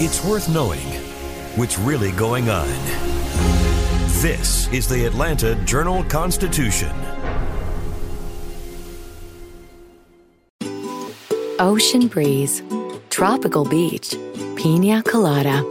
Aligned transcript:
It's 0.00 0.24
worth 0.24 0.48
knowing 0.48 0.84
what's 1.54 1.78
really 1.78 2.10
going 2.10 2.50
on. 2.50 2.66
This 4.20 4.66
is 4.72 4.88
the 4.88 5.06
Atlanta 5.06 5.54
Journal 5.64 6.02
Constitution. 6.02 6.90
Ocean 11.60 12.08
breeze, 12.08 12.60
tropical 13.08 13.64
beach, 13.64 14.16
pina 14.56 15.00
colada. 15.04 15.62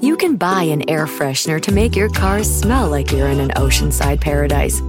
You 0.00 0.16
can 0.16 0.36
buy 0.36 0.62
an 0.62 0.88
air 0.88 1.04
freshener 1.04 1.60
to 1.60 1.72
make 1.72 1.94
your 1.94 2.08
car 2.08 2.42
smell 2.44 2.88
like 2.88 3.12
you're 3.12 3.28
in 3.28 3.38
an 3.38 3.50
oceanside 3.50 4.22
paradise. 4.22 4.80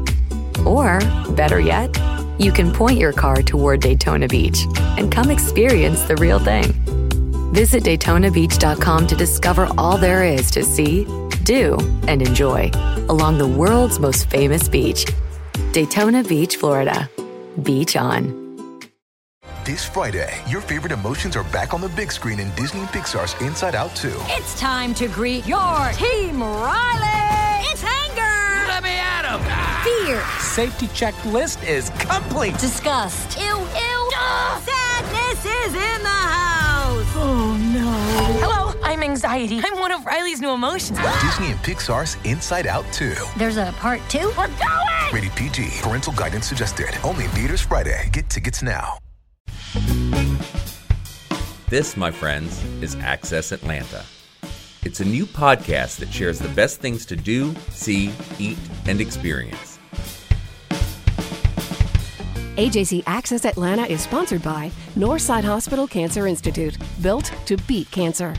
Or, 0.66 1.00
better 1.32 1.60
yet, 1.60 1.94
you 2.40 2.54
can 2.54 2.72
point 2.72 2.98
your 2.98 3.12
car 3.12 3.42
toward 3.42 3.82
Daytona 3.82 4.30
Beach 4.30 4.66
and 4.98 5.12
come 5.12 5.30
experience 5.30 6.04
the 6.04 6.16
real 6.16 6.40
thing. 6.40 6.83
Visit 7.54 7.84
DaytonaBeach.com 7.84 9.06
to 9.06 9.16
discover 9.16 9.70
all 9.78 9.96
there 9.96 10.24
is 10.24 10.50
to 10.50 10.64
see, 10.64 11.06
do, 11.44 11.78
and 12.08 12.20
enjoy 12.20 12.72
along 13.10 13.38
the 13.38 13.46
world's 13.46 14.00
most 14.00 14.28
famous 14.28 14.68
beach. 14.68 15.06
Daytona 15.72 16.24
Beach, 16.24 16.56
Florida. 16.56 17.08
Beach 17.62 17.96
on. 17.96 18.42
This 19.66 19.86
Friday, 19.86 20.34
your 20.48 20.62
favorite 20.62 20.94
emotions 20.94 21.36
are 21.36 21.44
back 21.44 21.76
on 21.76 21.82
the 21.82 21.90
big 21.90 22.12
screen 22.12 22.40
in 22.40 22.50
Disney 22.56 22.80
and 22.80 22.90
Pixar's 22.90 23.40
Inside 23.40 23.76
Out 23.76 23.96
2. 23.96 24.12
It's 24.30 24.60
time 24.60 24.96
to 24.96 25.08
greet 25.08 25.46
your 25.46 25.92
team, 25.94 26.42
Riley! 26.42 27.70
It's 27.70 27.84
anger! 27.84 28.68
Let 28.68 28.82
me 28.82 28.98
at 28.98 29.30
him! 29.30 30.08
Fear! 30.08 30.24
Safety 30.40 30.88
checklist 30.88 31.64
is 31.70 31.92
complete. 32.00 32.58
Disgust! 32.58 33.38
Ew, 33.38 33.46
ew! 33.46 34.12
Sadness 34.66 35.46
is 35.46 35.74
in 35.76 36.02
the 36.02 36.10
house! 36.10 36.63
Oh 37.26 37.58
no. 37.74 37.90
Hello, 38.42 38.78
I'm 38.84 39.02
anxiety. 39.02 39.62
I'm 39.64 39.80
one 39.80 39.94
of 39.94 40.06
Riley's 40.06 40.42
new 40.42 40.52
emotions. 40.52 41.00
Disney 41.22 41.52
and 41.52 41.60
Pixar's 41.60 42.18
Inside 42.26 42.68
Out 42.68 42.84
2. 42.92 43.14
There's 43.38 43.56
a 43.56 43.74
part 43.78 44.02
two? 44.10 44.28
We're 44.38 44.48
going! 44.48 45.14
Rated 45.14 45.32
PG. 45.38 45.70
Parental 45.82 46.12
guidance 46.12 46.48
suggested. 46.48 46.90
Only 47.02 47.24
in 47.24 47.30
theaters 47.30 47.62
Friday. 47.62 48.10
Get 48.12 48.30
tickets 48.30 48.62
now. 48.62 48.98
This, 51.70 51.96
my 51.96 52.12
friends, 52.12 52.62
is 52.82 52.96
Access 52.96 53.54
Atlanta. 53.54 54.04
It's 54.84 55.00
a 55.00 55.06
new 55.06 55.26
podcast 55.26 56.00
that 56.00 56.12
shares 56.12 56.40
the 56.40 56.50
best 56.50 56.82
things 56.82 57.06
to 57.06 57.16
do, 57.16 57.56
see, 57.70 58.12
eat, 58.38 58.58
and 58.86 59.00
experience. 59.00 59.73
AJC 62.58 63.02
Access 63.08 63.46
Atlanta 63.46 63.82
is 63.82 64.02
sponsored 64.02 64.44
by 64.44 64.72
Northside 64.96 65.44
Hospital 65.44 65.88
Cancer 65.88 66.28
Institute, 66.28 66.78
built 67.02 67.34
to 67.48 67.58
beat 67.68 67.90
cancer. 67.90 68.36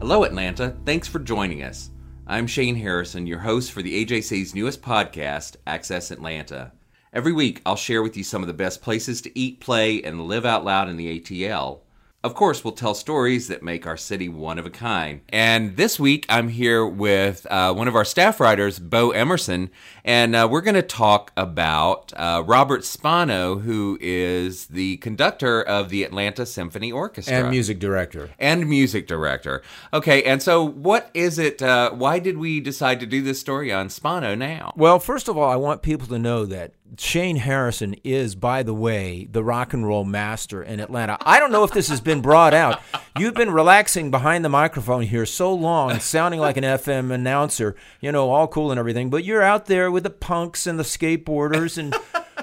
Hello, 0.00 0.24
Atlanta. 0.24 0.76
Thanks 0.84 1.08
for 1.08 1.18
joining 1.18 1.62
us. 1.62 1.88
I'm 2.26 2.46
Shane 2.46 2.76
Harrison, 2.76 3.26
your 3.26 3.38
host 3.38 3.72
for 3.72 3.80
the 3.80 4.04
AJC's 4.04 4.54
newest 4.54 4.82
podcast, 4.82 5.56
Access 5.66 6.10
Atlanta. 6.10 6.72
Every 7.14 7.32
week, 7.32 7.62
I'll 7.64 7.76
share 7.76 8.02
with 8.02 8.18
you 8.18 8.24
some 8.24 8.42
of 8.42 8.48
the 8.48 8.52
best 8.52 8.82
places 8.82 9.22
to 9.22 9.38
eat, 9.38 9.60
play, 9.60 10.02
and 10.02 10.28
live 10.28 10.44
out 10.44 10.66
loud 10.66 10.90
in 10.90 10.98
the 10.98 11.18
ATL. 11.18 11.80
Of 12.24 12.34
course, 12.36 12.62
we'll 12.62 12.74
tell 12.74 12.94
stories 12.94 13.48
that 13.48 13.64
make 13.64 13.84
our 13.84 13.96
city 13.96 14.28
one 14.28 14.56
of 14.60 14.64
a 14.64 14.70
kind. 14.70 15.22
And 15.30 15.76
this 15.76 15.98
week, 15.98 16.24
I'm 16.28 16.50
here 16.50 16.86
with 16.86 17.44
uh, 17.50 17.74
one 17.74 17.88
of 17.88 17.96
our 17.96 18.04
staff 18.04 18.38
writers, 18.38 18.78
Bo 18.78 19.10
Emerson, 19.10 19.70
and 20.04 20.36
uh, 20.36 20.46
we're 20.48 20.60
going 20.60 20.76
to 20.76 20.82
talk 20.82 21.32
about 21.36 22.12
uh, 22.14 22.44
Robert 22.46 22.84
Spano, 22.84 23.58
who 23.58 23.98
is 24.00 24.66
the 24.66 24.98
conductor 24.98 25.60
of 25.60 25.88
the 25.88 26.04
Atlanta 26.04 26.46
Symphony 26.46 26.92
Orchestra 26.92 27.34
and 27.34 27.50
music 27.50 27.80
director. 27.80 28.30
and 28.38 28.68
music 28.68 29.08
director. 29.08 29.60
Okay, 29.92 30.22
and 30.22 30.40
so 30.40 30.62
what 30.62 31.10
is 31.14 31.40
it? 31.40 31.60
Uh, 31.60 31.90
why 31.90 32.20
did 32.20 32.38
we 32.38 32.60
decide 32.60 33.00
to 33.00 33.06
do 33.06 33.20
this 33.20 33.40
story 33.40 33.72
on 33.72 33.90
Spano 33.90 34.36
now? 34.36 34.72
Well, 34.76 35.00
first 35.00 35.26
of 35.26 35.36
all, 35.36 35.50
I 35.50 35.56
want 35.56 35.82
people 35.82 36.06
to 36.06 36.20
know 36.20 36.46
that 36.46 36.74
Shane 36.98 37.36
Harrison 37.36 37.94
is, 38.04 38.34
by 38.34 38.62
the 38.62 38.74
way, 38.74 39.26
the 39.30 39.42
rock 39.42 39.72
and 39.72 39.86
roll 39.86 40.04
master 40.04 40.62
in 40.62 40.80
Atlanta. 40.80 41.16
I 41.22 41.40
don't 41.40 41.52
know 41.52 41.64
if 41.64 41.72
this 41.72 41.88
has 41.88 42.00
been 42.00 42.20
brought 42.20 42.54
out. 42.54 42.80
You've 43.18 43.34
been 43.34 43.50
relaxing 43.50 44.10
behind 44.10 44.44
the 44.44 44.48
microphone 44.48 45.02
here 45.02 45.24
so 45.26 45.54
long, 45.54 45.98
sounding 46.00 46.40
like 46.40 46.56
an 46.56 46.64
FM 46.64 47.10
announcer, 47.10 47.76
you 48.00 48.12
know, 48.12 48.30
all 48.30 48.46
cool 48.48 48.70
and 48.70 48.78
everything, 48.78 49.10
but 49.10 49.24
you're 49.24 49.42
out 49.42 49.66
there 49.66 49.90
with 49.90 50.02
the 50.02 50.10
punks 50.10 50.66
and 50.66 50.78
the 50.78 50.84
skateboarders 50.84 51.78
and 51.78 51.94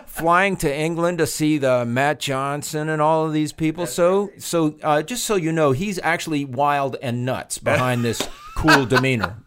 flying 0.05 0.57
to 0.57 0.73
England 0.73 1.19
to 1.19 1.27
see 1.27 1.57
the 1.57 1.85
Matt 1.85 2.19
Johnson 2.19 2.89
and 2.89 3.01
all 3.01 3.25
of 3.25 3.33
these 3.33 3.53
people. 3.53 3.85
So, 3.85 4.31
so 4.37 4.75
uh, 4.81 5.01
just 5.03 5.25
so 5.25 5.35
you 5.35 5.51
know, 5.51 5.71
he's 5.71 5.99
actually 5.99 6.45
wild 6.45 6.97
and 7.01 7.25
nuts 7.25 7.57
behind 7.57 8.03
this 8.03 8.27
cool 8.55 8.85
demeanor. 8.85 9.37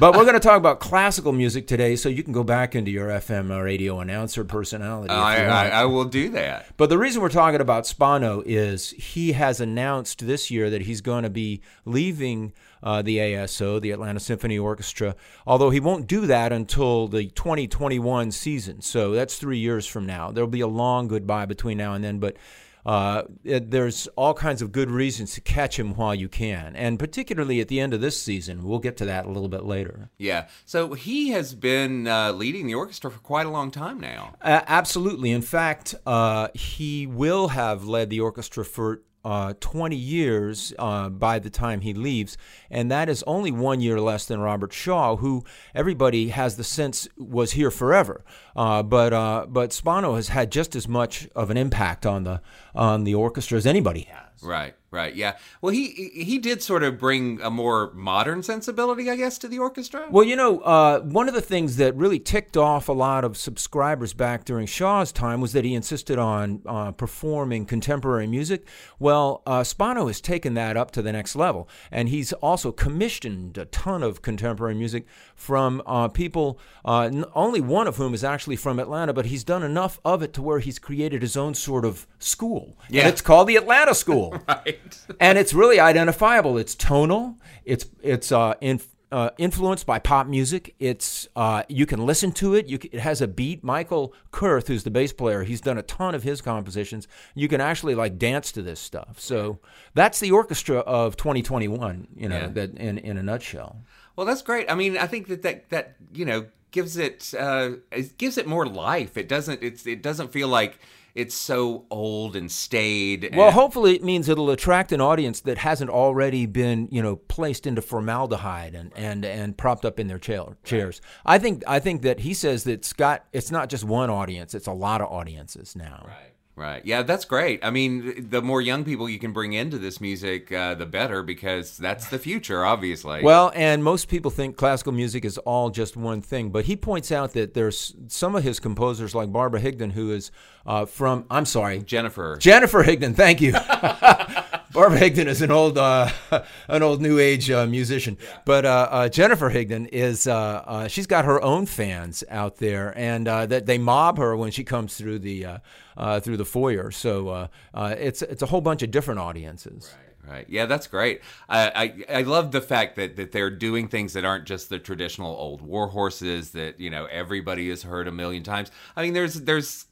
But 0.00 0.16
we're 0.16 0.24
going 0.24 0.32
to 0.32 0.40
talk 0.40 0.56
about 0.56 0.80
classical 0.80 1.30
music 1.30 1.66
today, 1.66 1.94
so 1.94 2.08
you 2.08 2.22
can 2.22 2.32
go 2.32 2.42
back 2.42 2.74
into 2.74 2.90
your 2.90 3.08
FM 3.08 3.62
radio 3.62 4.00
announcer 4.00 4.44
personality. 4.44 5.10
I, 5.10 5.44
I. 5.44 5.68
I 5.68 5.84
will 5.84 6.06
do 6.06 6.30
that. 6.30 6.68
But 6.78 6.88
the 6.88 6.96
reason 6.96 7.20
we're 7.20 7.28
talking 7.28 7.60
about 7.60 7.86
Spano 7.86 8.42
is 8.46 8.92
he 8.92 9.32
has 9.32 9.60
announced 9.60 10.26
this 10.26 10.50
year 10.50 10.70
that 10.70 10.80
he's 10.80 11.02
going 11.02 11.24
to 11.24 11.28
be 11.28 11.60
leaving 11.84 12.54
uh, 12.82 13.02
the 13.02 13.18
ASO, 13.18 13.78
the 13.78 13.90
Atlanta 13.90 14.20
Symphony 14.20 14.58
Orchestra, 14.58 15.16
although 15.46 15.68
he 15.68 15.80
won't 15.80 16.06
do 16.06 16.24
that 16.24 16.50
until 16.50 17.06
the 17.06 17.26
2021 17.26 18.30
season. 18.30 18.80
So 18.80 19.12
that's 19.12 19.36
three 19.36 19.58
years 19.58 19.86
from 19.86 20.06
now. 20.06 20.30
There'll 20.30 20.48
be 20.48 20.62
a 20.62 20.66
long 20.66 21.08
goodbye 21.08 21.44
between 21.44 21.76
now 21.76 21.92
and 21.92 22.02
then, 22.02 22.20
but 22.20 22.38
uh, 22.86 23.22
it, 23.44 23.70
there's 23.70 24.06
all 24.16 24.34
kinds 24.34 24.62
of 24.62 24.72
good 24.72 24.90
reasons 24.90 25.34
to 25.34 25.40
catch 25.40 25.78
him 25.78 25.94
while 25.94 26.14
you 26.14 26.28
can, 26.28 26.74
and 26.76 26.98
particularly 26.98 27.60
at 27.60 27.68
the 27.68 27.80
end 27.80 27.94
of 27.94 28.00
this 28.00 28.20
season. 28.20 28.64
We'll 28.64 28.78
get 28.78 28.96
to 28.98 29.04
that 29.06 29.26
a 29.26 29.28
little 29.28 29.48
bit 29.48 29.64
later. 29.64 30.10
Yeah. 30.18 30.48
So 30.64 30.94
he 30.94 31.30
has 31.30 31.54
been 31.54 32.06
uh, 32.06 32.32
leading 32.32 32.66
the 32.66 32.74
orchestra 32.74 33.10
for 33.10 33.18
quite 33.18 33.46
a 33.46 33.50
long 33.50 33.70
time 33.70 34.00
now. 34.00 34.34
Uh, 34.40 34.62
absolutely. 34.66 35.30
In 35.30 35.42
fact, 35.42 35.94
uh, 36.06 36.48
he 36.54 37.06
will 37.06 37.48
have 37.48 37.84
led 37.84 38.10
the 38.10 38.20
orchestra 38.20 38.64
for 38.64 39.02
uh, 39.24 39.54
20 39.60 39.96
years 39.96 40.72
uh, 40.78 41.08
by 41.08 41.38
the 41.38 41.50
time 41.50 41.80
he 41.80 41.92
leaves, 41.94 42.36
and 42.70 42.90
that 42.90 43.08
is 43.08 43.22
only 43.26 43.50
one 43.50 43.80
year 43.80 44.00
less 44.00 44.26
than 44.26 44.40
Robert 44.40 44.72
Shaw, 44.72 45.16
who 45.16 45.44
everybody 45.74 46.28
has 46.28 46.56
the 46.56 46.64
sense 46.64 47.08
was 47.16 47.52
here 47.52 47.70
forever. 47.70 48.24
Uh, 48.56 48.82
but 48.82 49.12
uh, 49.12 49.46
but 49.48 49.72
Spano 49.72 50.14
has 50.14 50.28
had 50.28 50.50
just 50.50 50.74
as 50.74 50.88
much 50.88 51.28
of 51.34 51.50
an 51.50 51.56
impact 51.56 52.06
on 52.06 52.24
the 52.24 52.40
on 52.74 53.04
the 53.04 53.14
orchestra 53.14 53.58
as 53.58 53.66
anybody 53.66 54.02
has. 54.02 54.29
Right. 54.42 54.74
Right. 54.92 55.14
Yeah. 55.14 55.36
Well, 55.62 55.72
he 55.72 56.10
he 56.12 56.38
did 56.38 56.62
sort 56.62 56.82
of 56.82 56.98
bring 56.98 57.40
a 57.42 57.50
more 57.50 57.92
modern 57.94 58.42
sensibility, 58.42 59.08
I 59.08 59.14
guess, 59.14 59.38
to 59.38 59.46
the 59.46 59.60
orchestra. 59.60 60.08
Well, 60.10 60.24
you 60.24 60.34
know, 60.34 60.58
uh, 60.60 61.00
one 61.02 61.28
of 61.28 61.34
the 61.34 61.40
things 61.40 61.76
that 61.76 61.94
really 61.94 62.18
ticked 62.18 62.56
off 62.56 62.88
a 62.88 62.92
lot 62.92 63.22
of 63.22 63.36
subscribers 63.36 64.14
back 64.14 64.44
during 64.44 64.66
Shaw's 64.66 65.12
time 65.12 65.40
was 65.40 65.52
that 65.52 65.64
he 65.64 65.74
insisted 65.74 66.18
on 66.18 66.62
uh, 66.66 66.90
performing 66.90 67.66
contemporary 67.66 68.26
music. 68.26 68.66
Well, 68.98 69.42
uh, 69.46 69.62
Spano 69.62 70.08
has 70.08 70.20
taken 70.20 70.54
that 70.54 70.76
up 70.76 70.90
to 70.92 71.02
the 71.02 71.12
next 71.12 71.36
level, 71.36 71.68
and 71.92 72.08
he's 72.08 72.32
also 72.32 72.72
commissioned 72.72 73.58
a 73.58 73.66
ton 73.66 74.02
of 74.02 74.22
contemporary 74.22 74.74
music 74.74 75.06
from 75.36 75.82
uh, 75.86 76.08
people, 76.08 76.58
uh, 76.84 77.02
n- 77.02 77.26
only 77.36 77.60
one 77.60 77.86
of 77.86 77.96
whom 77.96 78.12
is 78.12 78.24
actually 78.24 78.56
from 78.56 78.80
Atlanta, 78.80 79.12
but 79.12 79.26
he's 79.26 79.44
done 79.44 79.62
enough 79.62 80.00
of 80.04 80.20
it 80.20 80.32
to 80.32 80.42
where 80.42 80.58
he's 80.58 80.80
created 80.80 81.22
his 81.22 81.36
own 81.36 81.54
sort 81.54 81.84
of 81.84 82.08
school. 82.18 82.76
Yeah. 82.88 83.02
And 83.02 83.10
it's 83.10 83.22
called 83.22 83.46
the 83.46 83.54
Atlanta 83.54 83.94
School. 83.94 84.29
right. 84.48 84.98
and 85.20 85.38
it's 85.38 85.52
really 85.54 85.80
identifiable. 85.80 86.58
It's 86.58 86.74
tonal. 86.74 87.36
It's 87.64 87.86
it's 88.02 88.32
uh, 88.32 88.54
in, 88.60 88.80
uh, 89.12 89.30
influenced 89.38 89.86
by 89.86 89.98
pop 89.98 90.26
music. 90.26 90.74
It's 90.78 91.28
uh, 91.36 91.62
you 91.68 91.84
can 91.86 92.04
listen 92.06 92.32
to 92.32 92.54
it. 92.54 92.66
You 92.66 92.78
c 92.82 92.88
it 92.92 93.00
has 93.00 93.20
a 93.20 93.28
beat. 93.28 93.62
Michael 93.64 94.14
Kurth, 94.32 94.68
who's 94.68 94.84
the 94.84 94.90
bass 94.90 95.12
player, 95.12 95.42
he's 95.44 95.60
done 95.60 95.78
a 95.78 95.82
ton 95.82 96.14
of 96.14 96.22
his 96.22 96.40
compositions. 96.40 97.08
You 97.34 97.48
can 97.48 97.60
actually 97.60 97.94
like 97.94 98.18
dance 98.18 98.52
to 98.52 98.62
this 98.62 98.80
stuff. 98.80 99.18
So 99.20 99.58
that's 99.94 100.20
the 100.20 100.30
orchestra 100.30 100.78
of 100.78 101.16
2021. 101.16 102.08
You 102.16 102.28
know 102.28 102.36
Yeah. 102.38 102.46
that 102.48 102.74
in 102.78 102.98
in 102.98 103.16
a 103.18 103.22
nutshell. 103.22 103.82
Well, 104.16 104.26
that's 104.26 104.42
great. 104.42 104.70
I 104.70 104.74
mean, 104.74 104.96
I 104.98 105.06
think 105.06 105.28
that 105.28 105.42
that, 105.42 105.70
that 105.70 105.96
you 106.12 106.24
know 106.24 106.46
gives 106.72 106.96
it 106.96 107.34
uh, 107.38 107.70
it 107.90 108.16
gives 108.18 108.38
it 108.38 108.46
more 108.46 108.66
life. 108.66 109.16
It 109.16 109.28
doesn't 109.28 109.62
it's 109.62 109.86
it 109.86 110.02
doesn't 110.02 110.30
feel 110.30 110.48
like 110.48 110.78
it's 111.14 111.34
so 111.34 111.86
old 111.90 112.36
and 112.36 112.50
staid. 112.50 113.34
Well, 113.34 113.50
hopefully 113.50 113.96
it 113.96 114.04
means 114.04 114.28
it'll 114.28 114.50
attract 114.50 114.92
an 114.92 115.00
audience 115.00 115.40
that 115.40 115.58
hasn't 115.58 115.90
already 115.90 116.46
been, 116.46 116.88
you 116.90 117.02
know, 117.02 117.16
placed 117.16 117.66
into 117.66 117.82
formaldehyde 117.82 118.74
and 118.74 118.92
and 118.96 119.24
and 119.24 119.56
propped 119.56 119.84
up 119.84 119.98
in 119.98 120.06
their 120.06 120.18
chair, 120.18 120.44
chairs. 120.64 121.00
I 121.24 121.38
think 121.38 121.62
I 121.66 121.78
think 121.78 122.02
that 122.02 122.20
he 122.20 122.34
says 122.34 122.64
that 122.64 122.84
Scott, 122.84 123.24
it's 123.32 123.50
not 123.50 123.68
just 123.68 123.84
one 123.84 124.10
audience; 124.10 124.54
it's 124.54 124.66
a 124.66 124.72
lot 124.72 125.00
of 125.00 125.08
audiences 125.08 125.74
now. 125.76 126.04
Right. 126.06 126.29
Right. 126.60 126.84
Yeah, 126.84 127.04
that's 127.04 127.24
great. 127.24 127.64
I 127.64 127.70
mean, 127.70 128.28
the 128.28 128.42
more 128.42 128.60
young 128.60 128.84
people 128.84 129.08
you 129.08 129.18
can 129.18 129.32
bring 129.32 129.54
into 129.54 129.78
this 129.78 129.98
music, 129.98 130.52
uh, 130.52 130.74
the 130.74 130.84
better, 130.84 131.22
because 131.22 131.78
that's 131.78 132.10
the 132.10 132.18
future, 132.18 132.66
obviously. 132.66 133.22
Well, 133.22 133.50
and 133.54 133.82
most 133.82 134.08
people 134.08 134.30
think 134.30 134.58
classical 134.58 134.92
music 134.92 135.24
is 135.24 135.38
all 135.38 135.70
just 135.70 135.96
one 135.96 136.20
thing, 136.20 136.50
but 136.50 136.66
he 136.66 136.76
points 136.76 137.10
out 137.10 137.32
that 137.32 137.54
there's 137.54 137.94
some 138.08 138.34
of 138.34 138.42
his 138.42 138.60
composers, 138.60 139.14
like 139.14 139.32
Barbara 139.32 139.62
Higdon, 139.62 139.92
who 139.92 140.12
is 140.12 140.30
uh, 140.66 140.84
from, 140.84 141.24
I'm 141.30 141.46
sorry, 141.46 141.78
Jennifer. 141.78 142.36
Jennifer 142.38 142.84
Higdon, 142.84 143.14
thank 143.14 143.40
you. 143.40 143.52
Barbara 144.80 144.98
Higdon 144.98 145.26
is 145.26 145.42
an 145.42 145.50
old, 145.50 145.76
uh, 145.76 146.08
an 146.68 146.82
old 146.82 147.02
new 147.02 147.18
age 147.18 147.50
uh, 147.50 147.66
musician, 147.66 148.16
but 148.46 148.64
uh, 148.64 148.88
uh, 148.90 149.08
Jennifer 149.10 149.50
Higdon 149.50 149.86
is 149.92 150.26
uh, 150.26 150.32
uh, 150.66 150.88
she's 150.88 151.06
got 151.06 151.26
her 151.26 151.38
own 151.42 151.66
fans 151.66 152.24
out 152.30 152.56
there, 152.56 152.96
and 152.96 153.28
uh, 153.28 153.44
that 153.44 153.66
they 153.66 153.76
mob 153.76 154.16
her 154.16 154.34
when 154.34 154.50
she 154.50 154.64
comes 154.64 154.96
through 154.96 155.18
the 155.18 155.44
uh, 155.44 155.58
uh, 155.98 156.20
through 156.20 156.38
the 156.38 156.46
foyer. 156.46 156.90
So 156.90 157.28
uh, 157.28 157.48
uh, 157.74 157.94
it's 157.98 158.22
it's 158.22 158.40
a 158.40 158.46
whole 158.46 158.62
bunch 158.62 158.82
of 158.82 158.90
different 158.90 159.20
audiences. 159.20 159.94
Right. 160.26 160.46
Yeah, 160.48 160.64
that's 160.64 160.86
great. 160.86 161.20
I, 161.46 162.02
I 162.08 162.20
I 162.20 162.22
love 162.22 162.50
the 162.50 162.62
fact 162.62 162.96
that 162.96 163.16
that 163.16 163.32
they're 163.32 163.50
doing 163.50 163.86
things 163.86 164.14
that 164.14 164.24
aren't 164.24 164.46
just 164.46 164.70
the 164.70 164.78
traditional 164.78 165.36
old 165.36 165.60
war 165.60 165.88
horses 165.88 166.52
that 166.52 166.80
you 166.80 166.88
know 166.88 167.04
everybody 167.04 167.68
has 167.68 167.82
heard 167.82 168.08
a 168.08 168.12
million 168.12 168.42
times. 168.42 168.70
I 168.96 169.02
mean, 169.02 169.12
there's 169.12 169.34
there's 169.42 169.84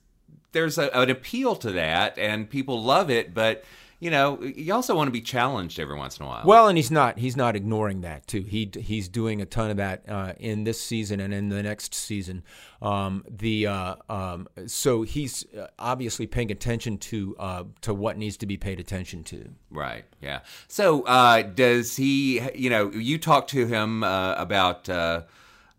there's 0.52 0.78
a, 0.78 0.88
an 0.98 1.10
appeal 1.10 1.56
to 1.56 1.72
that, 1.72 2.16
and 2.16 2.48
people 2.48 2.82
love 2.82 3.10
it, 3.10 3.34
but 3.34 3.64
you 4.00 4.10
know, 4.10 4.40
you 4.40 4.72
also 4.72 4.94
want 4.94 5.08
to 5.08 5.12
be 5.12 5.20
challenged 5.20 5.80
every 5.80 5.96
once 5.96 6.18
in 6.18 6.24
a 6.24 6.28
while. 6.28 6.42
Well, 6.44 6.68
and 6.68 6.78
he's 6.78 6.90
not 6.90 7.18
he's 7.18 7.36
not 7.36 7.56
ignoring 7.56 8.02
that 8.02 8.28
too. 8.28 8.42
He 8.42 8.70
he's 8.72 9.08
doing 9.08 9.42
a 9.42 9.46
ton 9.46 9.70
of 9.70 9.76
that 9.78 10.08
uh, 10.08 10.34
in 10.38 10.62
this 10.62 10.80
season 10.80 11.18
and 11.18 11.34
in 11.34 11.48
the 11.48 11.62
next 11.62 11.94
season. 11.94 12.44
Um, 12.80 13.24
the 13.28 13.66
uh, 13.66 13.96
um, 14.08 14.48
so 14.66 15.02
he's 15.02 15.44
uh, 15.54 15.66
obviously 15.80 16.28
paying 16.28 16.52
attention 16.52 16.98
to 16.98 17.36
uh, 17.40 17.64
to 17.80 17.92
what 17.92 18.16
needs 18.16 18.36
to 18.36 18.46
be 18.46 18.56
paid 18.56 18.78
attention 18.78 19.24
to. 19.24 19.50
Right. 19.70 20.04
Yeah. 20.22 20.40
So 20.68 21.02
uh, 21.02 21.42
does 21.42 21.96
he? 21.96 22.40
You 22.54 22.70
know, 22.70 22.92
you 22.92 23.18
talk 23.18 23.48
to 23.48 23.66
him 23.66 24.04
uh, 24.04 24.34
about 24.34 24.88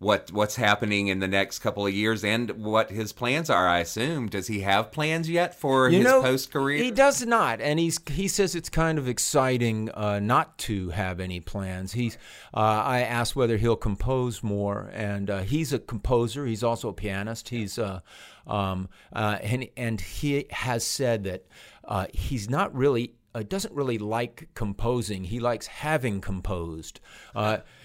what 0.00 0.32
what's 0.32 0.56
happening 0.56 1.08
in 1.08 1.20
the 1.20 1.28
next 1.28 1.58
couple 1.58 1.86
of 1.86 1.92
years 1.92 2.24
and 2.24 2.50
what 2.52 2.90
his 2.90 3.12
plans 3.12 3.50
are. 3.50 3.68
I 3.68 3.80
assume. 3.80 4.28
Does 4.28 4.46
he 4.46 4.62
have 4.62 4.90
plans 4.90 5.28
yet 5.28 5.54
for 5.54 5.90
you 5.90 5.98
his 5.98 6.10
post 6.10 6.50
career? 6.50 6.82
He 6.82 6.90
does 6.90 7.24
not, 7.24 7.60
and 7.60 7.78
he's 7.78 8.00
he 8.08 8.26
says 8.26 8.54
it's 8.54 8.70
kind 8.70 8.98
of 8.98 9.06
exciting 9.06 9.90
uh, 9.90 10.18
not 10.18 10.56
to 10.58 10.88
have 10.88 11.20
any 11.20 11.38
plans. 11.38 11.92
He's 11.92 12.16
uh, 12.54 12.60
I 12.60 13.02
asked 13.02 13.36
whether 13.36 13.58
he'll 13.58 13.76
compose 13.76 14.42
more, 14.42 14.90
and 14.94 15.28
uh, 15.28 15.40
he's 15.40 15.72
a 15.74 15.78
composer. 15.78 16.46
He's 16.46 16.64
also 16.64 16.88
a 16.88 16.94
pianist. 16.94 17.50
He's 17.50 17.78
uh, 17.78 18.00
um, 18.46 18.88
uh, 19.12 19.38
and 19.42 19.68
and 19.76 20.00
he 20.00 20.46
has 20.50 20.82
said 20.82 21.24
that 21.24 21.44
uh, 21.84 22.06
he's 22.14 22.48
not 22.48 22.74
really. 22.74 23.12
doesn't 23.48 23.74
really 23.74 23.98
like 23.98 24.48
composing. 24.54 25.24
He 25.24 25.40
likes 25.40 25.66
having 25.66 26.22
composed 26.22 27.00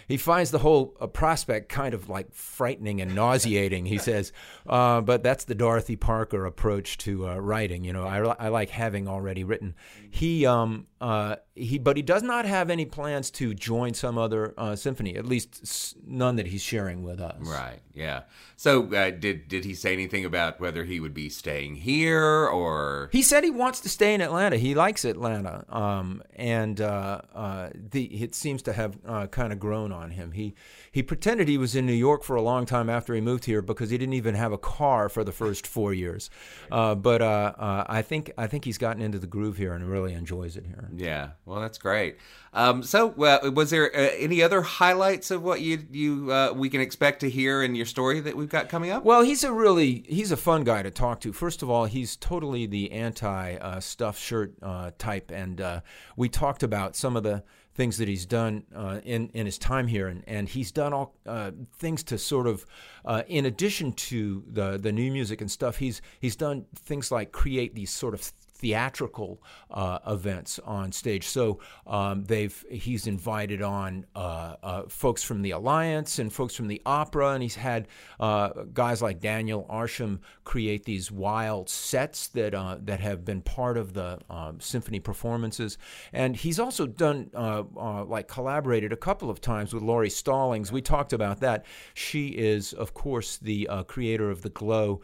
he 0.08 0.18
finds 0.18 0.52
the 0.52 0.60
whole 0.60 0.96
uh, 1.00 1.08
prospect 1.08 1.70
kind 1.70 1.94
of 1.94 2.10
like 2.10 2.34
frightening 2.34 3.02
and 3.02 3.16
nauseating. 3.16 3.86
He 3.86 3.98
says, 3.98 4.32
uh, 4.68 5.02
but 5.02 5.24
that's 5.24 5.46
the 5.46 5.56
Dorothy 5.56 5.96
Parker 5.96 6.46
approach 6.46 6.98
to 7.00 7.28
uh, 7.28 7.38
writing. 7.38 7.84
You 7.84 7.94
know, 7.94 8.06
I, 8.06 8.20
I 8.46 8.48
like 8.50 8.70
having 8.70 9.08
already 9.08 9.44
written. 9.44 9.76
He 10.10 10.46
um, 10.46 10.88
uh, 11.02 11.36
he, 11.56 11.78
but 11.78 11.98
he 11.98 12.02
does 12.02 12.24
not 12.24 12.46
have 12.46 12.70
any 12.70 12.86
plans 12.86 13.30
to 13.30 13.54
join 13.54 13.94
some 13.94 14.18
other 14.18 14.54
uh, 14.58 14.76
symphony. 14.76 15.16
At 15.18 15.26
least 15.26 15.98
none 16.08 16.38
that 16.38 16.48
he's 16.48 16.62
sharing 16.62 17.04
with 17.04 17.20
us. 17.20 17.38
Right. 17.42 17.80
Yeah. 17.94 18.24
So 18.56 18.94
uh, 18.94 19.12
did 19.12 19.50
did 19.50 19.66
he 19.66 19.74
say 19.74 19.92
anything 19.92 20.24
about 20.24 20.62
whether 20.62 20.86
he 20.86 21.02
would 21.02 21.14
be 21.14 21.30
staying 21.30 21.76
here 21.76 22.48
or? 22.48 23.10
He 23.12 23.22
said 23.22 23.44
he 23.44 23.50
wants 23.50 23.82
to 23.82 23.90
stay 23.90 24.14
in 24.14 24.22
Atlanta. 24.22 24.56
He 24.56 24.74
likes 24.74 25.04
Atlanta, 25.04 25.66
um, 25.68 26.24
and 26.36 26.80
uh, 26.80 27.22
uh, 27.34 27.70
the 27.74 28.06
it 28.24 28.34
seems 28.34 28.62
to 28.64 28.74
have 28.74 28.98
uh, 29.06 29.28
kind 29.28 29.52
of 29.52 29.60
grown 29.60 29.92
on 29.92 30.12
him. 30.12 30.32
He 30.32 30.56
he 30.96 31.04
pretended 31.04 31.50
he 31.50 31.58
was 31.58 31.76
in 31.76 31.86
New 31.86 31.92
York 31.92 32.24
for 32.24 32.38
a 32.38 32.42
long 32.42 32.66
time 32.66 32.90
after 32.90 33.14
he 33.14 33.20
moved 33.20 33.44
here 33.44 33.62
because 33.62 33.90
he 33.90 33.98
didn't 33.98 34.14
even 34.14 34.34
have 34.34 34.54
a 34.54 34.58
car 34.58 35.10
for 35.10 35.26
the 35.26 35.34
first 35.34 35.68
four 35.68 35.94
years. 35.94 36.30
Uh, 36.72 36.96
but 36.96 37.22
uh, 37.22 37.52
uh, 37.58 37.84
I 37.90 38.02
think 38.02 38.32
I 38.38 38.48
think 38.48 38.64
he's 38.64 38.78
gotten 38.78 39.02
into 39.02 39.20
the 39.20 39.28
groove 39.28 39.58
here 39.58 39.74
and 39.74 39.86
really 39.90 40.14
enjoys 40.14 40.56
it 40.56 40.66
here. 40.66 40.90
Yeah, 40.96 41.32
well, 41.44 41.60
that's 41.60 41.78
great. 41.78 42.16
Um, 42.54 42.82
so, 42.82 43.08
was 43.08 43.72
there 43.72 43.94
uh, 43.94 44.12
any 44.18 44.42
other 44.42 44.62
highlights 44.62 45.32
of 45.32 45.44
what 45.44 45.60
you 45.60 45.86
you 45.92 46.32
uh, 46.32 46.54
we 46.56 46.70
can 46.70 46.80
expect 46.80 47.20
to 47.20 47.30
hear 47.30 47.62
in 47.62 47.76
your 47.76 47.86
story 47.86 48.22
that 48.22 48.38
we've 48.38 48.48
got 48.48 48.70
coming 48.70 48.92
up? 48.92 49.04
Well, 49.04 49.22
he's 49.22 49.44
a 49.44 49.52
really 49.52 50.06
he's 50.08 50.32
a 50.32 50.38
fun 50.38 50.64
guy 50.64 50.82
to 50.82 50.92
talk 50.92 51.20
to. 51.22 51.34
First 51.34 51.62
of 51.62 51.70
all, 51.70 51.88
he's 51.88 52.16
totally 52.16 52.68
the 52.68 52.94
anti 52.94 53.56
uh, 53.56 53.82
stuff 53.82 54.18
shirt 54.18 54.54
uh, 54.62 54.92
type, 54.98 55.30
and 55.30 55.60
uh, 55.60 55.82
we 56.16 56.30
talked 56.30 56.64
about 56.64 56.96
some 56.96 57.18
of 57.18 57.24
the 57.24 57.44
things 57.76 57.98
that 57.98 58.08
he's 58.08 58.26
done 58.26 58.64
uh, 58.74 59.02
in 59.04 59.30
in 59.34 59.46
his 59.46 59.58
time 59.58 59.88
here, 59.88 60.08
and, 60.08 60.24
and 60.28 60.50
he's 60.50 60.72
done 60.72 60.94
all 60.94 61.14
uh, 61.26 61.52
things 61.78 62.04
to 62.04 62.18
sort 62.18 62.48
of, 62.48 62.66
uh, 63.04 63.24
in 63.28 63.46
addition 63.46 63.92
to 63.94 64.44
the 64.52 64.78
the 64.78 64.92
new 64.92 65.12
music 65.12 65.42
and 65.42 65.52
stuff, 65.52 65.78
he's 65.78 66.02
he's 66.20 66.36
done 66.36 66.66
things 66.76 67.12
like 67.12 67.32
create 67.32 67.76
these 67.76 67.92
sort 67.92 68.14
of 68.14 68.32
theatrical 68.56 69.42
uh, 69.70 70.00
events 70.08 70.60
on 70.66 70.92
stage. 70.92 71.28
So 71.28 71.60
um, 71.86 72.24
they've 72.24 72.66
he's 72.72 73.06
invited 73.06 73.62
on 73.62 74.06
uh, 74.16 74.56
uh, 74.64 74.84
folks 74.88 75.24
from 75.24 75.42
the 75.42 75.52
Alliance 75.52 76.20
and 76.20 76.32
folks 76.32 76.56
from 76.56 76.68
the 76.68 76.82
opera, 76.86 77.32
and 77.32 77.44
he's 77.44 77.56
had 77.56 77.88
uh, 78.20 78.50
guys 78.74 79.02
like 79.02 79.20
Daniel 79.20 79.68
Arsham 79.70 80.20
create 80.46 80.86
these 80.86 81.12
wild 81.12 81.70
sets 81.70 82.28
that 82.30 82.56
uh, 82.56 82.78
that 82.82 83.02
have 83.02 83.26
been 83.26 83.42
part 83.42 83.78
of 83.78 83.94
the 83.94 84.20
um, 84.30 84.60
symphony 84.60 85.00
performances. 85.00 85.78
And 86.14 86.36
he's 86.36 86.60
also 86.60 86.88
done 86.88 87.30
uh, 87.34 87.64
like 88.06 88.28
collaborated 88.28 88.94
a 88.94 88.98
couple 88.98 89.30
of 89.30 89.42
times 89.42 89.74
with 89.74 89.84
Lauri 89.84 90.10
Stallings. 90.10 90.72
We 90.72 90.82
talked 90.82 91.14
about 91.14 91.42
that. 91.42 91.66
She 91.94 92.28
is, 92.30 92.74
of 92.74 92.94
course, 92.94 93.38
the 93.38 93.68
creator 93.88 94.30
of 94.32 94.42
the 94.42 94.50
Glow 94.50 95.02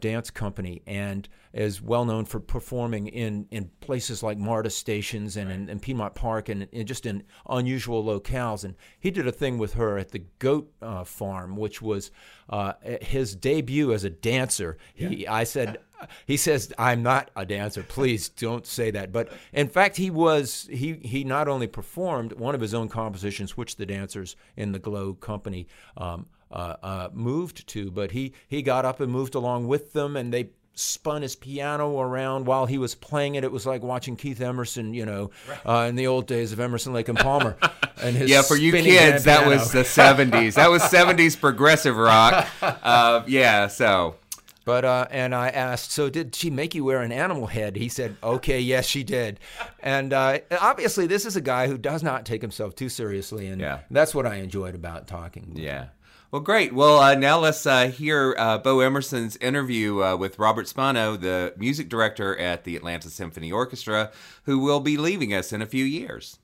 Dance 0.00 0.30
Company 0.30 0.82
and 0.86 1.28
is 1.52 1.82
well 1.82 2.04
known 2.04 2.24
for 2.24 2.40
performing 2.40 3.08
in, 3.08 3.46
in 3.50 3.70
places 3.80 4.22
like 4.22 4.38
MARTA 4.38 4.70
stations 4.70 5.36
and 5.36 5.50
in, 5.50 5.68
in 5.68 5.80
Piedmont 5.80 6.14
Park 6.14 6.48
and, 6.48 6.66
and, 6.72 6.88
just 6.88 7.04
in 7.04 7.22
unusual 7.48 8.02
locales. 8.02 8.64
And 8.64 8.74
he 8.98 9.10
did 9.10 9.26
a 9.26 9.32
thing 9.32 9.58
with 9.58 9.74
her 9.74 9.98
at 9.98 10.12
the 10.12 10.24
goat 10.38 10.72
uh, 10.80 11.04
farm, 11.04 11.56
which 11.56 11.82
was 11.82 12.10
uh, 12.48 12.72
his 13.02 13.34
debut 13.36 13.92
as 13.92 14.04
a 14.04 14.10
dancer. 14.10 14.78
Yeah. 14.96 15.08
He, 15.08 15.26
I 15.26 15.44
said, 15.44 15.78
he 16.26 16.36
says 16.36 16.72
i'm 16.78 17.00
not 17.00 17.30
a 17.36 17.46
dancer 17.46 17.80
please 17.84 18.28
don't 18.28 18.66
say 18.66 18.90
that 18.90 19.12
but 19.12 19.32
in 19.52 19.68
fact 19.68 19.96
he 19.96 20.10
was 20.10 20.68
he 20.68 20.94
he 20.94 21.22
not 21.22 21.46
only 21.46 21.68
performed 21.68 22.32
one 22.32 22.56
of 22.56 22.60
his 22.60 22.74
own 22.74 22.88
compositions 22.88 23.56
which 23.56 23.76
the 23.76 23.86
dancers 23.86 24.34
in 24.56 24.72
the 24.72 24.80
glow 24.80 25.14
company 25.14 25.68
um, 25.96 26.26
uh, 26.50 26.74
uh, 26.82 27.08
moved 27.12 27.68
to 27.68 27.88
but 27.88 28.10
he 28.10 28.32
he 28.48 28.62
got 28.62 28.84
up 28.84 28.98
and 28.98 29.12
moved 29.12 29.36
along 29.36 29.68
with 29.68 29.92
them 29.92 30.16
and 30.16 30.34
they 30.34 30.48
spun 30.74 31.22
his 31.22 31.36
piano 31.36 32.00
around 32.00 32.46
while 32.46 32.66
he 32.66 32.78
was 32.78 32.94
playing 32.94 33.34
it. 33.34 33.44
It 33.44 33.52
was 33.52 33.66
like 33.66 33.82
watching 33.82 34.16
Keith 34.16 34.40
Emerson, 34.40 34.94
you 34.94 35.06
know, 35.06 35.30
uh, 35.66 35.86
in 35.88 35.96
the 35.96 36.06
old 36.06 36.26
days 36.26 36.52
of 36.52 36.60
Emerson, 36.60 36.92
Lake 36.92 37.08
and 37.08 37.18
Palmer. 37.18 37.56
And 38.02 38.16
his 38.16 38.30
yeah, 38.30 38.42
for 38.42 38.56
you 38.56 38.72
kids, 38.72 39.24
that 39.24 39.46
was 39.46 39.70
the 39.70 39.82
'70s. 39.82 40.54
That 40.54 40.70
was 40.70 40.82
'70s 40.82 41.38
progressive 41.38 41.96
rock. 41.96 42.48
Uh, 42.60 43.22
yeah, 43.28 43.68
so. 43.68 44.16
But 44.64 44.84
uh, 44.84 45.06
and 45.10 45.34
I 45.34 45.48
asked, 45.48 45.90
so 45.90 46.08
did 46.08 46.34
she 46.34 46.50
make 46.50 46.74
you 46.74 46.84
wear 46.84 47.02
an 47.02 47.12
animal 47.12 47.46
head? 47.46 47.76
He 47.76 47.88
said, 47.88 48.16
okay, 48.22 48.60
yes, 48.60 48.86
she 48.86 49.02
did. 49.02 49.40
And 49.80 50.12
uh, 50.12 50.38
obviously, 50.60 51.06
this 51.06 51.26
is 51.26 51.36
a 51.36 51.40
guy 51.40 51.66
who 51.66 51.76
does 51.76 52.02
not 52.02 52.24
take 52.24 52.40
himself 52.42 52.74
too 52.74 52.88
seriously, 52.88 53.46
and 53.48 53.60
yeah. 53.60 53.80
that's 53.90 54.14
what 54.14 54.26
I 54.26 54.36
enjoyed 54.36 54.74
about 54.74 55.06
talking. 55.06 55.52
Yeah. 55.54 55.86
Well, 56.32 56.40
great. 56.40 56.72
Well, 56.72 56.98
uh, 56.98 57.14
now 57.14 57.38
let's 57.40 57.66
uh, 57.66 57.88
hear 57.88 58.34
uh, 58.38 58.56
Bo 58.56 58.80
Emerson's 58.80 59.36
interview 59.36 60.02
uh, 60.02 60.16
with 60.16 60.38
Robert 60.38 60.66
Spano, 60.66 61.14
the 61.14 61.52
music 61.58 61.90
director 61.90 62.34
at 62.38 62.64
the 62.64 62.74
Atlanta 62.74 63.10
Symphony 63.10 63.52
Orchestra, 63.52 64.10
who 64.44 64.58
will 64.58 64.80
be 64.80 64.96
leaving 64.96 65.34
us 65.34 65.52
in 65.52 65.60
a 65.60 65.66
few 65.66 65.84
years. 65.84 66.38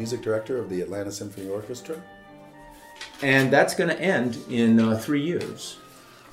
Music 0.00 0.22
director 0.22 0.56
of 0.56 0.70
the 0.70 0.80
Atlanta 0.80 1.12
Symphony 1.12 1.50
Orchestra. 1.50 2.02
And 3.20 3.52
that's 3.52 3.74
going 3.74 3.90
to 3.90 4.00
end 4.00 4.38
in 4.48 4.80
uh, 4.80 4.96
three 4.96 5.20
years. 5.20 5.76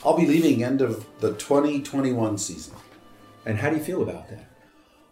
I'll 0.05 0.15
be 0.15 0.25
leaving 0.25 0.63
end 0.63 0.79
of 0.79 1.05
the 1.19 1.33
2021 1.33 2.37
season. 2.37 2.75
And 3.45 3.57
how 3.57 3.69
do 3.69 3.75
you 3.75 3.83
feel 3.83 4.01
about 4.01 4.29
that? 4.29 4.49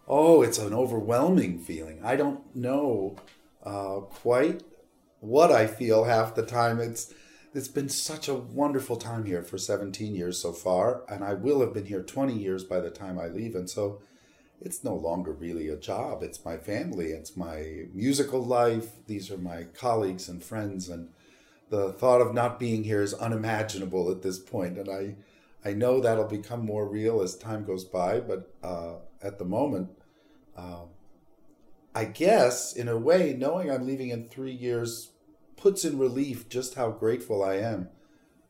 Oh, 0.08 0.42
it's 0.42 0.58
an 0.58 0.74
overwhelming 0.74 1.60
feeling. 1.60 2.00
I 2.02 2.16
don't 2.16 2.56
know 2.56 3.18
uh, 3.62 4.00
quite 4.00 4.64
what 5.20 5.52
I 5.52 5.68
feel 5.68 6.06
half 6.06 6.34
the 6.34 6.46
time. 6.46 6.80
It's 6.80 7.14
it's 7.54 7.68
been 7.68 7.90
such 7.90 8.30
a 8.30 8.36
wonderful 8.36 8.98
time 8.98 9.26
here 9.26 9.42
for 9.42 9.58
17 9.58 10.14
years 10.14 10.42
so 10.42 10.52
far, 10.52 11.04
and 11.10 11.24
I 11.24 11.34
will 11.34 11.62
have 11.62 11.74
been 11.74 11.86
here 11.86 12.04
20 12.04 12.34
years 12.34 12.64
by 12.66 12.82
the 12.82 12.90
time 12.90 13.18
I 13.18 13.28
leave, 13.28 13.56
and 13.56 13.70
so 13.70 14.02
it's 14.62 14.84
no 14.84 14.96
longer 14.96 15.32
really 15.32 15.70
a 15.70 15.76
job. 15.76 16.24
It's 16.24 16.44
my 16.44 16.58
family. 16.58 17.08
It's 17.08 17.36
my 17.36 17.86
musical 17.94 18.44
life. 18.44 18.92
These 19.08 19.30
are 19.32 19.38
my 19.38 19.64
colleagues 19.64 20.30
and 20.30 20.44
friends, 20.44 20.90
and 20.90 21.10
the 21.70 21.92
thought 21.94 22.22
of 22.22 22.34
not 22.34 22.60
being 22.60 22.84
here 22.84 23.02
is 23.02 23.14
unimaginable 23.14 24.10
at 24.10 24.22
this 24.22 24.40
point. 24.40 24.78
And 24.78 24.90
I, 24.90 25.16
I 25.68 25.74
know 25.74 26.00
that'll 26.00 26.26
become 26.28 26.66
more 26.66 26.88
real 26.88 27.22
as 27.22 27.36
time 27.36 27.66
goes 27.66 27.84
by. 27.84 28.20
But 28.20 28.54
uh, 28.64 28.96
at 29.22 29.40
the 29.40 29.46
moment, 29.46 29.90
uh, 30.56 30.86
I 31.94 32.06
guess 32.06 32.74
in 32.74 32.88
a 32.88 32.98
way, 32.98 33.36
knowing 33.38 33.70
I'm 33.70 33.86
leaving 33.86 34.10
in 34.10 34.28
three 34.28 34.54
years 34.54 35.12
puts 35.58 35.86
in 35.86 35.98
relief 35.98 36.50
just 36.50 36.76
how 36.76 36.92
grateful 36.92 37.44
I 37.44 37.56
am 37.56 37.90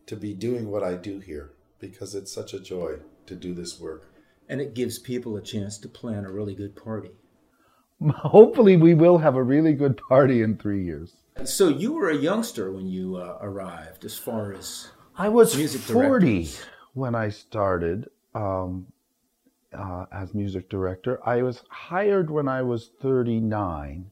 to 0.07 0.15
be 0.15 0.33
doing 0.33 0.69
what 0.69 0.83
I 0.83 0.95
do 0.95 1.19
here 1.19 1.51
because 1.79 2.15
it's 2.15 2.31
such 2.31 2.53
a 2.53 2.59
joy 2.59 2.97
to 3.27 3.35
do 3.35 3.53
this 3.53 3.79
work 3.79 4.14
and 4.49 4.61
it 4.61 4.73
gives 4.73 4.99
people 4.99 5.35
a 5.37 5.41
chance 5.41 5.77
to 5.79 5.89
plan 5.89 6.25
a 6.25 6.31
really 6.31 6.55
good 6.55 6.75
party. 6.75 7.11
Hopefully, 8.09 8.77
we 8.77 8.93
will 8.93 9.17
have 9.17 9.35
a 9.35 9.43
really 9.43 9.73
good 9.73 9.97
party 9.97 10.41
in 10.41 10.57
three 10.57 10.83
years. 10.83 11.15
So 11.43 11.67
you 11.67 11.93
were 11.93 12.09
a 12.09 12.15
youngster 12.15 12.71
when 12.71 12.87
you 12.87 13.17
uh, 13.17 13.37
arrived, 13.41 14.05
as 14.05 14.17
far 14.17 14.53
as 14.53 14.89
I 15.17 15.29
was 15.29 15.55
music 15.55 15.81
forty 15.81 16.43
directors. 16.43 16.65
when 16.93 17.15
I 17.15 17.29
started 17.29 18.09
um, 18.33 18.87
uh, 19.73 20.05
as 20.11 20.33
music 20.33 20.69
director. 20.69 21.19
I 21.27 21.41
was 21.41 21.63
hired 21.69 22.29
when 22.29 22.47
I 22.47 22.61
was 22.61 22.91
thirty 23.01 23.39
nine. 23.39 24.11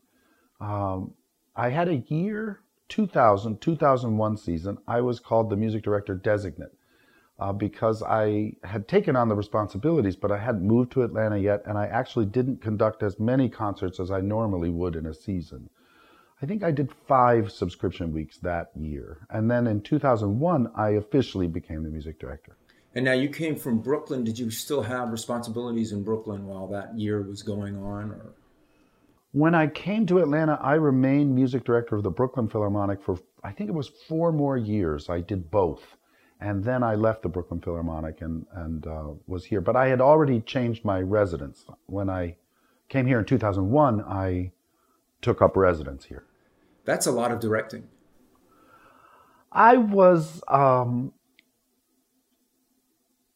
Um, 0.60 1.14
I 1.56 1.70
had 1.70 1.88
a 1.88 2.04
year 2.08 2.62
2000 2.90 3.60
2001 3.62 4.38
season. 4.38 4.78
I 4.88 5.02
was 5.02 5.20
called 5.20 5.50
the 5.50 5.56
music 5.56 5.84
director 5.84 6.16
designate 6.16 6.72
uh, 7.44 7.52
because 7.52 8.02
I 8.02 8.54
had 8.64 8.88
taken 8.88 9.18
on 9.18 9.28
the 9.28 9.36
responsibilities, 9.36 10.16
but 10.16 10.32
I 10.32 10.38
hadn't 10.38 10.66
moved 10.66 10.94
to 10.94 11.04
Atlanta 11.04 11.38
yet, 11.38 11.62
and 11.66 11.78
I 11.78 11.88
actually 11.88 12.26
didn't 12.26 12.62
conduct 12.62 13.04
as 13.04 13.20
many 13.20 13.50
concerts 13.50 14.00
as 14.00 14.12
I 14.12 14.22
normally 14.22 14.70
would 14.70 14.96
in 14.96 15.06
a 15.06 15.14
season. 15.14 15.70
I 16.42 16.46
think 16.46 16.64
I 16.64 16.72
did 16.72 16.90
five 17.06 17.52
subscription 17.52 18.14
weeks 18.14 18.38
that 18.44 18.72
year. 18.80 19.28
And 19.30 19.52
then 19.52 19.68
in 19.68 19.82
2001, 19.82 20.72
I 20.78 20.92
officially 20.92 21.48
became 21.48 21.84
the 21.84 21.90
music 21.90 22.18
director. 22.18 22.56
And 22.96 23.04
now 23.04 23.12
you 23.12 23.28
came 23.28 23.58
from 23.58 23.82
Brooklyn. 23.82 24.24
Did 24.24 24.40
you 24.40 24.50
still 24.50 24.82
have 24.82 25.12
responsibilities 25.12 25.92
in 25.92 26.02
Brooklyn 26.02 26.46
while 26.48 26.68
that 26.68 26.98
year 26.98 27.22
was 27.24 27.44
going 27.44 27.76
on? 27.76 28.12
Or? 28.12 28.36
When 29.34 29.54
I 29.54 29.68
came 29.68 30.06
to 30.06 30.20
Atlanta, 30.20 30.58
I 30.62 30.76
remained 30.76 31.36
music 31.36 31.66
director 31.66 31.98
of 31.98 32.04
the 32.04 32.10
Brooklyn 32.10 32.48
Philharmonic 32.48 33.04
for, 33.04 33.20
I 33.44 33.52
think 33.52 33.70
it 33.70 33.74
was 33.74 33.90
four 34.08 34.32
more 34.32 34.56
years. 34.56 35.10
I 35.10 35.20
did 35.20 35.52
both 35.52 35.84
and 36.44 36.62
then 36.62 36.84
I 36.84 36.96
left 36.96 37.22
the 37.22 37.30
Brooklyn 37.30 37.62
Philharmonic 37.62 38.22
and 38.22 38.46
and 38.52 38.86
uh, 38.86 39.12
was 39.28 39.46
here. 39.46 39.62
But 39.62 39.78
I 39.78 39.88
had 39.88 40.02
already 40.02 40.42
changed 40.42 40.84
my 40.84 41.00
residence 41.00 41.66
when 41.86 42.10
I 42.10 42.36
came 42.90 43.08
here 43.08 43.20
in 43.20 43.26
2001. 43.26 44.02
I 44.02 44.52
took 45.22 45.42
up 45.42 45.56
residence 45.56 46.06
here. 46.06 46.26
That's 46.84 47.08
a 47.08 47.12
lot 47.12 47.32
of 47.32 47.40
directing. 47.40 47.88
I 49.54 49.78
was 49.78 50.44
um, 50.50 51.14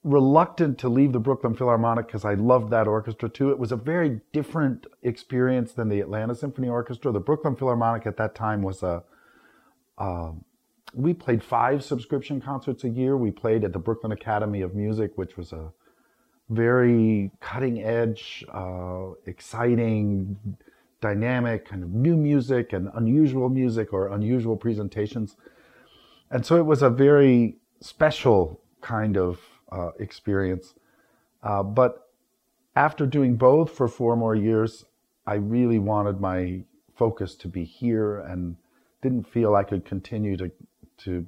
reluctant 0.03 0.77
to 0.79 0.89
leave 0.89 1.13
the 1.13 1.19
Brooklyn 1.19 1.55
Philharmonic 1.55 2.07
because 2.07 2.25
I 2.25 2.33
loved 2.33 2.71
that 2.71 2.87
orchestra 2.87 3.29
too. 3.29 3.51
It 3.51 3.59
was 3.59 3.71
a 3.71 3.77
very 3.77 4.19
different 4.33 4.85
experience 5.01 5.71
than 5.71 5.87
the 5.87 6.01
Atlanta 6.01 6.35
Symphony 6.35 6.67
Orchestra. 6.67 7.13
The 7.13 7.21
Brooklyn 7.21 7.55
Philharmonic 7.55 8.05
at 8.05 8.17
that 8.17 8.35
time 8.35 8.61
was 8.61 8.83
a 8.83 9.03
um, 9.97 10.43
we 10.97 11.13
played 11.13 11.43
five 11.43 11.83
subscription 11.83 12.41
concerts 12.41 12.83
a 12.83 12.89
year. 12.89 13.15
We 13.15 13.29
played 13.29 13.63
at 13.63 13.71
the 13.71 13.77
Brooklyn 13.77 14.11
Academy 14.11 14.61
of 14.61 14.73
Music, 14.73 15.11
which 15.15 15.37
was 15.37 15.53
a 15.53 15.71
very 16.49 17.29
cutting 17.39 17.83
edge, 17.83 18.43
uh, 18.51 19.11
exciting, 19.27 20.57
dynamic 20.99 21.65
kind 21.65 21.83
of 21.83 21.93
new 21.93 22.17
music 22.17 22.73
and 22.73 22.89
unusual 22.95 23.47
music 23.47 23.93
or 23.93 24.07
unusual 24.07 24.57
presentations. 24.57 25.35
And 26.31 26.43
so 26.43 26.57
it 26.57 26.65
was 26.65 26.81
a 26.81 26.89
very 26.89 27.57
special 27.79 28.59
kind 28.81 29.17
of 29.17 29.39
uh, 29.71 29.91
experience. 29.99 30.73
Uh, 31.43 31.61
but 31.61 32.09
after 32.75 33.05
doing 33.05 33.35
both 33.35 33.69
for 33.69 33.87
four 33.87 34.15
more 34.15 34.33
years, 34.33 34.85
I 35.27 35.35
really 35.35 35.77
wanted 35.77 36.19
my 36.19 36.63
focus 36.95 37.35
to 37.35 37.47
be 37.47 37.65
here 37.65 38.17
and 38.17 38.55
didn't 39.03 39.27
feel 39.27 39.55
I 39.55 39.63
could 39.63 39.85
continue 39.85 40.35
to 40.37 40.51
to 40.99 41.25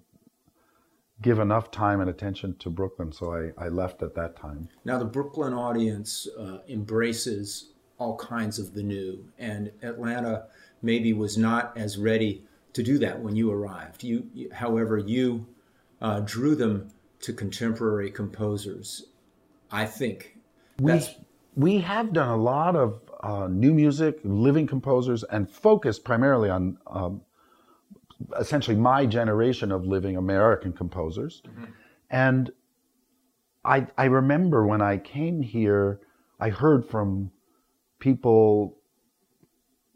give 1.22 1.40
enough 1.40 1.70
time 1.72 2.00
and 2.02 2.10
attention 2.10 2.56
to 2.58 2.70
Brooklyn, 2.70 3.12
so 3.12 3.34
I, 3.34 3.66
I 3.66 3.68
left 3.70 4.02
at 4.02 4.16
that 4.16 4.36
time. 4.36 4.70
Now, 4.86 4.98
the 4.98 5.06
Brooklyn 5.06 5.54
audience 5.54 6.28
uh, 6.40 6.60
embraces 6.70 7.74
all 7.98 8.16
kinds 8.16 8.60
of 8.60 8.74
the 8.74 8.84
new, 8.84 9.26
and 9.38 9.72
Atlanta 9.82 10.46
maybe 10.82 11.12
was 11.14 11.38
not 11.38 11.78
as 11.78 11.98
ready 11.98 12.44
to 12.74 12.84
do 12.84 12.98
that 13.00 13.20
when 13.20 13.36
you 13.36 13.52
arrived. 13.52 14.04
You, 14.04 14.28
you 14.34 14.50
however, 14.54 14.98
you 14.98 15.46
uh, 16.02 16.22
drew 16.22 16.56
them 16.56 16.90
to 17.22 17.34
contemporary 17.34 18.10
composers. 18.10 19.08
I 19.72 19.86
think 19.86 20.38
we 20.80 21.02
we 21.56 21.80
have 21.80 22.14
done 22.14 22.30
a 22.30 22.38
lot 22.38 22.76
of 22.76 23.02
uh, 23.22 23.48
new 23.48 23.74
music, 23.74 24.20
living 24.24 24.66
composers, 24.66 25.24
and 25.26 25.50
focused 25.50 26.06
primarily 26.06 26.50
on 26.50 26.78
um, 26.88 27.22
essentially 28.40 28.76
my 28.76 29.06
generation 29.06 29.72
of 29.72 29.86
living 29.86 30.18
American 30.18 30.74
composers. 30.74 31.42
Mm-hmm. 31.48 31.66
And 32.10 32.52
I, 33.64 33.88
I 33.98 34.06
remember 34.06 34.66
when 34.66 34.82
I 34.82 34.98
came 34.98 35.42
here, 35.42 36.00
I 36.40 36.50
heard 36.50 36.86
from 36.86 37.32
people, 38.00 38.78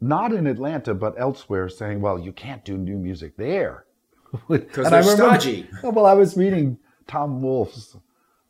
not 0.00 0.32
in 0.32 0.46
Atlanta, 0.46 0.94
but 0.94 1.14
elsewhere, 1.18 1.68
saying, 1.68 2.00
well, 2.00 2.18
you 2.18 2.32
can't 2.32 2.64
do 2.64 2.76
new 2.76 2.98
music 2.98 3.36
there. 3.36 3.86
Because 4.48 4.90
they're 4.90 5.00
remember, 5.00 5.24
stodgy. 5.38 5.68
Well, 5.84 6.06
I 6.06 6.14
was 6.14 6.36
reading 6.36 6.78
Tom 7.06 7.40
Wolfe's 7.40 7.96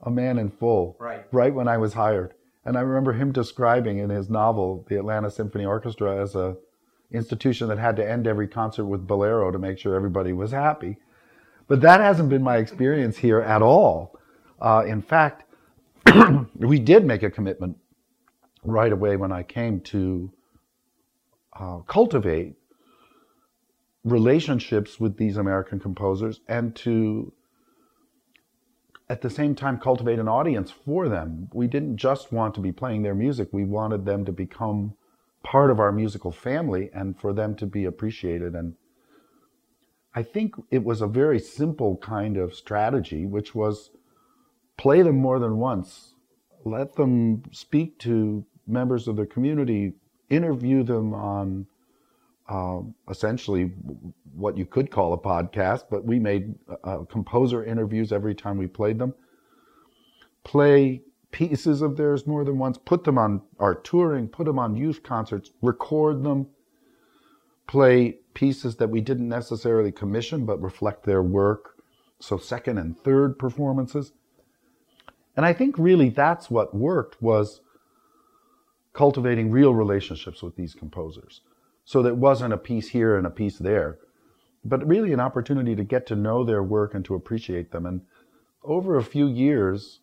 A 0.00 0.10
Man 0.10 0.38
in 0.38 0.50
Full 0.50 0.96
right. 0.98 1.26
right 1.30 1.54
when 1.54 1.68
I 1.68 1.76
was 1.76 1.92
hired. 1.92 2.32
And 2.64 2.78
I 2.78 2.80
remember 2.80 3.12
him 3.12 3.32
describing 3.32 3.98
in 3.98 4.08
his 4.08 4.30
novel 4.30 4.86
the 4.88 4.96
Atlanta 4.96 5.30
Symphony 5.30 5.66
Orchestra 5.66 6.22
as 6.22 6.34
a 6.34 6.56
institution 7.10 7.68
that 7.68 7.78
had 7.78 7.96
to 7.96 8.08
end 8.08 8.26
every 8.26 8.48
concert 8.48 8.86
with 8.86 9.06
Bolero 9.06 9.50
to 9.50 9.58
make 9.58 9.78
sure 9.78 9.94
everybody 9.94 10.32
was 10.32 10.50
happy. 10.50 10.96
But 11.68 11.80
that 11.80 12.00
hasn't 12.00 12.28
been 12.28 12.42
my 12.42 12.56
experience 12.56 13.16
here 13.16 13.40
at 13.40 13.62
all. 13.62 14.18
Uh, 14.60 14.84
in 14.86 15.00
fact, 15.00 15.44
we 16.56 16.78
did 16.78 17.04
make 17.04 17.22
a 17.22 17.30
commitment 17.30 17.76
right 18.62 18.92
away 18.92 19.16
when 19.16 19.32
I 19.32 19.42
came 19.42 19.80
to 19.80 20.32
uh, 21.58 21.78
cultivate 21.86 22.56
relationships 24.04 25.00
with 25.00 25.16
these 25.16 25.36
American 25.36 25.80
composers 25.80 26.40
and 26.48 26.74
to 26.76 27.32
at 29.08 29.20
the 29.20 29.30
same 29.30 29.54
time 29.54 29.78
cultivate 29.78 30.18
an 30.18 30.28
audience 30.28 30.70
for 30.70 31.08
them. 31.08 31.48
We 31.52 31.66
didn't 31.66 31.96
just 31.96 32.32
want 32.32 32.54
to 32.54 32.60
be 32.60 32.72
playing 32.72 33.02
their 33.02 33.14
music, 33.14 33.48
we 33.52 33.64
wanted 33.64 34.04
them 34.04 34.24
to 34.24 34.32
become 34.32 34.94
part 35.44 35.70
of 35.70 35.78
our 35.78 35.92
musical 35.92 36.32
family 36.32 36.90
and 36.92 37.20
for 37.20 37.32
them 37.32 37.54
to 37.54 37.66
be 37.66 37.84
appreciated. 37.84 38.54
And 38.54 38.74
I 40.14 40.24
think 40.24 40.54
it 40.70 40.82
was 40.82 41.00
a 41.00 41.06
very 41.06 41.38
simple 41.38 41.96
kind 41.98 42.36
of 42.36 42.54
strategy, 42.54 43.26
which 43.26 43.54
was 43.54 43.90
play 44.76 45.02
them 45.02 45.16
more 45.16 45.38
than 45.38 45.58
once, 45.58 46.14
let 46.64 46.94
them 46.94 47.42
speak 47.52 47.98
to 48.00 48.44
members 48.66 49.06
of 49.06 49.16
the 49.16 49.26
community, 49.26 49.92
interview 50.30 50.82
them 50.82 51.12
on 51.14 51.66
uh, 52.48 52.80
essentially 53.08 53.72
what 54.34 54.56
you 54.56 54.66
could 54.66 54.90
call 54.90 55.12
a 55.12 55.18
podcast, 55.18 55.84
but 55.90 56.04
we 56.04 56.18
made 56.18 56.54
uh, 56.82 56.98
composer 57.10 57.64
interviews 57.64 58.12
every 58.12 58.34
time 58.34 58.56
we 58.56 58.66
played 58.66 58.98
them. 58.98 59.14
Play 60.42 61.02
pieces 61.34 61.82
of 61.82 61.96
theirs 61.96 62.28
more 62.28 62.44
than 62.44 62.58
once, 62.58 62.78
put 62.78 63.02
them 63.02 63.18
on 63.18 63.42
our 63.58 63.74
touring, 63.74 64.28
put 64.28 64.46
them 64.46 64.56
on 64.56 64.76
youth 64.76 65.02
concerts, 65.02 65.50
record 65.60 66.22
them, 66.22 66.46
play 67.66 68.18
pieces 68.34 68.76
that 68.76 68.88
we 68.88 69.00
didn't 69.00 69.28
necessarily 69.28 69.90
commission 69.90 70.46
but 70.46 70.62
reflect 70.62 71.02
their 71.02 71.24
work. 71.24 71.74
So 72.20 72.38
second 72.38 72.78
and 72.78 72.96
third 72.96 73.36
performances. 73.36 74.12
And 75.36 75.44
I 75.44 75.52
think 75.52 75.76
really 75.76 76.08
that's 76.08 76.52
what 76.52 76.72
worked 76.72 77.20
was 77.20 77.62
cultivating 78.92 79.50
real 79.50 79.74
relationships 79.74 80.40
with 80.40 80.54
these 80.54 80.76
composers. 80.76 81.40
So 81.84 82.00
that 82.02 82.16
wasn't 82.16 82.54
a 82.54 82.58
piece 82.58 82.90
here 82.90 83.16
and 83.16 83.26
a 83.26 83.30
piece 83.30 83.58
there, 83.58 83.98
but 84.64 84.86
really 84.86 85.12
an 85.12 85.18
opportunity 85.18 85.74
to 85.74 85.82
get 85.82 86.06
to 86.06 86.14
know 86.14 86.44
their 86.44 86.62
work 86.62 86.94
and 86.94 87.04
to 87.06 87.16
appreciate 87.16 87.72
them. 87.72 87.86
And 87.86 88.02
over 88.62 88.96
a 88.96 89.02
few 89.02 89.26
years, 89.26 89.98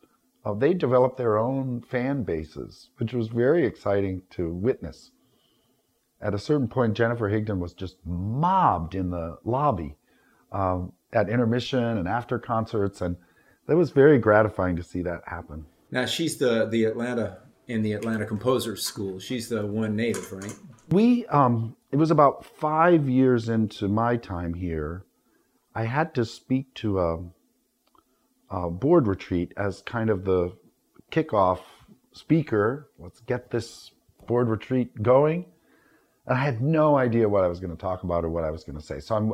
uh, 0.46 0.54
they 0.54 0.74
developed 0.74 1.18
their 1.18 1.38
own 1.38 1.82
fan 1.82 2.24
bases, 2.24 2.90
which 2.98 3.14
was 3.14 3.28
very 3.28 3.66
exciting 3.66 4.24
to 4.32 4.52
witness. 4.52 5.12
At 6.22 6.34
a 6.34 6.40
certain 6.40 6.68
point, 6.68 6.96
Jennifer 6.96 7.30
Higdon 7.30 7.60
was 7.60 7.74
just 7.74 7.98
mobbed 8.06 8.96
in 8.96 9.10
the 9.10 9.38
lobby 9.44 9.98
um, 10.52 10.94
at 11.14 11.30
intermission 11.30 11.84
and 11.84 12.08
after 12.08 12.38
concerts, 12.38 13.02
and 13.02 13.18
that 13.68 13.76
was 13.76 13.92
very 13.92 14.20
gratifying 14.20 14.76
to 14.76 14.84
see 14.84 15.02
that 15.02 15.22
happen. 15.26 15.66
Now 15.90 16.06
she's 16.06 16.38
the 16.38 16.68
the 16.68 16.86
Atlanta 16.86 17.40
in 17.68 17.82
the 17.82 17.94
Atlanta 17.94 18.26
Composers 18.26 18.84
School. 18.84 19.20
She's 19.20 19.50
the 19.50 19.66
one 19.66 19.96
native, 19.96 20.32
right? 20.32 20.54
We 20.90 21.26
um, 21.28 21.76
it 21.92 21.98
was 21.98 22.12
about 22.12 22.46
five 22.46 23.10
years 23.10 23.50
into 23.50 23.88
my 23.88 24.18
time 24.18 24.54
here. 24.54 25.06
I 25.74 25.86
had 25.86 26.14
to 26.16 26.26
speak 26.26 26.74
to 26.76 27.00
a, 27.00 27.20
a 28.52 28.70
board 28.70 29.08
retreat 29.08 29.54
as 29.58 29.82
kind 29.82 30.10
of 30.10 30.26
the 30.26 30.54
kickoff 31.12 31.62
speaker. 32.12 32.90
Let's 33.00 33.22
get 33.22 33.50
this 33.50 33.92
board 34.28 34.50
retreat 34.50 35.02
going. 35.02 35.46
And 36.28 36.38
I 36.38 36.44
had 36.44 36.62
no 36.62 36.98
idea 36.98 37.28
what 37.28 37.44
I 37.44 37.48
was 37.48 37.60
going 37.60 37.76
to 37.76 37.82
talk 37.82 38.04
about 38.04 38.24
or 38.24 38.30
what 38.30 38.44
I 38.44 38.52
was 38.52 38.64
going 38.64 38.78
to 38.78 38.84
say. 38.84 39.00
So 39.00 39.16
I'm 39.16 39.34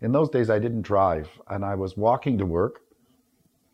in 0.00 0.12
those 0.12 0.28
days 0.28 0.50
I 0.50 0.58
didn't 0.58 0.82
drive 0.82 1.28
and 1.48 1.64
I 1.64 1.76
was 1.76 1.96
walking 1.96 2.36
to 2.38 2.46
work 2.46 2.80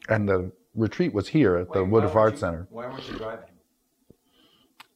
and 0.09 0.29
the 0.29 0.53
retreat 0.75 1.15
was 1.15 1.29
here 1.29 1.57
at 1.57 1.73
the 1.73 1.85
Woodruff 1.85 2.15
Art 2.15 2.35
you, 2.35 2.39
Center. 2.39 2.67
Why 2.71 2.87
weren't 2.87 3.09
you 3.09 3.17
driving? 3.17 3.47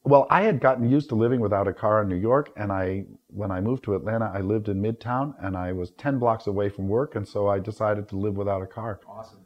Well, 0.03 0.27
I 0.29 0.43
had 0.43 0.59
gotten 0.59 0.89
used 0.89 1.09
to 1.09 1.15
living 1.15 1.39
without 1.39 1.67
a 1.67 1.73
car 1.73 2.01
in 2.01 2.09
New 2.09 2.15
York, 2.15 2.51
and 2.55 2.71
I, 2.71 3.05
when 3.27 3.51
I 3.51 3.59
moved 3.59 3.83
to 3.83 3.95
Atlanta, 3.95 4.31
I 4.33 4.39
lived 4.39 4.69
in 4.69 4.81
Midtown, 4.81 5.35
and 5.39 5.57
I 5.57 5.73
was 5.73 5.91
ten 5.91 6.19
blocks 6.19 6.47
away 6.47 6.69
from 6.69 6.87
work, 6.87 7.15
and 7.15 7.27
so 7.27 7.47
I 7.47 7.59
decided 7.59 8.07
to 8.09 8.15
live 8.15 8.35
without 8.35 8.61
a 8.61 8.65
car. 8.65 9.01
Awesome. 9.07 9.39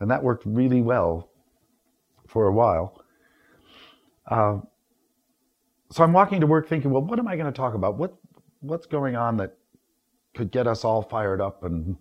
And 0.00 0.10
that 0.10 0.22
worked 0.22 0.44
really 0.46 0.82
well 0.82 1.28
for 2.26 2.46
a 2.46 2.52
while. 2.52 3.02
Uh, 4.26 4.58
so 5.90 6.04
I'm 6.04 6.12
walking 6.12 6.40
to 6.40 6.46
work, 6.46 6.68
thinking, 6.68 6.90
well, 6.90 7.02
what 7.02 7.18
am 7.18 7.26
I 7.26 7.36
going 7.36 7.50
to 7.50 7.56
talk 7.56 7.74
about? 7.74 7.96
What, 7.96 8.14
what's 8.60 8.86
going 8.86 9.16
on 9.16 9.38
that 9.38 9.56
could 10.34 10.50
get 10.50 10.66
us 10.66 10.84
all 10.84 11.02
fired 11.02 11.40
up 11.40 11.64
and 11.64 11.96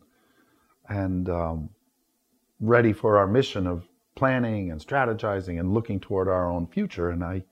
and 0.89 1.29
um, 1.29 1.69
ready 2.59 2.93
for 2.93 3.17
our 3.17 3.27
mission 3.27 3.67
of 3.67 3.87
planning 4.15 4.71
and 4.71 4.79
strategizing 4.79 5.59
and 5.59 5.73
looking 5.73 5.99
toward 5.99 6.27
our 6.27 6.49
own 6.49 6.67
future. 6.67 7.09
And 7.09 7.23
I, 7.23 7.43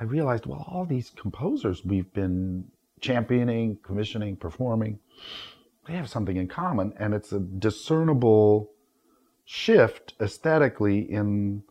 I 0.00 0.04
realized, 0.04 0.46
well, 0.46 0.64
all 0.68 0.84
these 0.84 1.10
composers 1.10 1.84
we've 1.84 2.12
been 2.12 2.64
championing, 3.00 3.78
commissioning, 3.82 4.36
performing, 4.36 4.98
they 5.86 5.94
have 5.94 6.08
something 6.08 6.36
in 6.36 6.48
common, 6.48 6.94
and 6.98 7.14
it's 7.14 7.32
a 7.32 7.38
discernible 7.38 8.72
shift 9.46 10.12
aesthetically 10.20 10.98
in 11.00 11.62